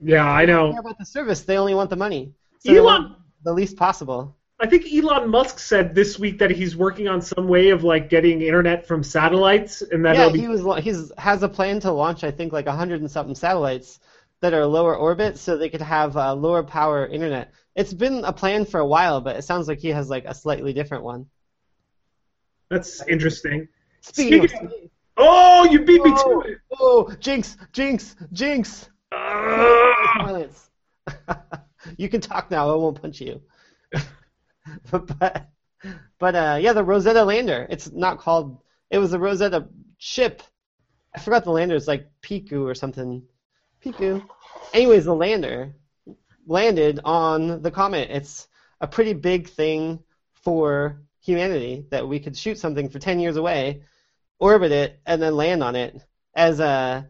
Yeah, 0.00 0.28
I 0.30 0.46
They 0.46 0.52
don't 0.52 0.72
care 0.72 0.74
know. 0.74 0.78
about 0.80 0.98
the 0.98 1.04
service. 1.06 1.42
They 1.42 1.58
only 1.58 1.74
want 1.74 1.90
the 1.90 1.96
money. 1.96 2.32
So 2.60 2.72
Elon, 2.74 3.16
the 3.44 3.52
least 3.52 3.76
possible. 3.76 4.36
I 4.60 4.66
think 4.66 4.86
Elon 4.92 5.28
Musk 5.30 5.58
said 5.60 5.94
this 5.94 6.18
week 6.18 6.38
that 6.38 6.50
he's 6.50 6.76
working 6.76 7.06
on 7.08 7.20
some 7.22 7.46
way 7.48 7.70
of 7.70 7.84
like 7.84 8.08
getting 8.08 8.42
internet 8.42 8.86
from 8.86 9.02
satellites, 9.04 9.82
and 9.82 10.04
that 10.04 10.16
yeah, 10.16 10.28
be. 10.30 10.40
he 10.40 10.48
was 10.48 10.62
he's 10.82 11.12
has 11.18 11.42
a 11.42 11.48
plan 11.48 11.80
to 11.80 11.92
launch 11.92 12.24
I 12.24 12.30
think 12.32 12.52
like 12.52 12.66
a 12.66 12.72
hundred 12.72 13.00
and 13.00 13.10
something 13.10 13.34
satellites 13.36 14.00
that 14.40 14.54
are 14.54 14.66
lower 14.66 14.96
orbit, 14.96 15.38
so 15.38 15.56
they 15.56 15.68
could 15.68 15.82
have 15.82 16.16
uh, 16.16 16.34
lower 16.34 16.62
power 16.62 17.06
internet. 17.06 17.52
It's 17.78 17.94
been 17.94 18.24
a 18.24 18.32
plan 18.32 18.64
for 18.64 18.80
a 18.80 18.86
while, 18.86 19.20
but 19.20 19.36
it 19.36 19.42
sounds 19.42 19.68
like 19.68 19.78
he 19.78 19.90
has 19.90 20.10
like 20.10 20.24
a 20.24 20.34
slightly 20.34 20.72
different 20.72 21.04
one. 21.04 21.26
That's 22.70 23.06
interesting. 23.06 23.68
Speaking, 24.00 24.44
of, 24.44 24.50
Speaking 24.50 24.90
Oh, 25.16 25.64
you 25.70 25.84
beat 25.84 26.02
me 26.02 26.12
oh, 26.12 26.42
to 26.42 26.48
it. 26.48 26.58
oh, 26.80 27.12
jinx, 27.20 27.56
jinx, 27.72 28.16
jinx! 28.32 28.88
Violence. 29.12 30.70
you 31.96 32.08
can 32.08 32.20
talk 32.20 32.50
now. 32.50 32.68
I 32.68 32.74
won't 32.74 33.00
punch 33.00 33.20
you. 33.20 33.40
but 34.90 35.48
but 36.18 36.34
uh, 36.34 36.58
yeah, 36.60 36.72
the 36.72 36.82
Rosetta 36.82 37.22
lander. 37.22 37.64
It's 37.70 37.92
not 37.92 38.18
called. 38.18 38.58
It 38.90 38.98
was 38.98 39.12
the 39.12 39.20
Rosetta 39.20 39.68
ship. 39.98 40.42
I 41.14 41.20
forgot 41.20 41.44
the 41.44 41.52
lander. 41.52 41.76
It's 41.76 41.86
like 41.86 42.08
Piku 42.22 42.64
or 42.64 42.74
something. 42.74 43.22
Piku. 43.84 44.20
Anyways, 44.74 45.04
the 45.04 45.14
lander 45.14 45.76
landed 46.48 47.00
on 47.04 47.62
the 47.62 47.70
comet. 47.70 48.10
It's 48.10 48.48
a 48.80 48.88
pretty 48.88 49.12
big 49.12 49.48
thing 49.48 50.00
for 50.32 51.02
humanity 51.20 51.84
that 51.90 52.08
we 52.08 52.18
could 52.18 52.36
shoot 52.36 52.58
something 52.58 52.88
for 52.88 52.98
10 52.98 53.20
years 53.20 53.36
away, 53.36 53.82
orbit 54.38 54.72
it, 54.72 55.00
and 55.06 55.20
then 55.20 55.36
land 55.36 55.62
on 55.62 55.76
it, 55.76 56.00
as 56.34 56.58
uh, 56.58 57.02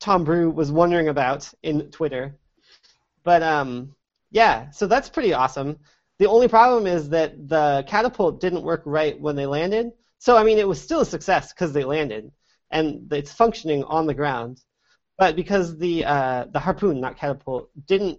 Tom 0.00 0.24
Brew 0.24 0.50
was 0.50 0.70
wondering 0.70 1.08
about 1.08 1.52
in 1.62 1.90
Twitter. 1.90 2.36
But 3.24 3.42
um, 3.42 3.94
yeah, 4.30 4.70
so 4.70 4.86
that's 4.86 5.08
pretty 5.08 5.32
awesome. 5.32 5.78
The 6.18 6.26
only 6.26 6.46
problem 6.46 6.86
is 6.86 7.08
that 7.08 7.48
the 7.48 7.84
catapult 7.88 8.40
didn't 8.40 8.62
work 8.62 8.82
right 8.84 9.18
when 9.20 9.34
they 9.34 9.46
landed. 9.46 9.92
So 10.18 10.36
I 10.36 10.44
mean, 10.44 10.58
it 10.58 10.68
was 10.68 10.80
still 10.80 11.00
a 11.00 11.06
success 11.06 11.52
because 11.52 11.72
they 11.72 11.84
landed, 11.84 12.30
and 12.70 13.12
it's 13.12 13.32
functioning 13.32 13.82
on 13.84 14.06
the 14.06 14.14
ground. 14.14 14.60
But 15.18 15.36
because 15.36 15.76
the 15.78 16.04
uh, 16.04 16.44
the 16.52 16.60
harpoon, 16.60 17.00
not 17.00 17.16
catapult, 17.16 17.70
didn't 17.86 18.18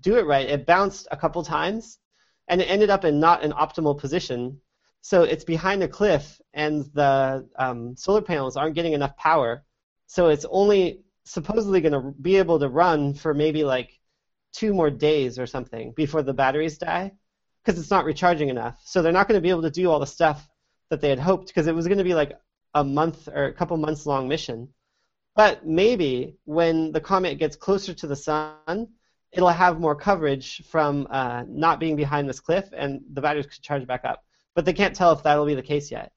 do 0.00 0.16
it 0.16 0.26
right, 0.26 0.48
it 0.48 0.66
bounced 0.66 1.08
a 1.10 1.16
couple 1.16 1.42
times, 1.44 1.98
and 2.48 2.60
it 2.60 2.70
ended 2.70 2.90
up 2.90 3.04
in 3.04 3.20
not 3.20 3.42
an 3.42 3.52
optimal 3.52 3.98
position. 3.98 4.60
So 5.00 5.22
it's 5.22 5.44
behind 5.44 5.82
a 5.82 5.88
cliff, 5.88 6.40
and 6.54 6.84
the 6.94 7.48
um, 7.58 7.96
solar 7.96 8.22
panels 8.22 8.56
aren't 8.56 8.74
getting 8.74 8.92
enough 8.92 9.16
power. 9.16 9.64
So 10.06 10.28
it's 10.28 10.46
only 10.50 11.02
supposedly 11.24 11.80
going 11.80 11.92
to 11.92 12.14
be 12.20 12.36
able 12.36 12.58
to 12.60 12.68
run 12.68 13.14
for 13.14 13.34
maybe 13.34 13.64
like 13.64 13.90
two 14.52 14.72
more 14.72 14.90
days 14.90 15.38
or 15.38 15.46
something 15.46 15.92
before 15.92 16.22
the 16.22 16.32
batteries 16.32 16.78
die 16.78 17.12
because 17.62 17.78
it's 17.80 17.90
not 17.90 18.04
recharging 18.04 18.48
enough. 18.48 18.80
So 18.84 19.02
they're 19.02 19.12
not 19.12 19.28
going 19.28 19.38
to 19.38 19.42
be 19.42 19.50
able 19.50 19.62
to 19.62 19.70
do 19.70 19.90
all 19.90 19.98
the 19.98 20.06
stuff 20.06 20.48
that 20.88 21.00
they 21.00 21.10
had 21.10 21.18
hoped 21.18 21.48
because 21.48 21.66
it 21.66 21.74
was 21.74 21.88
going 21.88 21.98
to 21.98 22.04
be 22.04 22.14
like 22.14 22.38
a 22.74 22.84
month 22.84 23.28
or 23.28 23.46
a 23.46 23.52
couple 23.52 23.76
months 23.76 24.06
long 24.06 24.28
mission. 24.28 24.68
But 25.34 25.66
maybe 25.66 26.38
when 26.44 26.92
the 26.92 27.00
comet 27.00 27.38
gets 27.38 27.56
closer 27.56 27.92
to 27.92 28.06
the 28.06 28.16
sun, 28.16 28.88
it'll 29.32 29.48
have 29.48 29.80
more 29.80 29.94
coverage 29.94 30.62
from 30.68 31.06
uh, 31.10 31.44
not 31.48 31.80
being 31.80 31.96
behind 31.96 32.28
this 32.28 32.40
cliff, 32.40 32.68
and 32.72 33.00
the 33.12 33.20
batteries 33.20 33.46
could 33.46 33.62
charge 33.62 33.86
back 33.86 34.04
up. 34.04 34.24
But 34.54 34.64
they 34.64 34.72
can't 34.72 34.94
tell 34.94 35.12
if 35.12 35.22
that'll 35.22 35.46
be 35.46 35.54
the 35.54 35.62
case 35.62 35.90
yet. 35.90 36.12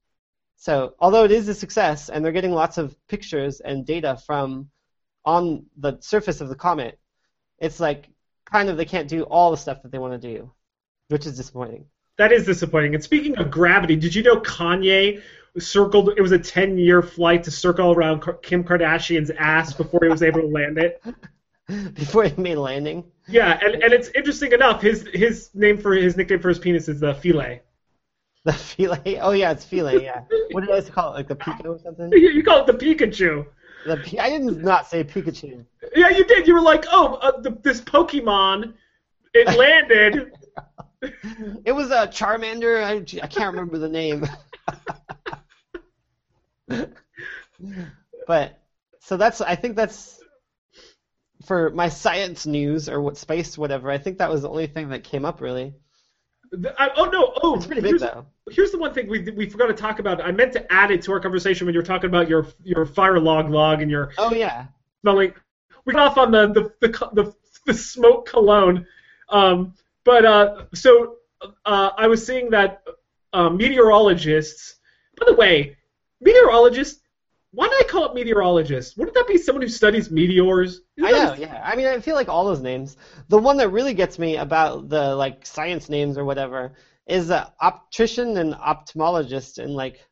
So, 0.56 0.96
although 1.00 1.24
it 1.24 1.32
is 1.32 1.48
a 1.48 1.54
success, 1.54 2.10
and 2.10 2.24
they're 2.24 2.32
getting 2.32 2.52
lots 2.52 2.78
of 2.78 2.96
pictures 3.08 3.62
and 3.62 3.86
data 3.86 4.18
from 4.26 4.70
on 5.26 5.66
the 5.78 5.98
surface 6.02 6.42
of 6.42 6.50
the 6.50 6.56
comet, 6.56 7.00
it's 7.60 7.80
like 7.80 8.10
kind 8.46 8.70
of 8.70 8.78
they 8.78 8.86
can't 8.86 9.08
do 9.08 9.24
all 9.24 9.52
the 9.52 9.58
stuff 9.58 9.82
that 9.84 9.92
they 9.92 10.00
want 10.00 10.20
to 10.22 10.36
do, 10.36 10.52
which 11.08 11.26
is 11.26 11.38
disappointing. 11.38 11.86
That 12.18 12.32
is 12.34 12.46
disappointing. 12.46 12.94
And 12.96 13.04
speaking 13.04 13.38
of 13.38 13.50
gravity, 13.50 13.96
did 13.96 14.14
you 14.14 14.24
know 14.24 14.42
Kanye 14.42 15.22
circled? 15.58 16.10
It 16.18 16.22
was 16.22 16.34
a 16.34 16.40
10-year 16.40 17.02
flight 17.02 17.46
to 17.46 17.52
circle 17.52 17.94
around 17.94 18.24
Kim 18.42 18.64
Kardashian's 18.64 19.32
ass 19.32 19.74
before 19.74 20.02
he 20.04 20.10
was 20.10 20.22
able 20.22 20.42
to 20.42 20.48
land 20.48 20.78
it. 20.78 21.02
Before 21.94 22.24
he 22.24 22.42
made 22.42 22.56
landing. 22.56 23.04
Yeah, 23.28 23.60
and, 23.62 23.84
and 23.84 23.94
it's 23.94 24.10
interesting 24.10 24.54
enough. 24.54 24.82
His 24.82 25.08
his 25.14 25.52
name 25.54 25.78
for 25.78 25.94
his 25.94 26.18
nickname 26.18 26.40
for 26.40 26.50
his 26.50 26.60
penis 26.60 26.88
is 26.88 27.00
the 27.00 27.14
Philae. 27.14 27.62
The 28.46 28.54
Philae? 28.54 29.20
Oh 29.22 29.32
yeah, 29.32 29.52
it's 29.52 29.66
Philae. 29.66 30.02
Yeah. 30.02 30.22
what 30.52 30.62
did 30.62 30.72
I 30.72 30.82
call 30.90 31.12
it? 31.12 31.16
Like 31.18 31.28
the 31.28 31.36
Pico 31.36 31.74
or 31.74 31.80
something? 31.80 32.10
You 32.14 32.42
call 32.42 32.62
it 32.62 32.68
the 32.68 32.74
Pikachu. 32.74 33.46
The 33.86 34.18
I 34.18 34.30
did 34.30 34.64
not 34.64 34.88
say 34.88 35.04
Pikachu. 35.04 35.66
Yeah, 35.94 36.08
you 36.08 36.24
did. 36.24 36.48
You 36.48 36.54
were 36.54 36.62
like, 36.62 36.86
oh, 36.90 37.16
uh, 37.16 37.42
the, 37.42 37.52
this 37.62 37.82
Pokemon, 37.82 38.76
it 39.34 39.58
landed. 39.58 40.32
it 41.66 41.74
was 41.74 41.92
a 41.92 42.08
Charmander. 42.08 42.82
I, 42.82 42.94
I 43.22 43.28
can't 43.28 43.54
remember 43.54 43.78
the 43.78 43.90
name. 43.90 44.26
but 48.26 48.60
so 49.02 49.18
that's 49.18 49.42
I 49.42 49.56
think 49.56 49.76
that's 49.76 50.19
for 51.50 51.72
my 51.72 51.90
science 51.90 52.46
news 52.46 52.88
or 52.88 53.02
what 53.02 53.18
space 53.18 53.58
whatever. 53.58 53.90
I 53.90 53.98
think 53.98 54.20
that 54.20 54.30
was 54.30 54.44
the 54.44 54.50
only 54.50 54.68
thing 54.68 54.90
that 54.90 55.04
came 55.04 55.26
up 55.26 55.42
really. 55.42 55.74
I, 56.78 56.92
oh 56.96 57.06
no! 57.06 57.34
Oh, 57.42 57.56
it's 57.56 57.66
pretty 57.66 57.82
big 57.82 57.98
though. 57.98 58.28
Here's 58.52 58.70
the 58.70 58.78
one 58.78 58.94
thing 58.94 59.10
we 59.10 59.22
we 59.32 59.50
forgot 59.50 59.66
to 59.66 59.74
talk 59.74 59.98
about. 59.98 60.22
I 60.22 60.32
meant 60.32 60.54
to 60.54 60.72
add 60.72 60.92
it 60.92 61.02
to 61.04 61.12
our 61.12 61.20
conversation 61.20 61.66
when 61.66 61.74
you 61.74 61.80
were 61.80 61.86
talking 61.86 62.08
about 62.08 62.30
your 62.30 62.46
your 62.64 62.86
fire 62.86 63.20
log 63.20 63.50
log 63.50 63.82
and 63.82 63.90
your. 63.90 64.12
Oh 64.20 64.32
yeah. 64.32 64.68
Smelling. 65.02 65.34
We 65.86 65.94
got 65.94 66.12
off 66.12 66.18
on 66.20 66.30
the 66.30 66.54
the 66.54 66.88
the, 66.88 67.10
the, 67.14 67.36
the 67.66 67.74
smoke 67.74 68.30
cologne, 68.30 68.86
um, 69.30 69.74
but 70.04 70.26
uh, 70.26 70.66
so 70.76 71.16
uh, 71.66 71.90
I 71.98 72.06
was 72.06 72.24
seeing 72.24 72.52
that 72.52 72.84
uh, 73.34 73.50
meteorologists. 73.50 74.76
By 75.20 75.26
the 75.26 75.36
way, 75.36 75.78
meteorologists. 76.22 76.99
Why 77.52 77.68
did 77.68 77.84
I 77.84 77.88
call 77.88 78.06
it 78.06 78.14
meteorologist? 78.14 78.98
Wouldn't 78.98 79.16
that 79.16 79.28
be 79.28 79.38
someone 79.38 79.64
who 79.64 79.70
studies 79.70 80.12
meteors? 80.12 80.82
Isn't 80.98 81.06
I 81.06 81.12
know, 81.12 81.34
yeah. 81.34 81.62
I 81.66 81.76
mean, 81.76 81.88
I 81.88 82.00
feel 82.00 82.16
like 82.16 82.30
all 82.30 82.46
those 82.46 82.62
names. 82.62 82.96
The 83.28 83.40
one 83.40 83.58
that 83.58 83.70
really 83.70 83.96
gets 83.96 84.20
me 84.20 84.38
about 84.38 84.90
the 84.90 85.16
like 85.16 85.46
science 85.46 85.90
names 85.90 86.18
or 86.18 86.26
whatever 86.26 86.74
is 87.08 87.32
uh, 87.32 87.50
optician 87.60 88.38
and 88.38 88.54
ophthalmologist 88.54 89.58
and 89.58 89.74
like 89.74 90.06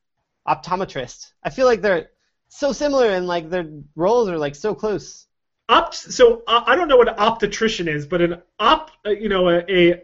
optometrist. 0.48 1.32
I 1.44 1.52
feel 1.52 1.68
like 1.68 1.82
they're 1.82 2.10
so 2.50 2.72
similar 2.72 3.10
and 3.10 3.28
like 3.28 3.50
their 3.50 3.70
roles 3.96 4.30
are 4.30 4.38
like 4.38 4.56
so 4.56 4.74
close. 4.74 5.28
Opt. 5.70 5.96
So 5.96 6.44
uh, 6.48 6.64
I 6.66 6.76
don't 6.76 6.88
know 6.88 6.98
what 6.98 7.10
an 7.10 7.16
optometrician 7.16 7.88
is, 7.88 8.08
but 8.08 8.22
an 8.22 8.42
op. 8.58 8.90
Uh, 9.06 9.12
you 9.12 9.30
know, 9.30 9.50
a, 9.50 9.64
a 9.70 10.02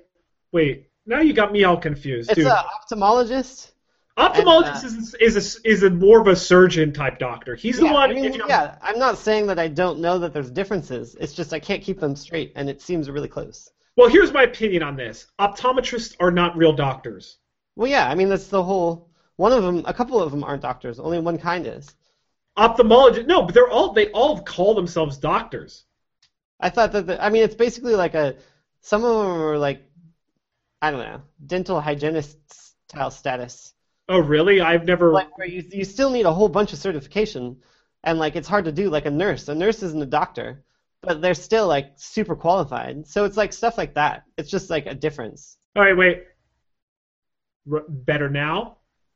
wait. 0.52 0.90
Now 1.06 1.22
you 1.22 1.34
got 1.34 1.52
me 1.52 1.64
all 1.64 1.78
confused. 1.78 2.30
It's 2.30 2.42
an 2.42 2.46
ophthalmologist. 2.46 3.72
Ophthalmologist 4.18 4.84
And, 4.84 5.00
is 5.00 5.16
is 5.16 5.58
a, 5.66 5.68
is 5.68 5.84
a 5.84 5.90
more 5.90 6.22
of 6.22 6.28
a 6.28 6.36
surgeon 6.36 6.94
type 6.94 7.18
doctor. 7.18 7.56
He's 7.56 7.80
the 7.80 7.86
one. 7.86 8.12
I 8.12 8.14
mean, 8.14 8.34
yeah, 8.48 8.78
I'm 8.82 9.00
not 9.00 9.18
saying 9.18 9.48
that 9.48 9.58
I 9.58 9.68
don't 9.68 10.00
know 10.00 10.20
that 10.20 10.34
there's 10.34 10.52
differences. 10.52 11.16
It's 11.20 11.34
just 11.34 11.52
I 11.52 11.60
can't 11.60 11.82
keep 11.82 12.00
them 12.00 12.16
straight, 12.16 12.54
and 12.56 12.70
it 12.70 12.80
seems 12.80 13.10
really 13.10 13.28
close. 13.28 13.72
Well, 13.96 14.10
here's 14.10 14.32
my 14.32 14.44
opinion 14.44 14.84
on 14.84 14.96
this. 14.96 15.28
Optometrists 15.40 16.16
are 16.20 16.30
not 16.30 16.56
real 16.56 16.74
doctors. 16.74 17.38
Well, 17.76 17.90
yeah, 17.90 18.08
I 18.08 18.14
mean 18.14 18.30
that's 18.30 18.48
the 18.48 18.64
whole. 18.64 19.10
One 19.38 19.52
of 19.52 19.64
them, 19.64 19.84
a 19.86 19.94
couple 19.94 20.22
of 20.22 20.30
them 20.30 20.44
aren't 20.44 20.62
doctors. 20.62 21.00
Only 21.00 21.20
one 21.20 21.40
kind 21.40 21.66
is. 21.66 21.96
Ophthalmologists, 22.56 23.26
no, 23.26 23.42
but 23.42 23.56
they're 23.56 23.70
all 23.70 23.94
they 23.94 24.12
all 24.12 24.42
call 24.44 24.76
themselves 24.76 25.18
doctors. 25.18 25.86
I 26.60 26.70
thought 26.70 26.92
that. 26.92 27.08
The, 27.08 27.24
I 27.24 27.30
mean, 27.30 27.42
it's 27.42 27.56
basically 27.56 27.96
like 27.96 28.14
a. 28.14 28.36
Some 28.82 29.04
of 29.04 29.10
them 29.10 29.42
are 29.42 29.58
like, 29.58 29.82
I 30.82 30.92
don't 30.92 31.00
know, 31.00 31.22
dental 31.44 31.82
hygienist 31.82 32.38
style 32.90 33.10
status. 33.10 33.74
Oh, 34.10 34.20
really? 34.20 34.62
I've 34.62 34.86
never. 34.86 35.12
Like 35.12 35.30
you 35.46 35.64
you 35.72 35.86
still 35.86 36.10
need 36.10 36.26
a 36.26 36.34
whole 36.34 36.50
bunch 36.50 36.74
of 36.74 36.80
certification, 36.80 37.58
and 38.04 38.20
like 38.20 38.36
it's 38.36 38.48
hard 38.48 38.66
to 38.66 38.72
do 38.72 38.90
like 38.90 39.06
a 39.06 39.12
nurse. 39.12 39.48
A 39.48 39.56
nurse 39.56 39.82
isn't 39.82 40.02
a 40.02 40.06
doctor, 40.08 40.64
but 41.02 41.22
they're 41.22 41.34
still 41.34 41.68
like 41.68 41.94
super 41.96 42.36
qualified. 42.36 43.08
So 43.08 43.24
it's 43.26 43.38
like 43.38 43.54
stuff 43.54 43.78
like 43.78 43.96
that. 43.96 44.24
It's 44.38 44.50
just 44.50 44.70
like 44.70 44.88
a 44.88 44.94
difference. 44.94 45.58
All 45.76 45.84
right, 45.84 45.96
wait. 45.96 46.24
R- 47.72 47.86
better 47.88 48.30
now? 48.30 48.78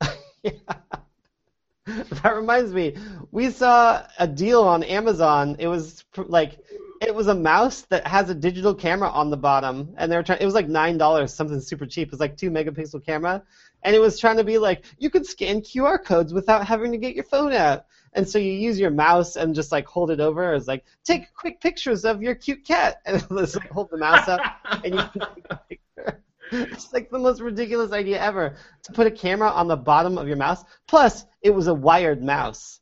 that 1.86 2.34
reminds 2.34 2.72
me, 2.72 2.96
we 3.30 3.50
saw 3.50 4.06
a 4.18 4.26
deal 4.26 4.62
on 4.62 4.82
Amazon. 4.84 5.56
It 5.58 5.68
was 5.68 6.04
pr- 6.12 6.22
like 6.22 6.58
it 7.00 7.14
was 7.14 7.28
a 7.28 7.34
mouse 7.34 7.82
that 7.90 8.06
has 8.06 8.28
a 8.30 8.34
digital 8.34 8.74
camera 8.74 9.08
on 9.08 9.30
the 9.30 9.36
bottom, 9.36 9.94
and 9.96 10.10
they 10.10 10.16
were 10.16 10.22
trying. 10.22 10.40
It 10.40 10.44
was 10.44 10.54
like 10.54 10.68
nine 10.68 10.98
dollars, 10.98 11.32
something 11.34 11.60
super 11.60 11.86
cheap. 11.86 12.08
It 12.08 12.10
was 12.10 12.20
like 12.20 12.36
two 12.36 12.50
megapixel 12.50 13.04
camera, 13.04 13.42
and 13.82 13.94
it 13.94 14.00
was 14.00 14.18
trying 14.18 14.36
to 14.36 14.44
be 14.44 14.58
like 14.58 14.84
you 14.98 15.10
could 15.10 15.26
scan 15.26 15.60
QR 15.60 16.02
codes 16.02 16.32
without 16.32 16.66
having 16.66 16.92
to 16.92 16.98
get 16.98 17.14
your 17.14 17.24
phone 17.24 17.52
out. 17.52 17.86
And 18.12 18.28
so 18.28 18.38
you 18.38 18.52
use 18.52 18.80
your 18.80 18.90
mouse 18.90 19.36
and 19.36 19.54
just 19.54 19.70
like 19.70 19.86
hold 19.86 20.10
it 20.10 20.20
over. 20.20 20.54
It's 20.54 20.66
like 20.66 20.84
take 21.04 21.32
quick 21.34 21.60
pictures 21.60 22.04
of 22.04 22.22
your 22.22 22.34
cute 22.34 22.64
cat, 22.66 23.00
and 23.06 23.22
was 23.30 23.56
like 23.56 23.70
hold 23.70 23.90
the 23.90 23.98
mouse 23.98 24.28
up, 24.28 24.40
and 24.84 24.94
you 24.94 25.00
can 25.00 25.22
take 25.36 25.44
a 25.50 25.56
picture. 25.68 26.22
It's 26.50 26.94
like 26.94 27.10
the 27.10 27.18
most 27.18 27.42
ridiculous 27.42 27.92
idea 27.92 28.18
ever 28.18 28.56
to 28.84 28.92
put 28.92 29.06
a 29.06 29.10
camera 29.10 29.50
on 29.50 29.68
the 29.68 29.76
bottom 29.76 30.16
of 30.16 30.26
your 30.26 30.38
mouse. 30.38 30.64
Plus, 30.86 31.26
it 31.42 31.50
was 31.50 31.66
a 31.66 31.74
wired 31.74 32.22
mouse. 32.22 32.80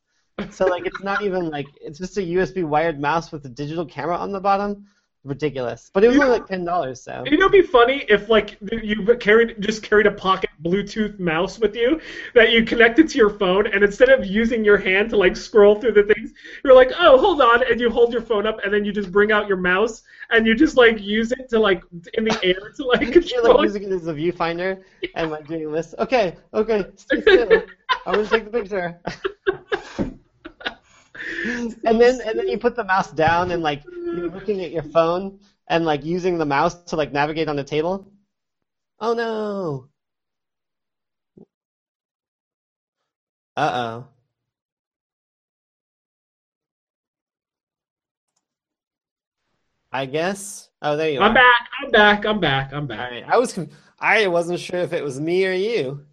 So 0.51 0.67
like 0.67 0.87
it's 0.87 1.03
not 1.03 1.23
even 1.23 1.51
like 1.51 1.67
it's 1.81 1.99
just 1.99 2.17
a 2.19 2.21
USB 2.21 2.63
wired 2.63 3.01
mouse 3.01 3.33
with 3.33 3.45
a 3.47 3.49
digital 3.49 3.85
camera 3.85 4.17
on 4.17 4.31
the 4.31 4.41
bottom. 4.41 4.87
Ridiculous. 5.25 5.91
But 5.93 6.05
it 6.05 6.09
was 6.09 6.17
You 6.17 6.23
only 6.23 6.39
like 6.39 6.47
ten 6.47 6.65
dollars, 6.65 7.03
so 7.03 7.25
You 7.27 7.39
know, 7.39 7.47
it'd 7.47 7.53
be 7.53 7.63
funny 7.63 8.05
if 8.09 8.29
like 8.29 8.59
you 8.71 9.17
carried 9.17 9.61
just 9.61 9.83
carried 9.83 10.07
a 10.07 10.13
pocket 10.13 10.46
Bluetooth 10.63 11.19
mouse 11.19 11.59
with 11.59 11.77
you 11.77 12.01
that 12.35 12.51
you 12.51 12.65
connected 12.65 13.09
to 13.09 13.19
your 13.19 13.31
phone, 13.31 13.67
and 13.67 13.85
instead 13.85 14.09
of 14.09 14.25
using 14.25 14.65
your 14.65 14.77
hand 14.77 15.11
to 15.11 15.17
like 15.17 15.37
scroll 15.37 15.81
through 15.81 15.93
the 15.93 16.03
things, 16.03 16.33
you're 16.65 16.75
like, 16.75 16.93
oh, 16.99 17.19
hold 17.19 17.41
on, 17.41 17.63
and 17.71 17.81
you 17.81 17.91
hold 17.91 18.13
your 18.13 18.23
phone 18.23 18.47
up, 18.47 18.59
and 18.65 18.73
then 18.73 18.85
you 18.85 18.93
just 18.93 19.13
bring 19.13 19.33
out 19.33 19.49
your 19.49 19.57
mouse 19.57 20.03
and 20.31 20.47
you 20.47 20.55
just 20.55 20.77
like 20.77 21.01
use 21.01 21.33
it 21.33 21.49
to 21.49 21.59
like 21.59 21.83
in 22.15 22.25
the 22.25 22.39
air 22.43 22.73
to 22.77 22.85
like 22.85 23.15
you're 23.31 23.55
like 23.55 23.63
using 23.63 23.85
it 23.85 23.93
as 23.93 24.07
a 24.07 24.15
viewfinder 24.15 24.83
and 25.15 25.31
like 25.31 25.47
doing 25.47 25.71
this. 25.73 25.95
Okay, 25.99 26.37
okay, 26.55 26.85
stay 26.97 27.21
still. 27.21 27.63
I'm 28.07 28.15
gonna 28.15 28.27
take 28.27 28.45
the 28.45 28.51
picture. 28.51 29.01
and 31.85 32.01
then 32.01 32.21
and 32.21 32.39
then 32.39 32.49
you 32.49 32.59
put 32.59 32.77
the 32.77 32.85
mouse 32.85 33.11
down 33.13 33.51
and 33.51 33.63
like 33.63 33.83
you're 33.85 34.31
looking 34.31 34.63
at 34.63 34.71
your 34.71 34.83
phone 34.83 35.41
and 35.69 35.85
like 35.85 36.05
using 36.05 36.39
the 36.39 36.47
mouse 36.47 36.83
to 36.85 36.97
like 36.97 37.13
navigate 37.13 37.49
on 37.49 37.57
the 37.57 37.65
table. 37.65 38.11
Oh 39.01 39.13
no. 39.13 39.89
Uh 43.57 43.71
oh. 43.75 44.09
I 49.93 50.05
guess. 50.05 50.69
Oh, 50.83 50.97
there 50.97 51.11
you 51.11 51.21
are. 51.21 51.29
I'm 51.29 51.35
back. 51.35 51.69
I'm 51.83 51.91
back. 51.91 52.27
I'm 52.27 52.41
back. 52.41 52.73
I'm 52.73 52.87
back. 52.87 53.11
right. 53.11 53.25
I 53.27 53.39
was 53.39 53.59
I 53.99 54.27
wasn't 54.27 54.61
sure 54.61 54.81
if 54.81 54.93
it 54.93 55.03
was 55.03 55.19
me 55.19 55.47
or 55.47 55.53
you. 55.53 56.05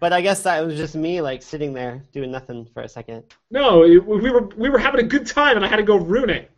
But 0.00 0.12
I 0.12 0.20
guess 0.20 0.42
that 0.42 0.64
was 0.64 0.76
just 0.76 0.94
me 0.94 1.20
like 1.20 1.42
sitting 1.42 1.72
there 1.72 2.04
doing 2.12 2.30
nothing 2.30 2.68
for 2.72 2.82
a 2.82 2.88
second. 2.88 3.24
No, 3.50 3.80
we 3.80 3.98
were 3.98 4.48
we 4.56 4.68
were 4.68 4.78
having 4.78 5.00
a 5.00 5.08
good 5.08 5.26
time, 5.26 5.56
and 5.56 5.64
I 5.64 5.68
had 5.68 5.76
to 5.76 5.82
go 5.82 5.96
ruin 5.96 6.30
it. 6.30 6.50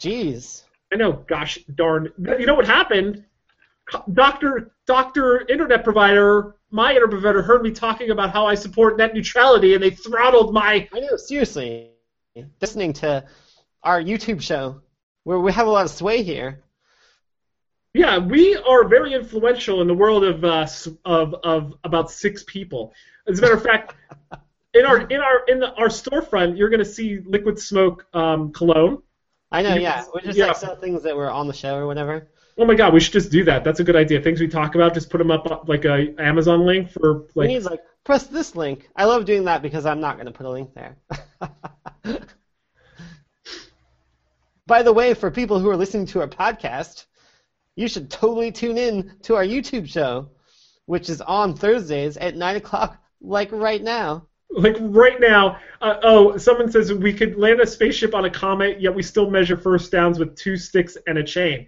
Jeez. 0.00 0.64
I 0.92 0.96
know. 0.96 1.12
Gosh 1.28 1.58
darn. 1.74 2.12
You 2.18 2.46
know 2.46 2.54
what 2.54 2.66
happened? 2.66 3.24
Doctor 4.14 4.72
Doctor 4.86 5.46
Internet 5.48 5.84
Provider, 5.84 6.55
my 6.70 6.90
internet 6.90 7.10
provider, 7.10 7.42
heard 7.42 7.62
me 7.62 7.70
talking 7.70 8.10
about 8.10 8.32
how 8.32 8.46
I 8.46 8.54
support 8.54 8.98
net 8.98 9.14
neutrality, 9.14 9.74
and 9.74 9.82
they 9.82 9.90
throttled 9.90 10.52
my. 10.52 10.88
I 10.92 11.00
know, 11.00 11.16
seriously. 11.16 11.90
Listening 12.60 12.92
to 12.94 13.24
our 13.82 14.00
YouTube 14.00 14.42
show 14.42 14.80
where 15.24 15.38
we 15.40 15.52
have 15.52 15.66
a 15.66 15.70
lot 15.70 15.84
of 15.84 15.90
sway 15.90 16.22
here. 16.22 16.62
Yeah, 17.94 18.18
we 18.18 18.56
are 18.56 18.86
very 18.86 19.14
influential 19.14 19.80
in 19.80 19.88
the 19.88 19.94
world 19.94 20.22
of 20.22 20.44
uh, 20.44 20.66
of 21.04 21.34
of 21.42 21.74
about 21.82 22.10
six 22.10 22.44
people. 22.44 22.92
As 23.26 23.38
a 23.38 23.42
matter 23.42 23.54
of 23.54 23.62
fact, 23.62 23.94
in 24.74 24.84
our 24.84 25.00
in 25.00 25.20
our 25.20 25.44
in 25.48 25.60
the, 25.60 25.72
our 25.74 25.88
storefront, 25.88 26.58
you're 26.58 26.68
going 26.68 26.80
to 26.80 26.84
see 26.84 27.20
Liquid 27.24 27.58
Smoke 27.58 28.06
um, 28.12 28.52
cologne. 28.52 29.02
I 29.50 29.62
know, 29.62 29.74
yeah. 29.76 30.04
We 30.14 30.20
just 30.20 30.36
yeah. 30.36 30.46
like 30.46 30.56
sell 30.56 30.76
things 30.76 31.02
that 31.04 31.16
were 31.16 31.30
on 31.30 31.46
the 31.46 31.54
show 31.54 31.76
or 31.76 31.86
whatever. 31.86 32.28
Oh 32.58 32.64
my 32.64 32.74
God, 32.74 32.94
we 32.94 33.00
should 33.00 33.12
just 33.12 33.30
do 33.30 33.44
that. 33.44 33.64
That's 33.64 33.80
a 33.80 33.84
good 33.84 33.96
idea. 33.96 34.20
Things 34.20 34.40
we 34.40 34.48
talk 34.48 34.74
about, 34.74 34.94
just 34.94 35.10
put 35.10 35.18
them 35.18 35.30
up 35.30 35.50
uh, 35.50 35.58
like 35.66 35.84
a 35.84 36.14
Amazon 36.18 36.64
link 36.64 36.90
for 36.90 37.26
like. 37.34 37.48
need 37.48 37.64
like 37.64 37.80
press 38.04 38.26
this 38.28 38.56
link. 38.56 38.88
I 38.96 39.04
love 39.04 39.26
doing 39.26 39.44
that 39.44 39.60
because 39.60 39.84
I'm 39.84 40.00
not 40.00 40.16
going 40.16 40.26
to 40.26 40.32
put 40.32 40.46
a 40.46 40.50
link 40.50 40.70
there. 40.74 40.96
By 44.66 44.82
the 44.82 44.92
way, 44.92 45.12
for 45.12 45.30
people 45.30 45.60
who 45.60 45.68
are 45.68 45.76
listening 45.76 46.06
to 46.06 46.20
our 46.20 46.28
podcast, 46.28 47.04
you 47.76 47.88
should 47.88 48.10
totally 48.10 48.50
tune 48.50 48.78
in 48.78 49.16
to 49.22 49.34
our 49.34 49.44
YouTube 49.44 49.86
show, 49.88 50.30
which 50.86 51.10
is 51.10 51.20
on 51.20 51.54
Thursdays 51.54 52.16
at 52.16 52.36
nine 52.36 52.56
o'clock, 52.56 52.96
like 53.20 53.52
right 53.52 53.82
now. 53.82 54.26
Like 54.50 54.76
right 54.80 55.20
now, 55.20 55.58
uh, 55.82 55.98
oh, 56.02 56.38
someone 56.38 56.70
says 56.70 56.92
we 56.92 57.12
could 57.12 57.36
land 57.36 57.60
a 57.60 57.66
spaceship 57.66 58.14
on 58.14 58.24
a 58.24 58.30
comet, 58.30 58.80
yet 58.80 58.94
we 58.94 59.02
still 59.02 59.28
measure 59.28 59.56
first 59.56 59.92
downs 59.92 60.18
with 60.18 60.34
two 60.36 60.56
sticks 60.56 60.96
and 61.06 61.18
a 61.18 61.22
chain. 61.22 61.66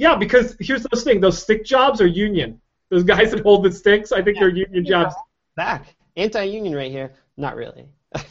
Yeah, 0.00 0.16
because 0.16 0.56
here's 0.58 0.82
the 0.82 0.96
thing: 0.96 1.20
those 1.20 1.42
stick 1.42 1.64
jobs 1.64 2.00
are 2.00 2.06
union. 2.06 2.60
Those 2.88 3.04
guys 3.04 3.30
that 3.32 3.40
hold 3.40 3.64
the 3.64 3.70
sticks, 3.70 4.12
I 4.12 4.22
think 4.22 4.38
they're 4.38 4.48
union 4.48 4.84
jobs. 4.84 5.14
Back 5.56 5.94
anti-union 6.16 6.74
right 6.74 6.90
here. 6.90 7.12
Not 7.36 7.56
really. 7.56 7.88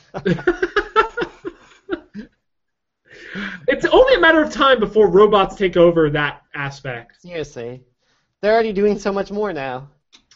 it's 3.67 3.85
only 3.85 4.15
a 4.15 4.19
matter 4.19 4.41
of 4.41 4.51
time 4.51 4.79
before 4.79 5.09
robots 5.09 5.55
take 5.55 5.77
over 5.77 6.09
that 6.09 6.41
aspect. 6.55 7.21
Seriously, 7.21 7.83
they're 8.41 8.53
already 8.53 8.73
doing 8.73 8.97
so 8.99 9.13
much 9.13 9.31
more 9.31 9.53
now. 9.53 9.89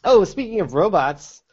Oh, 0.03 0.23
speaking 0.23 0.61
of 0.61 0.73
robots, 0.73 1.43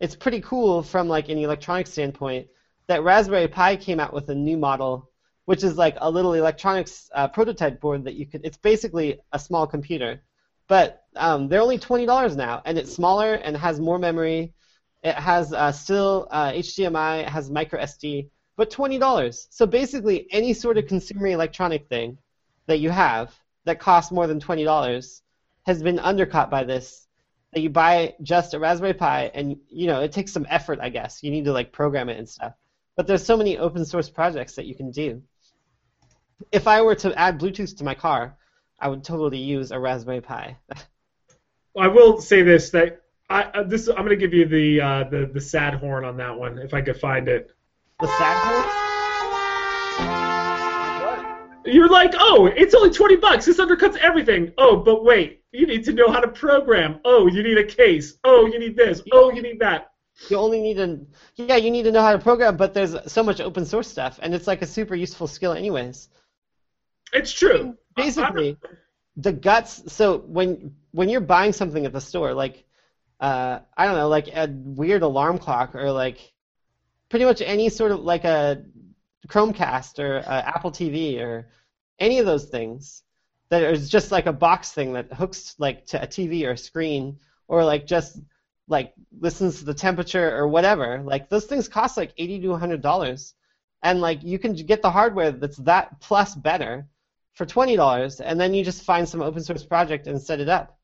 it's 0.00 0.14
pretty 0.16 0.40
cool 0.40 0.82
from 0.82 1.08
like 1.08 1.28
an 1.28 1.38
electronic 1.38 1.86
standpoint 1.86 2.48
that 2.88 3.02
Raspberry 3.02 3.48
Pi 3.48 3.76
came 3.76 4.00
out 4.00 4.12
with 4.12 4.28
a 4.28 4.34
new 4.34 4.56
model, 4.56 5.09
which 5.50 5.64
is 5.64 5.76
like 5.76 5.96
a 6.00 6.08
little 6.08 6.34
electronics 6.34 7.10
uh, 7.12 7.26
prototype 7.26 7.80
board 7.80 8.04
that 8.04 8.14
you 8.14 8.24
could. 8.24 8.40
It's 8.44 8.56
basically 8.56 9.18
a 9.32 9.38
small 9.40 9.66
computer, 9.66 10.22
but 10.68 11.02
um, 11.16 11.48
they're 11.48 11.60
only 11.60 11.76
twenty 11.76 12.06
dollars 12.06 12.36
now, 12.36 12.62
and 12.64 12.78
it's 12.78 12.94
smaller 12.94 13.34
and 13.34 13.56
has 13.56 13.80
more 13.80 13.98
memory. 13.98 14.54
It 15.02 15.16
has 15.16 15.52
uh, 15.52 15.72
still 15.72 16.28
uh, 16.30 16.52
HDMI, 16.52 17.22
it 17.22 17.28
has 17.28 17.50
micro 17.50 17.80
SD, 17.80 18.28
but 18.56 18.70
twenty 18.70 18.96
dollars. 18.96 19.48
So 19.50 19.66
basically, 19.66 20.28
any 20.30 20.52
sort 20.52 20.78
of 20.78 20.86
consumer 20.86 21.26
electronic 21.26 21.88
thing 21.88 22.18
that 22.68 22.78
you 22.78 22.90
have 22.90 23.34
that 23.64 23.80
costs 23.80 24.12
more 24.12 24.28
than 24.28 24.38
twenty 24.38 24.62
dollars 24.62 25.20
has 25.66 25.82
been 25.82 25.98
undercut 25.98 26.48
by 26.48 26.62
this. 26.62 27.08
That 27.54 27.62
you 27.62 27.70
buy 27.70 28.14
just 28.22 28.54
a 28.54 28.60
Raspberry 28.60 28.94
Pi, 28.94 29.32
and 29.34 29.56
you 29.68 29.88
know 29.88 30.00
it 30.00 30.12
takes 30.12 30.30
some 30.30 30.46
effort, 30.48 30.78
I 30.80 30.90
guess. 30.90 31.24
You 31.24 31.32
need 31.32 31.46
to 31.46 31.52
like 31.52 31.72
program 31.72 32.08
it 32.08 32.18
and 32.18 32.28
stuff. 32.28 32.52
But 32.94 33.08
there's 33.08 33.24
so 33.24 33.36
many 33.36 33.58
open 33.58 33.84
source 33.84 34.08
projects 34.08 34.54
that 34.54 34.66
you 34.66 34.76
can 34.76 34.92
do. 34.92 35.22
If 36.52 36.66
I 36.66 36.82
were 36.82 36.94
to 36.96 37.16
add 37.18 37.38
Bluetooth 37.38 37.76
to 37.78 37.84
my 37.84 37.94
car, 37.94 38.36
I 38.78 38.88
would 38.88 39.04
totally 39.04 39.38
use 39.38 39.70
a 39.70 39.78
Raspberry 39.78 40.20
Pi. 40.20 40.56
I 41.78 41.88
will 41.88 42.20
say 42.20 42.42
this: 42.42 42.70
that 42.70 43.02
I 43.28 43.42
uh, 43.44 43.62
this 43.62 43.88
I'm 43.88 43.96
going 43.96 44.08
to 44.10 44.16
give 44.16 44.34
you 44.34 44.46
the 44.46 44.80
uh, 44.80 45.04
the 45.04 45.30
the 45.32 45.40
sad 45.40 45.74
horn 45.74 46.04
on 46.04 46.16
that 46.16 46.36
one 46.36 46.58
if 46.58 46.74
I 46.74 46.82
could 46.82 46.98
find 46.98 47.28
it. 47.28 47.52
the 48.00 48.06
sad 48.06 48.36
horn? 48.44 48.86
You're 51.66 51.90
like, 51.90 52.14
oh, 52.18 52.46
it's 52.46 52.74
only 52.74 52.90
twenty 52.90 53.16
bucks. 53.16 53.44
This 53.44 53.58
undercuts 53.58 53.96
everything. 53.98 54.52
Oh, 54.56 54.76
but 54.76 55.04
wait, 55.04 55.42
you 55.52 55.66
need 55.66 55.84
to 55.84 55.92
know 55.92 56.10
how 56.10 56.20
to 56.20 56.28
program. 56.28 57.00
Oh, 57.04 57.26
you 57.26 57.42
need 57.42 57.58
a 57.58 57.64
case. 57.64 58.14
Oh, 58.24 58.46
you 58.46 58.58
need 58.58 58.76
this. 58.76 59.02
Oh, 59.12 59.30
you 59.30 59.42
need 59.42 59.60
that. 59.60 59.92
You 60.28 60.36
only 60.36 60.60
need 60.60 60.76
to, 60.76 61.06
yeah, 61.36 61.56
you 61.56 61.70
need 61.70 61.84
to 61.84 61.92
know 61.92 62.02
how 62.02 62.12
to 62.12 62.18
program, 62.18 62.56
but 62.56 62.74
there's 62.74 62.94
so 63.10 63.22
much 63.22 63.40
open 63.40 63.64
source 63.64 63.88
stuff, 63.88 64.18
and 64.22 64.34
it's 64.34 64.46
like 64.46 64.60
a 64.60 64.66
super 64.66 64.94
useful 64.94 65.26
skill, 65.26 65.52
anyways. 65.52 66.08
It's 67.12 67.32
true. 67.32 67.76
Basically, 67.96 68.56
the 69.16 69.32
guts. 69.32 69.92
So 69.92 70.18
when 70.18 70.74
when 70.92 71.08
you're 71.08 71.20
buying 71.20 71.52
something 71.52 71.84
at 71.86 71.92
the 71.92 72.00
store, 72.00 72.34
like 72.34 72.64
uh, 73.20 73.60
I 73.76 73.86
don't 73.86 73.96
know, 73.96 74.08
like 74.08 74.28
a 74.28 74.48
weird 74.50 75.02
alarm 75.02 75.38
clock, 75.38 75.74
or 75.74 75.92
like 75.92 76.32
pretty 77.08 77.24
much 77.24 77.42
any 77.42 77.68
sort 77.68 77.92
of 77.92 78.00
like 78.00 78.24
a 78.24 78.64
Chromecast 79.28 79.98
or 79.98 80.18
a 80.18 80.48
Apple 80.54 80.70
TV 80.70 81.20
or 81.20 81.48
any 81.98 82.18
of 82.18 82.26
those 82.26 82.46
things 82.46 83.02
that 83.50 83.62
is 83.62 83.88
just 83.88 84.10
like 84.10 84.26
a 84.26 84.32
box 84.32 84.72
thing 84.72 84.92
that 84.94 85.12
hooks 85.12 85.56
like 85.58 85.86
to 85.86 86.02
a 86.02 86.06
TV 86.06 86.46
or 86.46 86.52
a 86.52 86.56
screen, 86.56 87.18
or 87.48 87.64
like 87.64 87.86
just 87.86 88.18
like 88.68 88.94
listens 89.18 89.58
to 89.58 89.64
the 89.64 89.74
temperature 89.74 90.34
or 90.36 90.46
whatever. 90.48 91.02
Like 91.02 91.28
those 91.28 91.46
things 91.46 91.68
cost 91.68 91.96
like 91.96 92.12
eighty 92.16 92.40
to 92.40 92.54
hundred 92.54 92.80
dollars, 92.80 93.34
and 93.82 94.00
like 94.00 94.22
you 94.22 94.38
can 94.38 94.54
get 94.54 94.80
the 94.80 94.90
hardware 94.90 95.32
that's 95.32 95.58
that 95.58 96.00
plus 96.00 96.34
better 96.34 96.86
for 97.34 97.46
twenty 97.46 97.76
dollars, 97.76 98.20
and 98.20 98.38
then 98.40 98.54
you 98.54 98.64
just 98.64 98.82
find 98.84 99.08
some 99.08 99.22
open 99.22 99.42
source 99.42 99.64
project 99.64 100.06
and 100.06 100.20
set 100.20 100.40
it 100.40 100.48
up, 100.48 100.78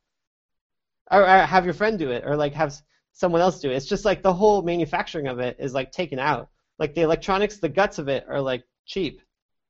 or, 1.11 1.23
or 1.23 1.39
have 1.47 1.65
your 1.65 1.75
friend 1.75 1.99
do 1.99 2.11
it, 2.11 2.25
or 2.27 2.37
like 2.37 2.55
have 2.55 2.75
someone 3.13 3.41
else 3.41 3.61
do 3.61 3.71
it. 3.71 3.75
It's 3.77 3.87
just 3.87 4.05
like 4.05 4.23
the 4.23 4.33
whole 4.33 4.63
manufacturing 4.63 5.27
of 5.27 5.39
it 5.39 5.57
is 5.59 5.75
like 5.75 5.91
taken 5.93 6.19
out. 6.19 6.49
Like 6.79 6.95
the 6.95 7.01
electronics, 7.03 7.59
the 7.59 7.69
guts 7.69 7.99
of 7.99 8.09
it 8.09 8.27
are 8.29 8.41
like 8.41 8.63
cheap 8.85 9.21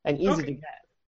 and 0.05 0.19
easy 0.19 0.29
Okay. 0.31 0.45
to 0.45 0.51
get. 0.53 0.63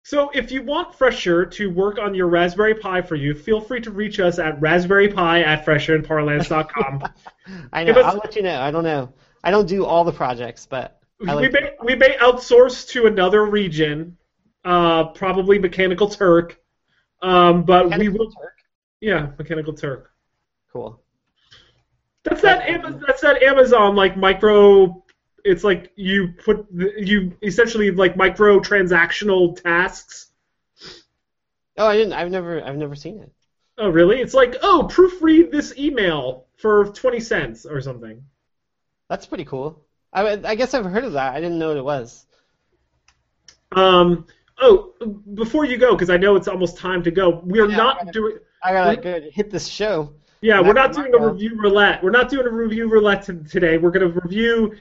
So 0.02 0.30
if 0.32 0.50
you 0.50 0.62
want 0.62 0.94
Fresher 0.94 1.44
to 1.44 1.70
work 1.70 1.98
on 1.98 2.14
your 2.14 2.28
Raspberry 2.28 2.74
Pi 2.74 3.02
for 3.02 3.16
you, 3.16 3.34
feel 3.34 3.60
free 3.60 3.80
to 3.82 3.90
reach 3.90 4.18
us 4.18 4.38
at 4.38 4.58
raspberrypi 4.60 5.44
at 5.44 5.64
fresherandparlance.com. 5.66 7.02
I 7.72 7.84
know. 7.84 7.92
Us- 7.92 8.04
I'll 8.06 8.16
let 8.16 8.34
you 8.34 8.42
know. 8.42 8.60
I 8.60 8.70
don't 8.70 8.84
know. 8.84 9.12
I 9.44 9.50
don't 9.50 9.66
do 9.68 9.84
all 9.84 10.04
the 10.04 10.12
projects, 10.12 10.66
but 10.66 11.00
we 11.18 11.26
like. 11.26 11.52
may 11.52 11.72
we 11.84 11.94
may 11.94 12.16
outsource 12.16 12.88
to 12.90 13.06
another 13.06 13.44
region, 13.44 14.16
uh, 14.64 15.04
probably 15.08 15.58
Mechanical 15.58 16.08
Turk, 16.08 16.60
um, 17.22 17.64
but 17.64 17.96
we 17.98 18.08
will. 18.08 18.30
Turk? 18.30 18.58
Yeah, 19.00 19.30
Mechanical 19.38 19.72
Turk. 19.72 20.12
Cool. 20.72 21.00
That's 22.24 22.42
that. 22.42 22.68
Amazon, 22.68 23.02
that's 23.06 23.22
that 23.22 23.42
Amazon 23.42 23.96
like 23.96 24.16
micro. 24.16 25.02
It's 25.44 25.64
like 25.64 25.90
you 25.96 26.34
put 26.44 26.66
you 26.70 27.36
essentially 27.42 27.90
like 27.90 28.16
micro 28.16 28.60
transactional 28.60 29.60
tasks. 29.60 30.28
Oh, 31.76 31.86
I 31.86 31.96
didn't. 31.96 32.12
I've 32.12 32.30
never. 32.30 32.62
I've 32.62 32.76
never 32.76 32.94
seen 32.94 33.20
it. 33.20 33.32
Oh 33.78 33.88
really? 33.88 34.20
It's 34.20 34.34
like 34.34 34.56
oh 34.62 34.86
proofread 34.92 35.50
this 35.50 35.74
email 35.78 36.46
for 36.58 36.92
twenty 36.92 37.20
cents 37.20 37.64
or 37.64 37.80
something. 37.80 38.22
That's 39.08 39.24
pretty 39.24 39.46
cool. 39.46 39.82
I, 40.12 40.32
I 40.44 40.54
guess 40.54 40.74
I've 40.74 40.84
heard 40.84 41.04
of 41.04 41.14
that. 41.14 41.34
I 41.34 41.40
didn't 41.40 41.58
know 41.58 41.68
what 41.68 41.76
it 41.78 41.84
was. 41.84 42.26
Um. 43.72 44.26
Oh, 44.60 44.92
before 45.34 45.64
you 45.64 45.78
go, 45.78 45.92
because 45.92 46.10
I 46.10 46.16
know 46.16 46.36
it's 46.36 46.48
almost 46.48 46.76
time 46.76 47.02
to 47.04 47.10
go. 47.10 47.40
We 47.44 47.60
are 47.60 47.68
not 47.68 48.04
right. 48.04 48.12
doing. 48.12 48.38
I 48.62 48.72
gotta 48.72 48.96
go 48.96 49.20
hit 49.32 49.50
this 49.50 49.66
show. 49.66 50.12
Yeah, 50.42 50.60
we're 50.60 50.72
not 50.72 50.92
doing 50.92 51.14
a 51.14 51.18
review 51.18 51.54
roulette. 51.56 52.02
We're 52.02 52.10
not 52.10 52.30
doing 52.30 52.46
a 52.46 52.50
review 52.50 52.88
roulette 52.88 53.26
t- 53.26 53.34
today. 53.48 53.76
We're 53.76 53.90
going 53.90 54.10
to 54.10 54.20
review 54.20 54.74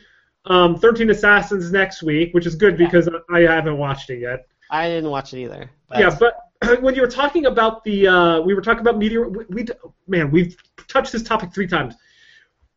um, 0.45 0.77
13 0.77 1.09
Assassins 1.09 1.71
next 1.71 2.01
week, 2.01 2.33
which 2.33 2.45
is 2.45 2.55
good 2.55 2.79
Yeah. 2.79 2.85
because 2.85 3.09
I 3.29 3.41
haven't 3.41 3.77
watched 3.77 4.09
it 4.09 4.19
yet. 4.19 4.47
I 4.71 4.87
didn't 4.87 5.09
watch 5.09 5.33
it 5.33 5.41
either. 5.41 5.69
But 5.89 5.99
Yeah, 5.99 6.17
but 6.17 6.35
when 6.81 6.95
you 6.95 7.01
were 7.01 7.09
talking 7.09 7.45
about 7.45 7.83
the, 7.83 8.07
uh, 8.07 8.41
we 8.41 8.53
were 8.53 8.61
talking 8.61 8.81
about 8.81 8.97
meteor. 8.97 9.27
We, 9.27 9.45
we 9.49 9.65
man, 10.07 10.31
we've 10.31 10.55
touched 10.87 11.11
this 11.11 11.23
topic 11.23 11.53
three 11.53 11.67
times. 11.67 11.95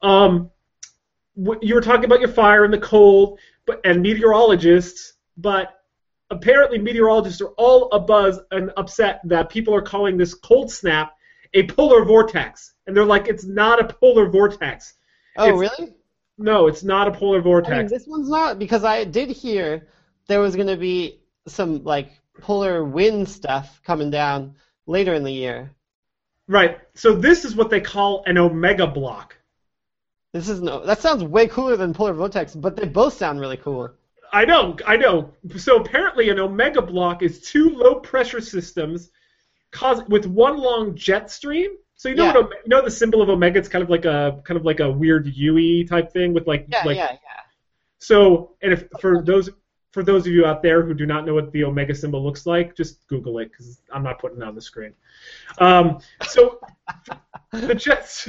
Um, 0.02 0.50
you 1.36 1.74
were 1.74 1.80
talking 1.80 2.04
about 2.04 2.18
your 2.20 2.28
fire 2.28 2.64
and 2.64 2.74
the 2.74 2.78
cold, 2.78 3.38
but 3.64 3.80
and 3.84 4.02
meteorologists, 4.02 5.14
but 5.36 5.81
apparently 6.32 6.78
meteorologists 6.78 7.40
are 7.40 7.52
all 7.58 7.88
abuzz 7.90 8.38
and 8.50 8.72
upset 8.76 9.20
that 9.24 9.50
people 9.50 9.74
are 9.74 9.82
calling 9.82 10.16
this 10.16 10.34
cold 10.34 10.70
snap 10.72 11.12
a 11.54 11.66
polar 11.66 12.04
vortex, 12.04 12.72
and 12.86 12.96
they're 12.96 13.04
like, 13.04 13.28
it's 13.28 13.44
not 13.44 13.78
a 13.78 13.92
polar 13.94 14.28
vortex. 14.28 14.94
oh, 15.36 15.44
it's- 15.62 15.78
really? 15.78 15.94
No, 16.38 16.66
it's 16.66 16.82
not 16.82 17.06
a 17.06 17.12
polar 17.12 17.36
I 17.36 17.38
mean, 17.38 17.44
vortex. 17.44 17.92
this 17.92 18.06
one's 18.06 18.28
not 18.30 18.58
because 18.58 18.84
I 18.84 19.04
did 19.04 19.28
hear 19.28 19.86
there 20.28 20.40
was 20.40 20.56
gonna 20.56 20.78
be 20.78 21.20
some 21.46 21.84
like 21.84 22.10
polar 22.40 22.84
wind 22.84 23.28
stuff 23.28 23.80
coming 23.84 24.10
down 24.10 24.54
later 24.86 25.12
in 25.14 25.22
the 25.24 25.30
year. 25.30 25.70
right. 26.48 26.78
So 26.94 27.14
this 27.14 27.44
is 27.44 27.54
what 27.54 27.68
they 27.70 27.80
call 27.80 28.24
an 28.26 28.38
omega 28.38 28.86
block. 28.86 29.36
This 30.32 30.48
is 30.48 30.62
no. 30.62 30.84
That 30.84 31.00
sounds 31.00 31.22
way 31.22 31.46
cooler 31.46 31.76
than 31.76 31.92
polar 31.92 32.14
vortex, 32.14 32.54
but 32.54 32.76
they 32.76 32.86
both 32.86 33.12
sound 33.12 33.38
really 33.38 33.58
cool. 33.58 33.90
I 34.32 34.44
know, 34.44 34.76
I 34.86 34.96
know. 34.96 35.32
So 35.56 35.76
apparently, 35.76 36.30
an 36.30 36.38
omega 36.38 36.80
block 36.80 37.22
is 37.22 37.40
two 37.42 37.70
low 37.70 37.96
pressure 37.96 38.40
systems, 38.40 39.10
cause 39.70 40.02
with 40.08 40.26
one 40.26 40.56
long 40.58 40.94
jet 40.96 41.30
stream. 41.30 41.72
So 41.96 42.08
you 42.08 42.14
know 42.16 42.24
Yeah. 42.26 42.32
what? 42.40 42.50
You 42.64 42.68
know 42.68 42.82
the 42.82 42.90
symbol 42.90 43.20
of 43.22 43.28
omega? 43.28 43.58
It's 43.58 43.68
kind 43.68 43.84
of 43.84 43.90
like 43.90 44.04
a 44.06 44.40
kind 44.44 44.58
of 44.58 44.64
like 44.64 44.80
a 44.80 44.90
weird 44.90 45.26
UE 45.26 45.86
type 45.86 46.12
thing 46.12 46.32
with 46.32 46.46
like 46.46 46.66
Yeah, 46.68 46.82
like. 46.84 46.96
yeah, 46.96 47.12
yeah. 47.12 47.18
So 47.98 48.56
and 48.62 48.72
if 48.72 48.88
for 49.00 49.22
those 49.22 49.50
for 49.92 50.02
those 50.02 50.26
of 50.26 50.32
you 50.32 50.46
out 50.46 50.62
there 50.62 50.82
who 50.82 50.94
do 50.94 51.04
not 51.04 51.26
know 51.26 51.34
what 51.34 51.52
the 51.52 51.64
omega 51.64 51.94
symbol 51.94 52.24
looks 52.24 52.46
like, 52.46 52.74
just 52.74 53.06
Google 53.08 53.38
it 53.40 53.50
because 53.50 53.82
I'm 53.92 54.02
not 54.02 54.18
putting 54.18 54.38
it 54.38 54.44
on 54.44 54.54
the 54.54 54.62
screen. 54.62 54.94
Um, 55.58 55.98
so 56.26 56.58
the 57.52 57.74
jets. 57.74 58.28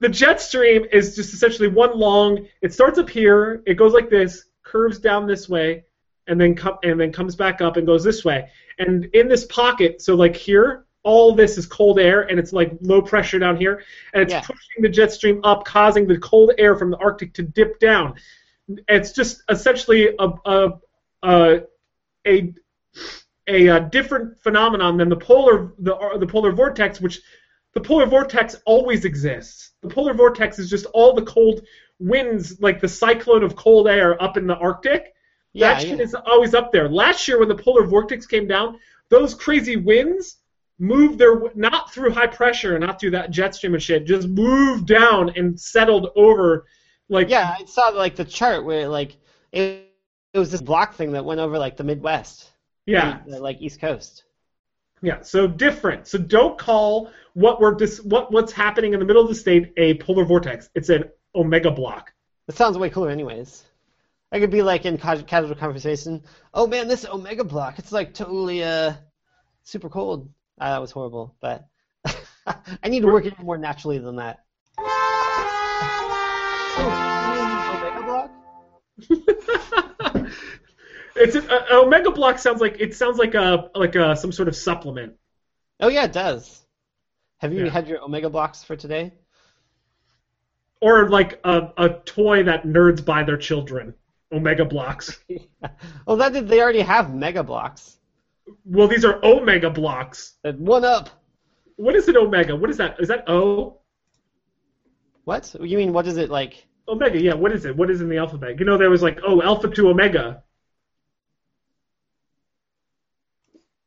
The 0.00 0.08
jet 0.08 0.40
stream 0.40 0.86
is 0.92 1.14
just 1.14 1.34
essentially 1.34 1.68
one 1.68 1.98
long. 1.98 2.46
It 2.62 2.72
starts 2.72 2.98
up 2.98 3.10
here. 3.10 3.62
It 3.66 3.74
goes 3.74 3.92
like 3.92 4.08
this, 4.08 4.44
curves 4.70 4.98
down 4.98 5.26
this 5.26 5.48
way, 5.48 5.84
and 6.26 6.40
then 6.40 6.54
com- 6.54 6.78
and 6.82 6.98
then 7.00 7.12
comes 7.12 7.34
back 7.36 7.60
up 7.60 7.76
and 7.76 7.86
goes 7.86 8.04
this 8.04 8.24
way. 8.24 8.48
And 8.78 9.06
in 9.14 9.28
this 9.28 9.44
pocket, 9.46 10.00
so 10.00 10.14
like 10.14 10.36
here, 10.36 10.84
all 11.02 11.34
this 11.34 11.58
is 11.58 11.66
cold 11.66 11.98
air, 11.98 12.22
and 12.28 12.38
it's 12.38 12.52
like 12.52 12.70
low 12.82 13.02
pressure 13.02 13.38
down 13.38 13.56
here, 13.56 13.82
and 14.12 14.22
it's 14.22 14.32
Yeah. 14.32 14.40
pushing 14.40 14.82
the 14.82 14.88
jet 14.88 15.12
stream 15.12 15.40
up, 15.44 15.64
causing 15.64 16.06
the 16.06 16.18
cold 16.18 16.52
air 16.58 16.76
from 16.76 16.90
the 16.90 16.98
Arctic 16.98 17.32
to 17.34 17.42
dip 17.42 17.78
down. 17.80 18.14
It's 18.88 19.12
just 19.12 19.42
essentially 19.48 20.14
a 20.18 20.28
a 20.44 20.72
a, 21.22 21.60
a 22.26 22.54
a, 23.48 23.68
uh 23.68 23.78
different 23.80 24.38
phenomenon 24.40 24.96
than 24.98 25.08
the 25.08 25.16
polar 25.16 25.72
the 25.78 25.94
uh, 25.96 26.18
the 26.18 26.26
polar 26.26 26.52
vortex, 26.52 27.00
which 27.00 27.20
the 27.74 27.80
polar 27.80 28.06
vortex 28.06 28.56
always 28.66 29.04
exists. 29.04 29.72
The 29.82 29.88
polar 29.88 30.14
vortex 30.14 30.58
is 30.58 30.68
just 30.70 30.86
all 30.86 31.14
the 31.14 31.22
cold 31.22 31.62
winds, 32.00 32.60
like 32.60 32.80
the 32.80 32.88
cyclone 32.88 33.44
of 33.44 33.54
cold 33.54 33.86
air 33.86 34.20
up 34.20 34.36
in 34.36 34.46
the 34.46 34.56
Arctic. 34.56 35.14
Yeah, 35.52 35.74
that 35.74 35.82
shit 35.82 35.98
yeah. 35.98 36.04
is 36.04 36.14
always 36.14 36.54
up 36.54 36.72
there. 36.72 36.88
Last 36.88 37.28
year, 37.28 37.38
when 37.38 37.48
the 37.48 37.56
polar 37.56 37.84
vortex 37.84 38.26
came 38.26 38.48
down, 38.48 38.78
those 39.08 39.34
crazy 39.34 39.76
winds 39.76 40.36
moved 40.78 41.18
their 41.18 41.42
not 41.54 41.92
through 41.92 42.10
high 42.10 42.26
pressure, 42.26 42.78
not 42.78 42.98
through 42.98 43.10
that 43.10 43.30
jet 43.30 43.54
stream 43.54 43.74
and 43.74 43.82
shit, 43.82 44.06
just 44.06 44.28
moved 44.28 44.86
down 44.86 45.30
and 45.36 45.60
settled 45.60 46.08
over, 46.16 46.66
like 47.08 47.28
Yeah, 47.28 47.54
I 47.58 47.64
saw 47.66 47.88
like 47.88 48.16
the 48.16 48.24
chart 48.24 48.64
where 48.64 48.88
like 48.88 49.16
it, 49.52 49.92
it 50.32 50.38
was 50.38 50.50
this 50.50 50.62
block 50.62 50.94
thing 50.94 51.12
that 51.12 51.24
went 51.24 51.40
over 51.40 51.58
like 51.58 51.76
the 51.76 51.84
Midwest, 51.84 52.50
yeah. 52.86 53.18
and, 53.24 53.34
uh, 53.34 53.40
like 53.40 53.60
East 53.60 53.80
Coast. 53.80 54.24
Yeah, 55.02 55.22
so 55.22 55.46
different. 55.46 56.06
So 56.06 56.18
don't 56.18 56.58
call 56.58 57.10
what 57.34 57.60
we're 57.60 57.74
dis- 57.74 58.02
what 58.02 58.30
what's 58.32 58.52
happening 58.52 58.92
in 58.92 59.00
the 59.00 59.06
middle 59.06 59.22
of 59.22 59.28
the 59.28 59.34
state 59.34 59.72
a 59.76 59.94
polar 59.94 60.24
vortex. 60.24 60.68
It's 60.74 60.88
an 60.88 61.04
omega 61.34 61.70
block. 61.70 62.12
That 62.46 62.56
sounds 62.56 62.76
way 62.78 62.90
cooler, 62.90 63.10
anyways. 63.10 63.64
I 64.32 64.38
could 64.38 64.50
be 64.50 64.62
like 64.62 64.84
in 64.86 64.96
casual 64.98 65.54
conversation. 65.56 66.22
Oh 66.54 66.66
man, 66.66 66.86
this 66.88 67.04
Omega 67.04 67.42
block, 67.44 67.78
it's 67.78 67.92
like 67.92 68.14
totally 68.14 68.62
uh 68.62 68.92
super 69.64 69.88
cold. 69.88 70.28
Ah, 70.60 70.70
that 70.70 70.80
was 70.80 70.90
horrible, 70.92 71.34
but 71.40 71.66
I 72.84 72.88
need 72.88 73.00
to 73.00 73.08
work 73.08 73.26
it 73.26 73.38
more 73.40 73.58
naturally 73.58 73.98
than 73.98 74.16
that. 74.16 74.44
Oh, 76.82 77.76
Omega 77.76 78.02
block? 78.04 78.30
it's 81.16 81.34
an 81.34 81.50
a, 81.50 81.54
a 81.74 81.76
omega 81.80 82.10
block 82.10 82.38
sounds 82.38 82.60
like 82.60 82.76
it 82.80 82.94
sounds 82.94 83.18
like 83.18 83.34
a 83.34 83.70
like 83.74 83.94
a 83.96 84.14
some 84.16 84.30
sort 84.32 84.48
of 84.48 84.54
supplement. 84.56 85.14
Oh 85.80 85.88
yeah, 85.88 86.04
it 86.04 86.12
does. 86.12 86.60
Have 87.38 87.52
you 87.52 87.64
Yeah. 87.64 87.70
had 87.70 87.88
your 87.88 88.02
Omega 88.02 88.28
blocks 88.28 88.62
for 88.62 88.76
today? 88.76 89.14
Or 90.80 91.08
like 91.08 91.40
a, 91.44 91.72
a 91.76 91.88
toy 92.04 92.42
that 92.44 92.64
nerds 92.64 93.04
buy 93.04 93.22
their 93.22 93.36
children. 93.36 93.94
Omega 94.32 94.64
blocks. 94.64 95.18
well, 96.06 96.16
that 96.16 96.32
did, 96.32 96.48
they 96.48 96.60
already 96.60 96.80
have 96.80 97.14
Mega 97.14 97.42
Bloks. 97.42 97.98
Well, 98.64 98.88
these 98.88 99.04
are 99.04 99.24
omega 99.24 99.70
blocks. 99.70 100.34
Uh, 100.44 100.52
One 100.52 100.84
up. 100.84 101.10
What 101.76 101.94
is 101.96 102.08
an 102.08 102.16
omega? 102.16 102.54
What 102.54 102.70
is 102.70 102.76
that? 102.76 103.00
Is 103.00 103.08
that 103.08 103.28
O? 103.28 103.78
What? 105.24 105.54
You 105.60 105.78
mean 105.78 105.92
what 105.92 106.06
is 106.06 106.16
it 106.16 106.30
like? 106.30 106.66
Omega, 106.88 107.20
yeah. 107.20 107.34
What 107.34 107.52
is 107.52 107.64
it? 107.64 107.76
What 107.76 107.90
is 107.90 108.00
in 108.00 108.08
the 108.08 108.16
alphabet? 108.18 108.58
You 108.58 108.66
know, 108.66 108.76
there 108.76 108.90
was 108.90 109.02
like, 109.02 109.20
oh, 109.24 109.40
alpha 109.42 109.68
to 109.68 109.88
omega. 109.88 110.42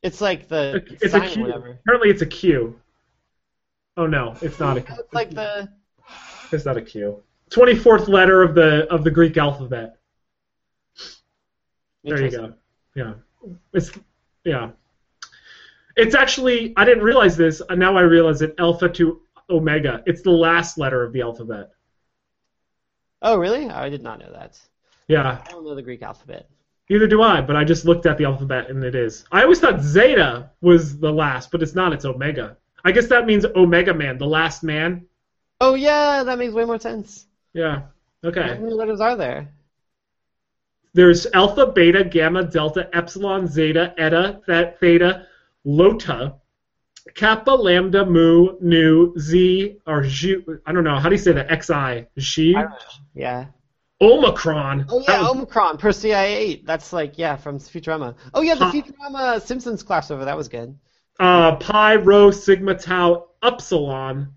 It's 0.01 0.21
like 0.21 0.47
the 0.47 0.83
It's 1.01 1.11
sign 1.11 1.23
a 1.23 1.41
or 1.41 1.45
whatever. 1.45 1.79
Apparently, 1.81 2.09
it's 2.09 2.21
a 2.21 2.25
Q. 2.25 2.79
Oh 3.95 4.07
no, 4.07 4.35
it's 4.41 4.59
not 4.59 4.77
a 4.77 4.81
Q. 4.81 4.95
It's 4.99 5.13
like 5.13 5.29
the 5.31 5.69
It's 6.53 6.65
not 6.65 6.77
a 6.77 6.81
Q. 6.81 7.21
Twenty 7.49 7.75
fourth 7.75 8.07
letter 8.07 8.41
of 8.41 8.55
the 8.55 8.87
of 8.91 9.03
the 9.03 9.11
Greek 9.11 9.37
alphabet. 9.37 9.97
There 12.03 12.21
you 12.21 12.31
go. 12.31 12.53
Yeah. 12.95 13.13
It's 13.73 13.91
yeah. 14.43 14.71
It's 15.95 16.15
actually 16.15 16.73
I 16.75 16.85
didn't 16.85 17.03
realize 17.03 17.37
this. 17.37 17.61
and 17.69 17.79
Now 17.79 17.97
I 17.97 18.01
realize 18.01 18.41
it. 18.41 18.55
Alpha 18.57 18.89
to 18.89 19.21
omega. 19.49 20.03
It's 20.05 20.21
the 20.21 20.31
last 20.31 20.77
letter 20.77 21.03
of 21.03 21.13
the 21.13 21.21
alphabet. 21.21 21.71
Oh, 23.21 23.37
really? 23.37 23.69
I 23.69 23.89
did 23.89 24.03
not 24.03 24.19
know 24.19 24.31
that. 24.33 24.59
Yeah. 25.07 25.41
I 25.45 25.51
don't 25.51 25.63
know 25.63 25.75
the 25.75 25.81
Greek 25.81 26.01
alphabet. 26.01 26.49
Neither 26.89 27.07
do 27.07 27.21
I, 27.21 27.41
but 27.41 27.55
I 27.55 27.63
just 27.63 27.85
looked 27.85 28.05
at 28.05 28.17
the 28.17 28.25
alphabet 28.25 28.69
and 28.69 28.83
it 28.83 28.95
is. 28.95 29.25
I 29.31 29.43
always 29.43 29.59
thought 29.59 29.81
Zeta 29.81 30.51
was 30.61 30.99
the 30.99 31.11
last, 31.11 31.49
but 31.51 31.63
it's 31.63 31.75
not. 31.75 31.93
It's 31.93 32.05
Omega. 32.05 32.57
I 32.83 32.91
guess 32.91 33.07
that 33.07 33.25
means 33.25 33.45
Omega 33.45 33.93
Man, 33.93 34.17
the 34.17 34.27
last 34.27 34.63
man. 34.63 35.05
Oh, 35.61 35.75
yeah, 35.75 36.23
that 36.23 36.37
makes 36.37 36.53
way 36.53 36.65
more 36.65 36.79
sense. 36.79 37.25
Yeah. 37.53 37.83
Okay. 38.23 38.41
How 38.41 38.55
many 38.55 38.73
letters 38.73 38.99
are 38.99 39.15
there? 39.15 39.49
There's 40.93 41.25
Alpha, 41.33 41.67
Beta, 41.67 42.03
Gamma, 42.03 42.43
Delta, 42.43 42.89
Epsilon, 42.93 43.47
Zeta, 43.47 43.93
Eta, 43.97 44.41
Th- 44.45 44.73
Theta, 44.79 45.25
Iota, 45.65 46.35
Kappa, 47.15 47.51
Lambda, 47.51 48.05
Mu, 48.05 48.57
Nu, 48.61 49.13
Z, 49.17 49.79
or 49.87 50.03
Zhu. 50.03 50.59
I 50.65 50.71
don't 50.71 50.83
know. 50.83 50.97
How 50.99 51.09
do 51.09 51.15
you 51.15 51.21
say 51.21 51.31
that? 51.33 51.49
XI. 51.63 52.07
Xi. 52.21 52.55
I. 52.55 52.65
Yeah. 53.13 53.45
Omicron. 54.01 54.85
Oh, 54.89 55.01
yeah, 55.07 55.21
was- 55.21 55.31
Omicron, 55.31 55.77
Persei 55.77 56.13
8. 56.15 56.65
That's 56.65 56.93
like, 56.93 57.17
yeah, 57.17 57.35
from 57.37 57.57
Futurama. 57.59 58.15
Oh, 58.33 58.41
yeah, 58.41 58.55
the 58.55 58.65
Huh. 58.65 58.71
Futurama 58.71 59.41
Simpsons 59.41 59.83
crossover. 59.83 60.25
That 60.25 60.37
was 60.37 60.47
good. 60.47 60.77
uh, 61.19 61.55
pi, 61.57 61.95
rho, 61.95 62.31
sigma, 62.31 62.75
tau, 62.75 63.27
epsilon, 63.43 64.33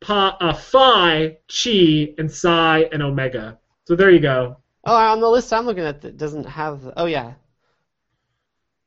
pi, 0.00 0.28
uh, 0.40 0.52
phi, 0.52 1.36
chi, 1.48 2.14
and 2.18 2.30
psi, 2.30 2.88
and 2.92 3.02
omega. 3.02 3.58
So 3.84 3.94
there 3.96 4.10
you 4.10 4.20
go. 4.20 4.56
Oh, 4.84 4.96
on 4.96 5.20
the 5.20 5.28
list 5.28 5.52
I'm 5.52 5.66
looking 5.66 5.84
at, 5.84 6.04
it 6.04 6.16
doesn't 6.16 6.44
have. 6.44 6.92
Oh, 6.96 7.06
yeah. 7.06 7.34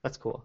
That's 0.04 0.18
cool. 0.18 0.44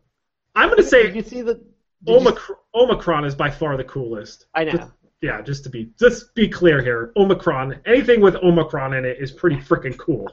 I'm 0.55 0.69
gonna 0.69 0.83
Did 0.83 0.89
say 0.89 1.13
you 1.15 1.23
see 1.23 1.43
the. 1.43 1.55
did 1.55 1.65
you- 2.07 2.17
Omicron, 2.17 2.59
Omicron 2.75 3.25
is 3.25 3.35
by 3.35 3.51
far 3.51 3.77
the 3.77 3.85
coolest. 3.85 4.47
I 4.55 4.65
know. 4.65 4.73
Just- 4.73 4.93
yeah, 5.21 5.43
just 5.43 5.65
to 5.65 5.71
be 5.71 5.91
just 5.99 6.33
be 6.37 6.49
clear 6.49 6.81
here, 6.81 7.13
Omicron. 7.17 7.81
Anything 7.87 8.21
with 8.21 8.37
Omicron 8.37 8.95
in 8.95 9.05
it 9.05 9.19
is 9.21 9.33
pretty 9.33 9.57
freaking 9.57 9.97
cool. 9.99 10.31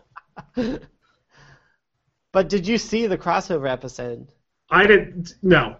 But 2.32 2.50
did 2.50 2.68
you 2.68 2.78
see 2.78 3.08
the 3.08 3.18
crossover 3.18 3.70
episode? 3.72 4.28
I 4.70 4.86
didn't. 4.86 5.36
No, 5.42 5.78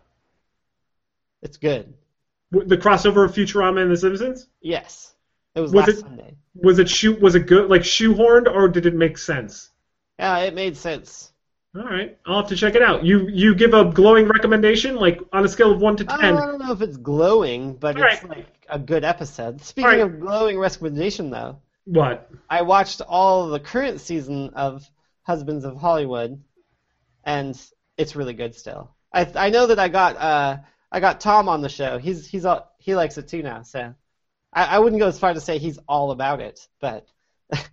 It's 1.42 1.58
good. 1.58 1.94
The 2.66 2.78
crossover 2.78 3.26
of 3.26 3.34
Futurama 3.34 3.82
and 3.82 3.92
The 3.92 3.98
Simpsons 3.98 4.48
Yes. 4.62 5.14
It 5.56 5.60
was, 5.62 5.72
Was 5.74 5.88
last 5.88 5.98
it- 5.98 6.00
Sunday. 6.02 6.36
was 6.56 6.80
it 6.80 6.90
shoe 6.90 7.16
was 7.16 7.36
it 7.36 7.48
good 7.48 7.70
like 7.70 7.82
shoehorned 7.82 8.48
or 8.54 8.68
did 8.70 8.86
it 8.86 8.94
make 8.96 9.18
sense? 9.18 9.70
Yeah, 10.20 10.38
it 10.40 10.54
made 10.54 10.78
sense. 10.78 11.32
All 11.76 11.84
right, 11.84 12.18
I'll 12.26 12.38
have 12.38 12.48
to 12.48 12.56
check 12.56 12.76
it 12.76 12.82
out. 12.82 13.04
You 13.04 13.28
you 13.28 13.54
give 13.54 13.74
a 13.74 13.84
glowing 13.84 14.28
recommendation, 14.30 14.96
like 14.96 15.20
on 15.34 15.44
a 15.44 15.48
scale 15.50 15.72
of 15.74 15.82
one 15.82 15.98
to 15.98 16.06
ten. 16.06 16.38
I 16.38 16.46
don't 16.46 16.60
know 16.60 16.72
if 16.72 16.82
it's 16.82 16.96
glowing, 16.96 17.74
but 17.74 17.98
All 17.98 18.04
it's 18.04 18.24
right. 18.24 18.38
like 18.38 18.48
a 18.70 18.80
good 18.80 19.04
episode. 19.04 19.62
Speaking 19.62 19.90
right. 19.90 20.00
of 20.00 20.22
glowing 20.22 20.58
recommendation, 20.58 21.30
though, 21.32 21.60
What? 21.84 22.30
I 22.50 22.62
watched 22.62 23.02
all 23.02 23.50
the 23.50 23.60
current 23.60 24.00
season 24.00 24.52
of 24.56 24.90
Husbands 25.24 25.66
of 25.66 25.76
Hollywood, 25.76 26.42
and 27.26 27.60
it's 27.98 28.16
really 28.16 28.34
good 28.34 28.56
still. 28.56 28.92
I 29.14 29.28
I 29.36 29.50
know 29.50 29.68
that 29.68 29.80
I 29.80 29.90
got 29.90 30.16
uh 30.18 30.58
I 30.92 31.00
got 31.00 31.20
Tom 31.20 31.50
on 31.50 31.62
the 31.62 31.70
show. 31.70 31.98
He's 31.98 32.28
he's 32.28 32.46
all, 32.46 32.72
he 32.78 32.96
likes 32.96 33.18
it 33.18 33.28
too 33.28 33.42
now. 33.44 33.64
So 33.64 33.94
I, 34.54 34.78
I 34.78 34.80
wouldn't 34.80 35.00
go 35.00 35.08
as 35.08 35.20
far 35.20 35.34
to 35.34 35.42
say 35.42 35.58
he's 35.58 35.80
all 35.88 36.12
about 36.12 36.42
it, 36.42 36.68
but 36.80 37.08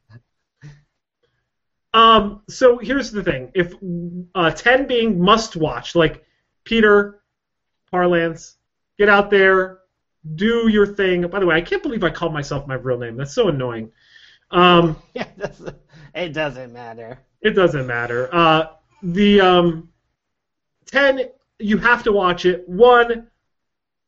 Um, 1.95 2.43
so 2.49 2.79
here's 2.79 3.11
the 3.11 3.23
thing: 3.23 3.51
if 3.55 3.75
uh, 4.35 4.51
ten 4.51 4.87
being 4.87 5.21
must 5.21 5.57
watch, 5.57 5.95
like 5.95 6.25
Peter, 6.65 7.23
Parlance, 7.91 8.57
get 8.99 9.09
out 9.09 9.31
there, 9.31 9.81
do 10.35 10.69
your 10.69 10.87
thing. 10.87 11.27
By 11.29 11.41
the 11.41 11.47
way, 11.47 11.57
I 11.57 11.61
can't 11.61 11.83
believe 11.83 12.03
I 12.03 12.11
called 12.11 12.33
myself 12.33 12.67
my 12.67 12.75
real 12.75 12.99
name. 12.99 13.17
That's 13.17 13.35
so 13.35 13.49
annoying. 13.49 13.93
Um, 14.51 14.97
yeah, 15.15 15.25
it 15.37 15.39
doesn't, 15.39 15.77
it 16.15 16.33
doesn't 16.33 16.73
matter. 16.73 17.19
it 17.43 17.51
doesn't 17.51 17.87
matter. 17.87 18.35
Uh, 18.35 18.67
the 19.03 19.41
um, 19.43 19.91
ten, 20.87 21.29
you 21.63 21.79
have 21.79 22.03
to 22.05 22.13
watch 22.13 22.45
it. 22.45 22.69
One, 22.69 23.29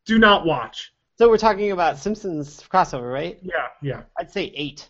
do 0.05 0.19
not 0.19 0.45
watch. 0.45 0.93
So 1.17 1.29
we're 1.29 1.39
talking 1.39 1.73
about 1.73 1.99
Simpsons 1.99 2.63
crossover, 2.69 3.13
right? 3.13 3.39
Yeah, 3.43 3.69
yeah. 3.83 4.03
I'd 4.19 4.31
say 4.31 4.53
eight. 4.55 4.89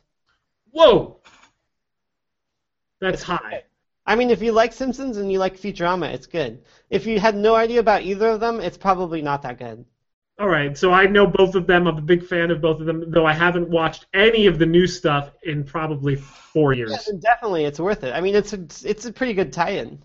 Whoa, 0.70 1.20
that's 3.00 3.22
high. 3.22 3.64
I 4.06 4.16
mean, 4.16 4.30
if 4.30 4.42
you 4.42 4.52
like 4.52 4.72
Simpsons 4.72 5.16
and 5.16 5.30
you 5.30 5.38
like 5.38 5.56
Futurama, 5.56 6.12
it's 6.12 6.26
good. 6.26 6.62
If 6.90 7.06
you 7.06 7.18
had 7.18 7.36
no 7.36 7.54
idea 7.54 7.80
about 7.80 8.02
either 8.02 8.28
of 8.28 8.40
them, 8.40 8.60
it's 8.60 8.76
probably 8.76 9.22
not 9.22 9.42
that 9.42 9.58
good. 9.58 9.84
All 10.38 10.48
right, 10.48 10.76
so 10.76 10.90
I 10.92 11.06
know 11.06 11.26
both 11.28 11.54
of 11.54 11.66
them. 11.66 11.86
I'm 11.86 11.96
a 11.96 12.02
big 12.02 12.26
fan 12.26 12.50
of 12.50 12.60
both 12.60 12.80
of 12.80 12.86
them, 12.86 13.10
though 13.12 13.24
I 13.24 13.32
haven't 13.32 13.68
watched 13.68 14.06
any 14.14 14.46
of 14.46 14.58
the 14.58 14.66
new 14.66 14.86
stuff 14.86 15.30
in 15.44 15.62
probably 15.62 16.16
four 16.16 16.72
years. 16.72 16.90
Yeah, 16.90 17.18
definitely, 17.20 17.64
it's 17.66 17.78
worth 17.78 18.02
it. 18.02 18.12
I 18.12 18.20
mean, 18.20 18.34
it's 18.34 18.52
a, 18.52 18.60
it's 18.88 19.04
a 19.04 19.12
pretty 19.12 19.32
good 19.32 19.52
tie-in. 19.52 20.02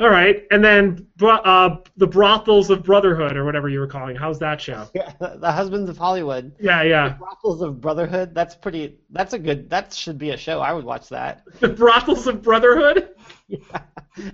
All 0.00 0.08
right, 0.08 0.46
and 0.50 0.64
then 0.64 1.06
uh, 1.20 1.76
the 1.98 2.06
brothels 2.06 2.70
of 2.70 2.82
Brotherhood, 2.82 3.36
or 3.36 3.44
whatever 3.44 3.68
you 3.68 3.80
were 3.80 3.86
calling. 3.86 4.16
How's 4.16 4.38
that 4.38 4.58
show? 4.58 4.88
Yeah, 4.94 5.12
the 5.18 5.52
Husbands 5.52 5.90
of 5.90 5.98
Hollywood. 5.98 6.52
Yeah, 6.58 6.82
yeah. 6.82 7.08
The 7.10 7.14
brothels 7.16 7.60
of 7.60 7.82
Brotherhood. 7.82 8.34
That's 8.34 8.54
pretty. 8.54 8.96
That's 9.10 9.34
a 9.34 9.38
good. 9.38 9.68
That 9.68 9.92
should 9.92 10.16
be 10.16 10.30
a 10.30 10.38
show. 10.38 10.60
I 10.60 10.72
would 10.72 10.86
watch 10.86 11.10
that. 11.10 11.42
The 11.60 11.68
brothels 11.68 12.26
of 12.26 12.42
Brotherhood. 12.42 13.10
Yeah. 13.48 13.82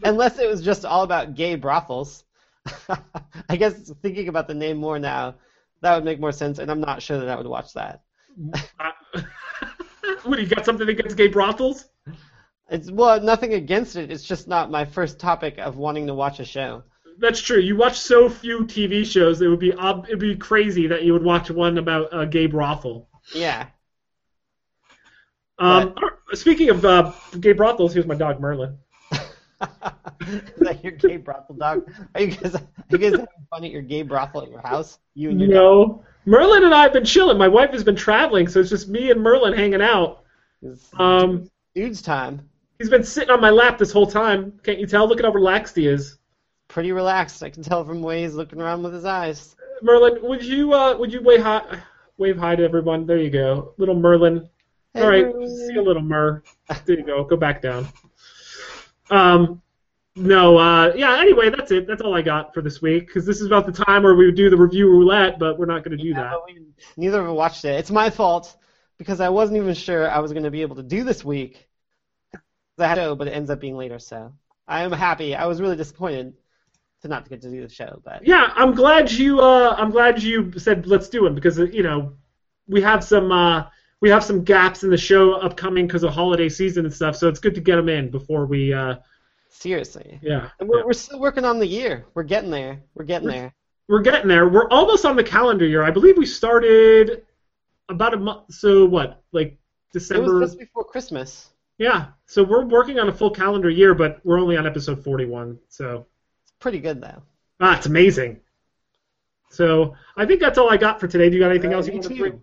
Unless 0.05 0.39
it 0.39 0.47
was 0.47 0.61
just 0.61 0.85
all 0.85 1.03
about 1.03 1.35
gay 1.35 1.55
brothels. 1.55 2.25
I 3.49 3.57
guess 3.57 3.91
thinking 4.03 4.29
about 4.29 4.47
the 4.47 4.53
name 4.53 4.77
more 4.77 4.99
now, 4.99 5.37
that 5.81 5.95
would 5.95 6.05
make 6.05 6.21
more 6.21 6.33
sense, 6.33 6.59
and 6.59 6.71
I'm 6.71 6.83
not 6.83 7.01
sure 7.01 7.19
that 7.19 7.29
I 7.31 7.35
would 7.37 7.47
watch 7.47 7.73
that. 7.73 8.03
what, 10.25 10.39
you 10.39 10.47
got 10.47 10.67
something 10.67 10.87
against 10.87 11.17
gay 11.17 11.29
brothels? 11.29 11.87
It's 12.69 12.91
well, 12.91 13.21
nothing 13.21 13.55
against 13.55 13.97
it. 13.97 14.11
It's 14.11 14.25
just 14.25 14.49
not 14.49 14.71
my 14.71 14.85
first 14.85 15.21
topic 15.21 15.59
of 15.59 15.77
wanting 15.77 16.07
to 16.09 16.15
watch 16.15 16.41
a 16.41 16.45
show. 16.45 16.83
That's 17.19 17.41
true. 17.41 17.59
You 17.59 17.77
watch 17.77 17.99
so 17.99 18.29
few 18.29 18.61
TV 18.61 19.07
shows, 19.07 19.41
it 19.41 19.49
would 19.49 19.61
be 19.61 19.73
it'd 19.73 20.19
be 20.19 20.37
crazy 20.37 20.87
that 20.89 21.03
you 21.05 21.13
would 21.13 21.25
watch 21.25 21.51
one 21.51 21.79
about 21.79 22.09
a 22.13 22.27
gay 22.27 22.47
brothel. 22.47 23.09
Yeah. 23.35 23.69
Um, 25.59 25.95
but, 26.29 26.39
speaking 26.39 26.69
of 26.69 26.85
uh, 26.85 27.13
gay 27.41 27.53
brothels, 27.53 27.95
here's 27.95 28.07
my 28.07 28.15
dog 28.15 28.41
Merlin. 28.41 28.77
Is 29.13 29.21
that 30.59 30.81
your 30.83 30.93
gay 30.93 31.17
brothel 31.17 31.55
dog? 31.55 31.91
Are 32.15 32.21
you 32.21 32.33
guys, 32.33 32.55
are 32.57 32.61
you 32.91 32.99
guys 32.99 33.13
having 33.13 33.27
fun 33.49 33.65
at 33.65 33.71
your 33.71 33.83
gay 33.83 34.03
brothel 34.03 34.43
at 34.43 34.51
your 34.51 34.61
house? 34.61 34.99
You 35.15 35.31
and 35.31 35.41
your 35.41 35.49
no. 35.49 35.87
Dog? 35.87 36.05
Merlin 36.27 36.65
and 36.65 36.75
I 36.75 36.83
have 36.83 36.93
been 36.93 37.05
chilling. 37.05 37.39
My 37.39 37.49
wife 37.49 37.71
has 37.71 37.85
been 37.85 37.97
traveling, 37.97 38.49
so 38.49 38.61
it's 38.61 38.69
just 38.69 38.89
me 38.89 39.11
and 39.11 39.23
Merlin 39.23 39.55
hanging 39.55 39.81
out. 39.81 40.25
It's 40.61 40.91
um, 40.99 41.49
dude's 41.75 42.03
time. 42.03 42.49
He's 42.79 42.91
been 42.91 43.05
sitting 43.05 43.31
on 43.31 43.41
my 43.41 43.51
lap 43.51 43.79
this 43.79 43.93
whole 43.93 44.07
time. 44.07 44.59
Can't 44.63 44.79
you 44.79 44.87
tell? 44.87 45.09
Look 45.09 45.19
at 45.19 45.25
how 45.25 45.33
relaxed 45.33 45.77
he 45.77 45.87
is. 45.87 46.19
Pretty 46.69 46.93
relaxed. 46.93 47.43
I 47.43 47.51
can 47.51 47.63
tell 47.63 47.85
from 47.85 48.01
the 48.01 48.07
way 48.07 48.23
he's 48.23 48.35
looking 48.35 48.61
around 48.61 48.83
with 48.83 48.93
his 48.93 49.05
eyes. 49.05 49.57
Merlin, 49.83 50.19
would 50.23 50.45
you 50.45 50.73
uh, 50.73 50.97
would 50.97 51.13
you 51.13 51.23
wave 51.23 51.43
hi, 51.43 51.63
wave 52.19 52.37
hi 52.39 52.57
to 52.57 52.63
everyone? 52.63 53.07
There 53.07 53.19
you 53.19 53.31
go, 53.31 53.75
little 53.79 53.95
Merlin. 53.95 54.49
Hey, 54.95 55.03
All 55.03 55.11
right, 55.11 55.49
see 55.49 55.77
a 55.77 55.83
little 55.83 56.03
Mer. 56.03 56.43
There 56.85 56.99
you 56.99 57.05
go. 57.05 57.25
Go 57.25 57.37
back 57.37 57.63
down. 57.63 57.87
Um, 59.11 59.63
no, 60.17 60.57
uh, 60.57 60.93
yeah. 60.97 61.19
Anyway, 61.21 61.51
that's 61.51 61.71
it. 61.71 61.87
That's 61.87 62.03
all 62.03 62.15
I 62.15 62.23
got 62.23 62.53
for 62.55 62.63
this 62.63 62.83
week 62.83 63.07
because 63.07 63.27
this 63.27 63.41
is 63.41 63.47
about 63.47 63.67
the 63.67 63.85
time 63.85 64.03
where 64.03 64.15
we 64.15 64.27
would 64.27 64.35
do 64.35 64.51
the 64.51 64.57
review 64.57 64.89
roulette, 64.91 65.39
but 65.39 65.59
we're 65.59 65.67
not 65.67 65.85
going 65.85 65.97
to 65.97 66.03
do 66.03 66.11
yeah, 66.11 66.23
that. 66.23 66.37
We, 66.47 66.61
neither 66.97 67.21
of 67.21 67.29
us 67.29 67.37
watched 67.37 67.65
it. 67.65 67.79
It's 67.79 67.91
my 67.91 68.11
fault 68.11 68.57
because 68.99 69.21
I 69.21 69.29
wasn't 69.29 69.59
even 69.59 69.75
sure 69.75 70.11
I 70.11 70.19
was 70.19 70.33
going 70.33 70.45
to 70.45 70.51
be 70.51 70.63
able 70.63 70.77
to 70.77 70.83
do 70.83 71.05
this 71.05 71.25
week 71.25 71.66
I 72.79 72.89
had 72.89 72.99
a 72.99 73.03
show, 73.03 73.15
but 73.15 73.29
it 73.29 73.33
ends 73.33 73.51
up 73.51 73.61
being 73.61 73.77
later. 73.77 73.99
So 73.99 74.33
I 74.67 74.83
am 74.83 74.93
happy. 74.93 75.35
I 75.35 75.47
was 75.47 75.61
really 75.61 75.77
disappointed 75.77 76.35
to 77.03 77.09
not 77.09 77.29
get 77.29 77.43
to 77.43 77.51
do 77.51 77.63
the 77.63 77.73
show, 77.73 78.01
but 78.05 78.27
yeah, 78.27 78.53
I'm 78.55 78.75
glad 78.75 79.11
you. 79.11 79.41
Uh, 79.41 79.75
I'm 79.77 79.91
glad 79.91 80.23
you 80.23 80.53
said 80.59 80.87
let's 80.87 81.09
do 81.09 81.27
it 81.27 81.35
because 81.35 81.59
you 81.59 81.83
know 81.83 82.15
we 82.67 82.81
have 82.83 83.05
some 83.05 83.31
uh, 83.33 83.67
we 84.01 84.11
have 84.11 84.25
some 84.25 84.45
gaps 84.45 84.85
in 84.85 84.91
the 84.91 84.97
show 84.97 85.35
upcoming 85.35 85.87
because 85.87 86.03
of 86.03 86.13
holiday 86.13 86.49
season 86.49 86.85
and 86.85 86.95
stuff. 86.95 87.17
So 87.17 87.29
it's 87.29 87.41
good 87.41 87.55
to 87.55 87.61
get 87.61 87.77
them 87.77 87.89
in 87.89 88.11
before 88.11 88.47
we. 88.47 88.73
Uh, 88.73 88.97
Seriously. 89.49 90.19
Yeah. 90.23 90.51
And 90.61 90.69
we're, 90.69 90.81
yeah. 90.81 90.85
we're 90.85 90.93
still 90.93 91.19
working 91.19 91.45
on 91.45 91.59
the 91.59 91.67
year. 91.67 92.05
We're 92.15 92.25
getting 92.25 92.51
there. 92.51 92.83
We're 92.95 93.05
getting 93.05 93.29
we're, 93.29 93.33
there. 93.33 93.55
We're 93.89 94.03
getting 94.03 94.29
there. 94.29 94.49
We're 94.49 94.69
almost 94.69 95.07
on 95.07 95.17
the 95.17 95.25
calendar 95.25 95.67
year. 95.67 95.83
I 95.83 95.91
believe 95.91 96.19
we 96.19 96.27
started 96.27 97.23
about 97.89 98.13
a 98.13 98.19
month. 98.19 98.53
So 98.53 98.85
what, 98.85 99.23
like 99.33 99.59
December? 99.93 100.37
It 100.37 100.41
was 100.41 100.51
just 100.51 100.59
before 100.59 100.85
Christmas. 100.85 101.51
Yeah, 101.79 102.09
so 102.27 102.43
we're 102.43 102.65
working 102.65 102.99
on 102.99 103.09
a 103.09 103.13
full 103.13 103.31
calendar 103.31 103.69
year, 103.69 103.95
but 103.95 104.21
we're 104.25 104.41
only 104.41 104.57
on 104.57 104.67
episode 104.67 105.05
41, 105.05 105.59
so. 105.69 106.07
It's 106.43 106.53
pretty 106.59 106.79
good, 106.79 107.01
though. 107.03 107.23
Ah, 107.61 107.77
it's 107.77 107.87
amazing. 107.87 108.41
So 109.51 109.95
I 110.17 110.27
think 110.27 110.41
that's 110.41 110.59
all 110.59 110.71
I 110.71 110.77
got 110.77 111.01
for 111.01 111.07
today. 111.07 111.29
Do 111.29 111.37
you 111.37 111.41
got 111.43 111.51
anything 111.51 111.73
uh, 111.73 111.77
else 111.77 111.87
you 111.87 111.93
want 111.93 112.05
to 112.05 112.15
bring? 112.15 112.41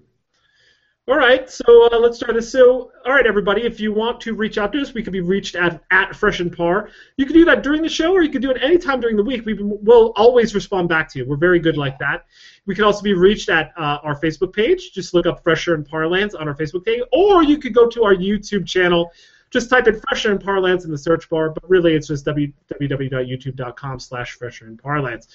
All 1.06 1.18
right, 1.18 1.50
so 1.50 1.90
uh, 1.92 2.00
let's 2.00 2.16
start 2.16 2.34
this. 2.34 2.50
So, 2.50 2.90
all 3.06 3.12
right, 3.12 3.28
everybody, 3.28 3.64
if 3.64 3.78
you 3.82 3.92
want 3.92 4.22
to 4.22 4.36
reach 4.36 4.58
out 4.58 4.72
to 4.72 4.82
us, 4.82 4.94
we 4.94 5.04
can 5.04 5.12
be 5.12 5.20
reached 5.20 5.54
at 5.54 5.84
at 5.92 6.16
Fresh 6.16 6.40
and 6.40 6.56
Par. 6.56 6.92
You 7.18 7.26
can 7.26 7.36
do 7.36 7.44
that 7.44 7.62
during 7.62 7.82
the 7.82 7.90
show, 7.90 8.14
or 8.14 8.24
you 8.24 8.30
can 8.30 8.42
do 8.42 8.52
it 8.52 8.64
anytime 8.64 9.02
during 9.02 9.18
the 9.18 9.24
week. 9.24 9.46
We 9.46 9.54
will 9.54 10.14
always 10.16 10.56
respond 10.56 10.88
back 10.88 11.10
to 11.10 11.20
you. 11.20 11.26
We're 11.28 11.36
very 11.36 11.60
good 11.60 11.76
like 11.76 12.00
that. 12.00 12.24
We 12.66 12.74
can 12.74 12.86
also 12.86 13.02
be 13.02 13.14
reached 13.14 13.50
at 13.50 13.74
uh, 13.76 14.00
our 14.02 14.18
Facebook 14.18 14.54
page. 14.54 14.94
Just 14.94 15.14
look 15.14 15.26
up 15.26 15.44
Fresher 15.44 15.74
and 15.74 15.86
Parlance 15.86 16.36
on 16.36 16.48
our 16.48 16.56
Facebook 16.56 16.86
page, 16.86 17.04
or 17.12 17.44
you 17.44 17.58
could 17.58 17.74
go 17.74 17.86
to 17.90 18.06
our 18.06 18.16
YouTube 18.16 18.66
channel. 18.66 19.12
Just 19.52 19.70
type 19.70 19.88
in 19.88 20.00
Fresher 20.08 20.32
and 20.32 20.42
Parlance 20.42 20.86
in 20.86 20.92
the 20.92 20.98
search 20.98 21.30
bar, 21.30 21.50
but 21.50 21.70
really 21.70 21.96
it's 21.96 22.08
just 22.08 22.26
www.youtube.com 22.26 24.00
slash 24.00 24.32
Fresher 24.32 24.68
and 24.68 24.82
Parlance. 24.82 25.28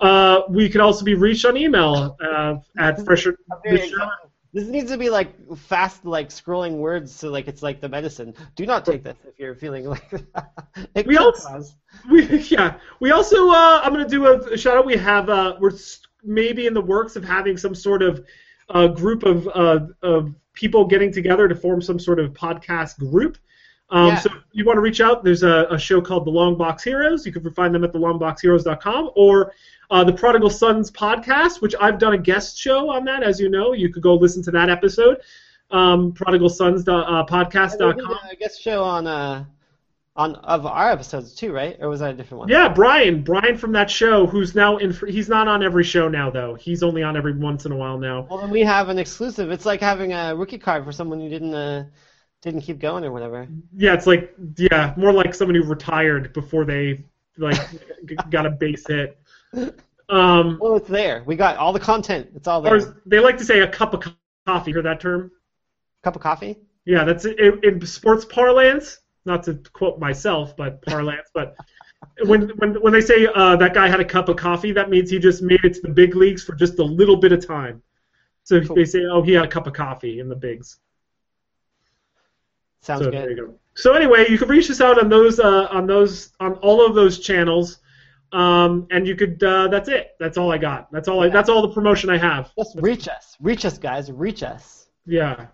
Uh, 0.00 0.40
we 0.48 0.70
can 0.70 0.80
also 0.80 1.04
be 1.04 1.14
reached 1.14 1.44
on 1.44 1.58
email 1.58 2.16
uh, 2.24 2.56
at 2.78 3.04
Fresher. 3.04 3.36
This 4.54 4.66
needs 4.66 4.90
to 4.90 4.98
be 4.98 5.08
like 5.08 5.32
fast, 5.56 6.04
like 6.04 6.28
scrolling 6.28 6.76
words, 6.76 7.14
so 7.14 7.30
like 7.30 7.48
it's 7.48 7.62
like 7.62 7.80
the 7.80 7.88
medicine. 7.88 8.34
Do 8.54 8.66
not 8.66 8.84
take 8.84 9.02
this 9.02 9.16
if 9.26 9.38
you're 9.38 9.54
feeling 9.54 9.86
like. 9.86 10.12
we 11.06 11.16
also, 11.16 11.64
we, 12.10 12.26
yeah, 12.40 12.74
we 13.00 13.12
also. 13.12 13.48
Uh, 13.48 13.80
I'm 13.82 13.92
gonna 13.92 14.06
do 14.06 14.26
a, 14.26 14.38
a 14.52 14.58
shout 14.58 14.76
out. 14.76 14.84
We 14.84 14.96
have 14.96 15.30
uh, 15.30 15.56
we're 15.58 15.72
maybe 16.22 16.66
in 16.66 16.74
the 16.74 16.82
works 16.82 17.16
of 17.16 17.24
having 17.24 17.56
some 17.56 17.74
sort 17.74 18.02
of 18.02 18.26
uh, 18.68 18.88
group 18.88 19.22
of 19.22 19.48
uh, 19.48 19.86
of 20.02 20.34
people 20.52 20.86
getting 20.86 21.10
together 21.10 21.48
to 21.48 21.54
form 21.54 21.80
some 21.80 21.98
sort 21.98 22.20
of 22.20 22.32
podcast 22.34 22.98
group. 22.98 23.38
Um, 23.88 24.08
yeah. 24.08 24.18
So 24.18 24.30
if 24.32 24.42
you 24.52 24.64
want 24.64 24.78
to 24.78 24.80
reach 24.80 25.00
out, 25.00 25.22
there's 25.22 25.42
a, 25.42 25.66
a, 25.70 25.78
show 25.78 26.00
called 26.00 26.24
The 26.24 26.30
Long 26.30 26.56
Box 26.56 26.82
Heroes. 26.82 27.26
You 27.26 27.32
can 27.32 27.50
find 27.50 27.74
them 27.74 27.84
at 27.84 27.92
thelongboxheroes.com 27.92 29.10
or 29.14 29.52
uh, 29.92 30.02
the 30.02 30.12
Prodigal 30.12 30.48
Sons 30.48 30.90
podcast, 30.90 31.60
which 31.60 31.74
I've 31.78 31.98
done 31.98 32.14
a 32.14 32.18
guest 32.18 32.58
show 32.58 32.90
on 32.90 33.04
that, 33.04 33.22
as 33.22 33.38
you 33.38 33.50
know. 33.50 33.74
You 33.74 33.92
could 33.92 34.02
go 34.02 34.14
listen 34.14 34.42
to 34.44 34.50
that 34.52 34.70
episode. 34.70 35.18
Um, 35.70 36.12
Prodigal 36.12 36.48
Sons 36.48 36.82
uh. 36.88 38.30
A 38.30 38.36
guest 38.36 38.60
show 38.60 38.82
on 38.82 39.06
uh, 39.06 39.44
on 40.16 40.36
of 40.36 40.64
our 40.64 40.90
episodes 40.90 41.34
too, 41.34 41.52
right? 41.52 41.76
Or 41.78 41.90
was 41.90 42.00
that 42.00 42.14
a 42.14 42.16
different 42.16 42.40
one? 42.40 42.48
Yeah, 42.48 42.70
Brian. 42.70 43.22
Brian 43.22 43.58
from 43.58 43.72
that 43.72 43.90
show, 43.90 44.26
who's 44.26 44.54
now 44.54 44.78
in. 44.78 44.96
He's 45.06 45.28
not 45.28 45.46
on 45.46 45.62
every 45.62 45.84
show 45.84 46.08
now, 46.08 46.30
though. 46.30 46.54
He's 46.54 46.82
only 46.82 47.02
on 47.02 47.14
every 47.14 47.36
once 47.36 47.66
in 47.66 47.72
a 47.72 47.76
while 47.76 47.98
now. 47.98 48.26
Well, 48.30 48.40
then 48.40 48.50
we 48.50 48.62
have 48.62 48.88
an 48.88 48.98
exclusive. 48.98 49.50
It's 49.50 49.66
like 49.66 49.82
having 49.82 50.14
a 50.14 50.34
rookie 50.34 50.58
card 50.58 50.86
for 50.86 50.92
someone 50.92 51.20
who 51.20 51.28
didn't. 51.28 51.54
Uh, 51.54 51.84
didn't 52.40 52.62
keep 52.62 52.80
going 52.80 53.04
or 53.04 53.12
whatever. 53.12 53.46
Yeah, 53.76 53.94
it's 53.94 54.06
like 54.08 54.34
yeah, 54.56 54.94
more 54.96 55.12
like 55.12 55.32
someone 55.32 55.54
who 55.54 55.62
retired 55.62 56.32
before 56.32 56.64
they 56.64 57.04
like 57.38 57.60
got 58.30 58.46
a 58.46 58.50
base 58.50 58.84
hit. 58.86 59.21
Um, 60.08 60.58
well, 60.60 60.76
it's 60.76 60.88
there. 60.88 61.22
We 61.26 61.36
got 61.36 61.56
all 61.56 61.72
the 61.72 61.80
content. 61.80 62.30
It's 62.34 62.46
all 62.46 62.60
there. 62.60 62.76
Or 62.76 63.02
they 63.06 63.18
like 63.18 63.38
to 63.38 63.44
say 63.44 63.60
a 63.60 63.68
cup 63.68 63.94
of 63.94 64.14
coffee. 64.46 64.72
Hear 64.72 64.82
that 64.82 65.00
term? 65.00 65.30
Cup 66.02 66.16
of 66.16 66.22
coffee? 66.22 66.56
Yeah, 66.84 67.04
that's. 67.04 67.24
In, 67.24 67.60
in 67.62 67.86
sports 67.86 68.24
parlance, 68.24 69.00
not 69.24 69.42
to 69.44 69.54
quote 69.72 69.98
myself, 69.98 70.56
but 70.56 70.82
parlance, 70.82 71.28
but 71.32 71.56
when 72.24 72.50
when 72.56 72.74
when 72.82 72.92
they 72.92 73.00
say 73.00 73.28
uh, 73.34 73.56
that 73.56 73.74
guy 73.74 73.88
had 73.88 74.00
a 74.00 74.04
cup 74.04 74.28
of 74.28 74.36
coffee, 74.36 74.72
that 74.72 74.90
means 74.90 75.10
he 75.10 75.18
just 75.18 75.42
made 75.42 75.64
it 75.64 75.74
to 75.74 75.80
the 75.82 75.88
big 75.88 76.16
leagues 76.16 76.42
for 76.42 76.54
just 76.54 76.78
a 76.78 76.84
little 76.84 77.16
bit 77.16 77.32
of 77.32 77.46
time. 77.46 77.82
So 78.44 78.60
cool. 78.60 78.74
they 78.74 78.84
say, 78.84 79.04
oh, 79.04 79.22
he 79.22 79.32
had 79.32 79.44
a 79.44 79.48
cup 79.48 79.66
of 79.66 79.72
coffee 79.72 80.18
in 80.18 80.28
the 80.28 80.34
bigs. 80.34 80.78
Sounds 82.80 83.04
so, 83.04 83.10
good. 83.10 83.36
Go. 83.36 83.54
So 83.74 83.94
anyway, 83.94 84.26
you 84.28 84.36
can 84.36 84.48
reach 84.48 84.68
us 84.70 84.80
out 84.80 84.98
on 84.98 85.08
those 85.08 85.38
uh, 85.38 85.68
on 85.70 85.86
those 85.86 86.30
on 86.40 86.54
all 86.54 86.84
of 86.84 86.94
those 86.94 87.20
channels. 87.20 87.78
Um, 88.32 88.86
and 88.90 89.06
you 89.06 89.14
could. 89.14 89.42
Uh, 89.42 89.68
that's 89.68 89.88
it. 89.88 90.12
That's 90.18 90.38
all 90.38 90.50
I 90.50 90.58
got. 90.58 90.90
That's 90.90 91.08
all. 91.08 91.22
I, 91.22 91.28
that's 91.28 91.48
all 91.48 91.62
the 91.62 91.74
promotion 91.74 92.08
I 92.10 92.16
have. 92.16 92.50
Just 92.56 92.78
reach 92.80 93.08
us. 93.08 93.36
Reach 93.40 93.64
us, 93.64 93.78
guys. 93.78 94.10
Reach 94.10 94.42
us. 94.42 94.88
Yeah. 95.06 95.48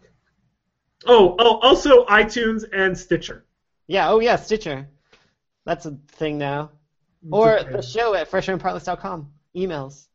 Oh, 1.07 1.37
oh, 1.39 1.59
also 1.59 2.05
iTunes 2.07 2.65
and 2.73 2.97
Stitcher. 2.97 3.45
Yeah. 3.87 4.11
Oh, 4.11 4.21
yeah, 4.21 4.37
Stitcher. 4.37 4.89
That's 5.65 5.87
a 5.87 5.99
thing 6.13 6.39
now. 6.39 6.71
Or 7.31 7.61
the 7.63 7.83
show 7.83 8.15
at 8.15 8.31
fresherandparlance.com. 8.31 9.31
Emails. 9.57 10.07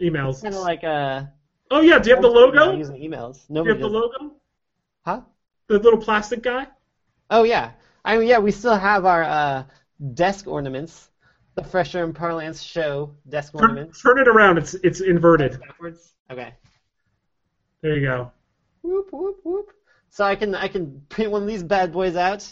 Emails. 0.00 0.42
Kind 0.42 0.54
of 0.54 0.60
like 0.60 0.82
a. 0.84 1.32
Oh 1.70 1.80
yeah. 1.80 1.98
Do 1.98 2.08
you 2.08 2.14
have 2.14 2.22
the 2.22 2.30
logo? 2.30 2.76
Using 2.76 2.96
emails. 2.96 3.48
Nobody 3.48 3.74
Do 3.74 3.78
you 3.78 3.84
have 3.84 3.92
the 3.92 3.98
logo? 3.98 4.36
Huh? 5.04 5.20
The 5.68 5.78
little 5.78 5.98
plastic 5.98 6.42
guy. 6.42 6.66
Oh 7.30 7.42
yeah. 7.42 7.72
I 8.04 8.18
mean, 8.18 8.28
yeah, 8.28 8.38
we 8.38 8.50
still 8.52 8.76
have 8.76 9.04
our 9.04 9.22
uh, 9.22 9.64
desk 10.14 10.46
ornaments 10.46 11.08
the 11.54 11.64
Fresher 11.64 12.04
and 12.04 12.14
Parlance 12.14 12.62
show 12.62 13.14
desk 13.28 13.52
turn, 13.52 13.62
ornaments. 13.62 14.02
Turn 14.02 14.18
it 14.18 14.28
around. 14.28 14.58
It's 14.58 14.74
it's 14.74 15.00
inverted. 15.00 15.60
Backwards. 15.60 16.14
Okay. 16.30 16.54
There 17.80 17.96
you 17.96 18.06
go. 18.06 18.32
Whoop 18.82 19.08
whoop 19.12 19.40
whoop. 19.44 19.72
So 20.10 20.24
I 20.24 20.34
can 20.34 20.54
I 20.54 20.68
can 20.68 21.02
print 21.08 21.30
one 21.30 21.42
of 21.42 21.48
these 21.48 21.62
bad 21.62 21.92
boys 21.92 22.16
out, 22.16 22.48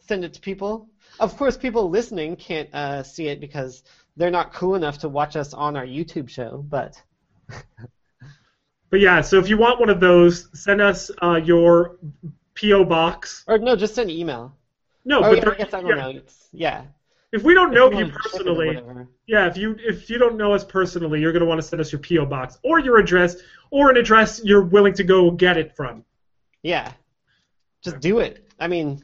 send 0.00 0.24
it 0.24 0.34
to 0.34 0.40
people. 0.40 0.88
Of 1.20 1.36
course, 1.36 1.56
people 1.56 1.90
listening 1.90 2.36
can't 2.36 2.72
uh, 2.74 3.02
see 3.02 3.28
it 3.28 3.40
because 3.40 3.82
they're 4.16 4.30
not 4.30 4.52
cool 4.52 4.74
enough 4.74 4.98
to 4.98 5.08
watch 5.08 5.36
us 5.36 5.54
on 5.54 5.76
our 5.76 5.86
YouTube 5.86 6.28
show, 6.28 6.64
but 6.68 7.00
But 8.90 9.00
yeah, 9.00 9.20
so 9.20 9.38
if 9.38 9.48
you 9.48 9.58
want 9.58 9.80
one 9.80 9.90
of 9.90 10.00
those, 10.00 10.48
send 10.58 10.80
us 10.80 11.10
uh, 11.22 11.40
your 11.44 11.98
PO 12.58 12.84
box. 12.84 13.44
or 13.46 13.58
no, 13.58 13.76
just 13.76 13.94
send 13.94 14.10
an 14.10 14.16
email. 14.16 14.54
No, 15.04 15.18
oh 15.18 15.34
but 15.34 15.36
yeah, 15.36 15.50
I 15.50 15.54
guess 15.54 15.74
I 15.74 15.80
don't 15.80 15.90
yeah, 15.90 15.94
know. 15.96 16.10
It's, 16.10 16.48
yeah. 16.52 16.84
If 17.32 17.42
we 17.42 17.54
don't 17.54 17.72
know 17.72 17.88
If 17.88 17.98
you 17.98 18.06
it 18.06 18.14
or 18.14 18.18
personally, 18.18 19.06
yeah, 19.26 19.46
if 19.46 19.56
you 19.56 19.76
if 19.80 20.08
you 20.08 20.18
don't 20.18 20.36
know 20.36 20.54
us 20.54 20.64
personally, 20.64 21.20
you're 21.20 21.32
gonna 21.32 21.44
want 21.44 21.60
to 21.60 21.66
send 21.66 21.80
us 21.80 21.92
your 21.92 22.00
PO 22.00 22.26
box 22.26 22.58
or 22.62 22.78
your 22.78 22.98
address 22.98 23.36
or 23.70 23.90
an 23.90 23.96
address 23.96 24.40
you're 24.44 24.62
willing 24.62 24.94
to 24.94 25.04
go 25.04 25.30
get 25.30 25.56
it 25.56 25.76
from. 25.76 26.04
Yeah. 26.62 26.92
Just 27.82 28.00
do 28.00 28.18
it. 28.20 28.50
I 28.58 28.66
mean, 28.66 29.02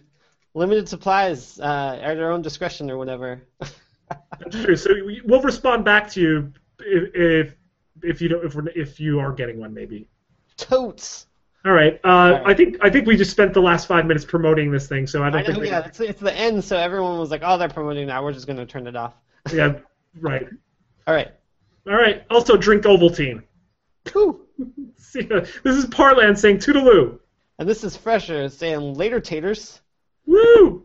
limited 0.55 0.89
supplies 0.89 1.61
uh, 1.61 1.99
at 2.03 2.19
our 2.19 2.31
own 2.33 2.43
discretion 2.43 2.91
or 2.91 2.97
whatever. 2.99 3.43
That's 3.61 4.65
true. 4.65 4.77
So 4.77 4.93
we- 5.05 5.23
we'll 5.25 5.43
respond 5.43 5.85
back 5.85 6.11
to 6.13 6.21
you 6.21 6.53
if 6.81 7.15
if, 7.15 7.55
if 8.03 8.23
you 8.23 8.29
don't 8.29 8.45
if, 8.45 8.55
we're, 8.55 8.69
if 8.71 8.99
you 8.99 9.21
are 9.21 9.33
getting 9.33 9.59
one 9.61 9.75
maybe. 9.75 10.09
Totes. 10.57 11.27
All 11.65 11.73
right. 11.73 11.95
Uh, 12.05 12.09
right. 12.09 12.43
I 12.45 12.55
think 12.55 12.77
I 12.83 12.91
think 12.91 13.07
we 13.07 13.17
just 13.17 13.31
spent 13.31 13.55
the 13.55 13.63
last 13.63 13.87
five 13.87 14.07
minutes 14.07 14.25
promoting 14.25 14.71
this 14.71 14.87
thing, 14.87 15.07
so 15.07 15.23
I 15.23 15.31
don't 15.31 15.41
I 15.41 15.45
think 15.45 15.57
know, 15.57 15.61
we. 15.63 15.69
yeah, 15.69 15.87
it's, 15.87 15.99
it's 16.01 16.21
the 16.21 16.35
end, 16.35 16.63
so 16.63 16.77
everyone 16.77 17.19
was 17.19 17.31
like, 17.31 17.41
"Oh, 17.43 17.57
they're 17.57 17.69
promoting 17.69 18.09
that. 18.09 18.23
We're 18.23 18.33
just 18.33 18.47
gonna 18.47 18.67
turn 18.67 18.87
it 18.87 18.97
off." 18.97 19.15
yeah. 19.53 19.79
Right. 20.21 20.47
All 21.07 21.15
right. 21.15 21.33
All 21.87 21.95
right. 21.95 22.25
Also, 22.31 22.57
drink 22.57 22.85
Ovaltine. 22.85 23.43
Whew. 24.13 24.47
See, 24.97 25.29
uh, 25.31 25.41
this 25.63 25.77
is 25.77 25.87
Parlance 25.87 26.41
saying 26.41 26.59
toodaloo. 26.59 27.19
And 27.59 27.69
this 27.69 27.85
is 27.85 27.97
Fresher 27.97 28.49
saying 28.49 28.95
later 28.95 29.21
taters. 29.21 29.81
Woo! 30.27 30.85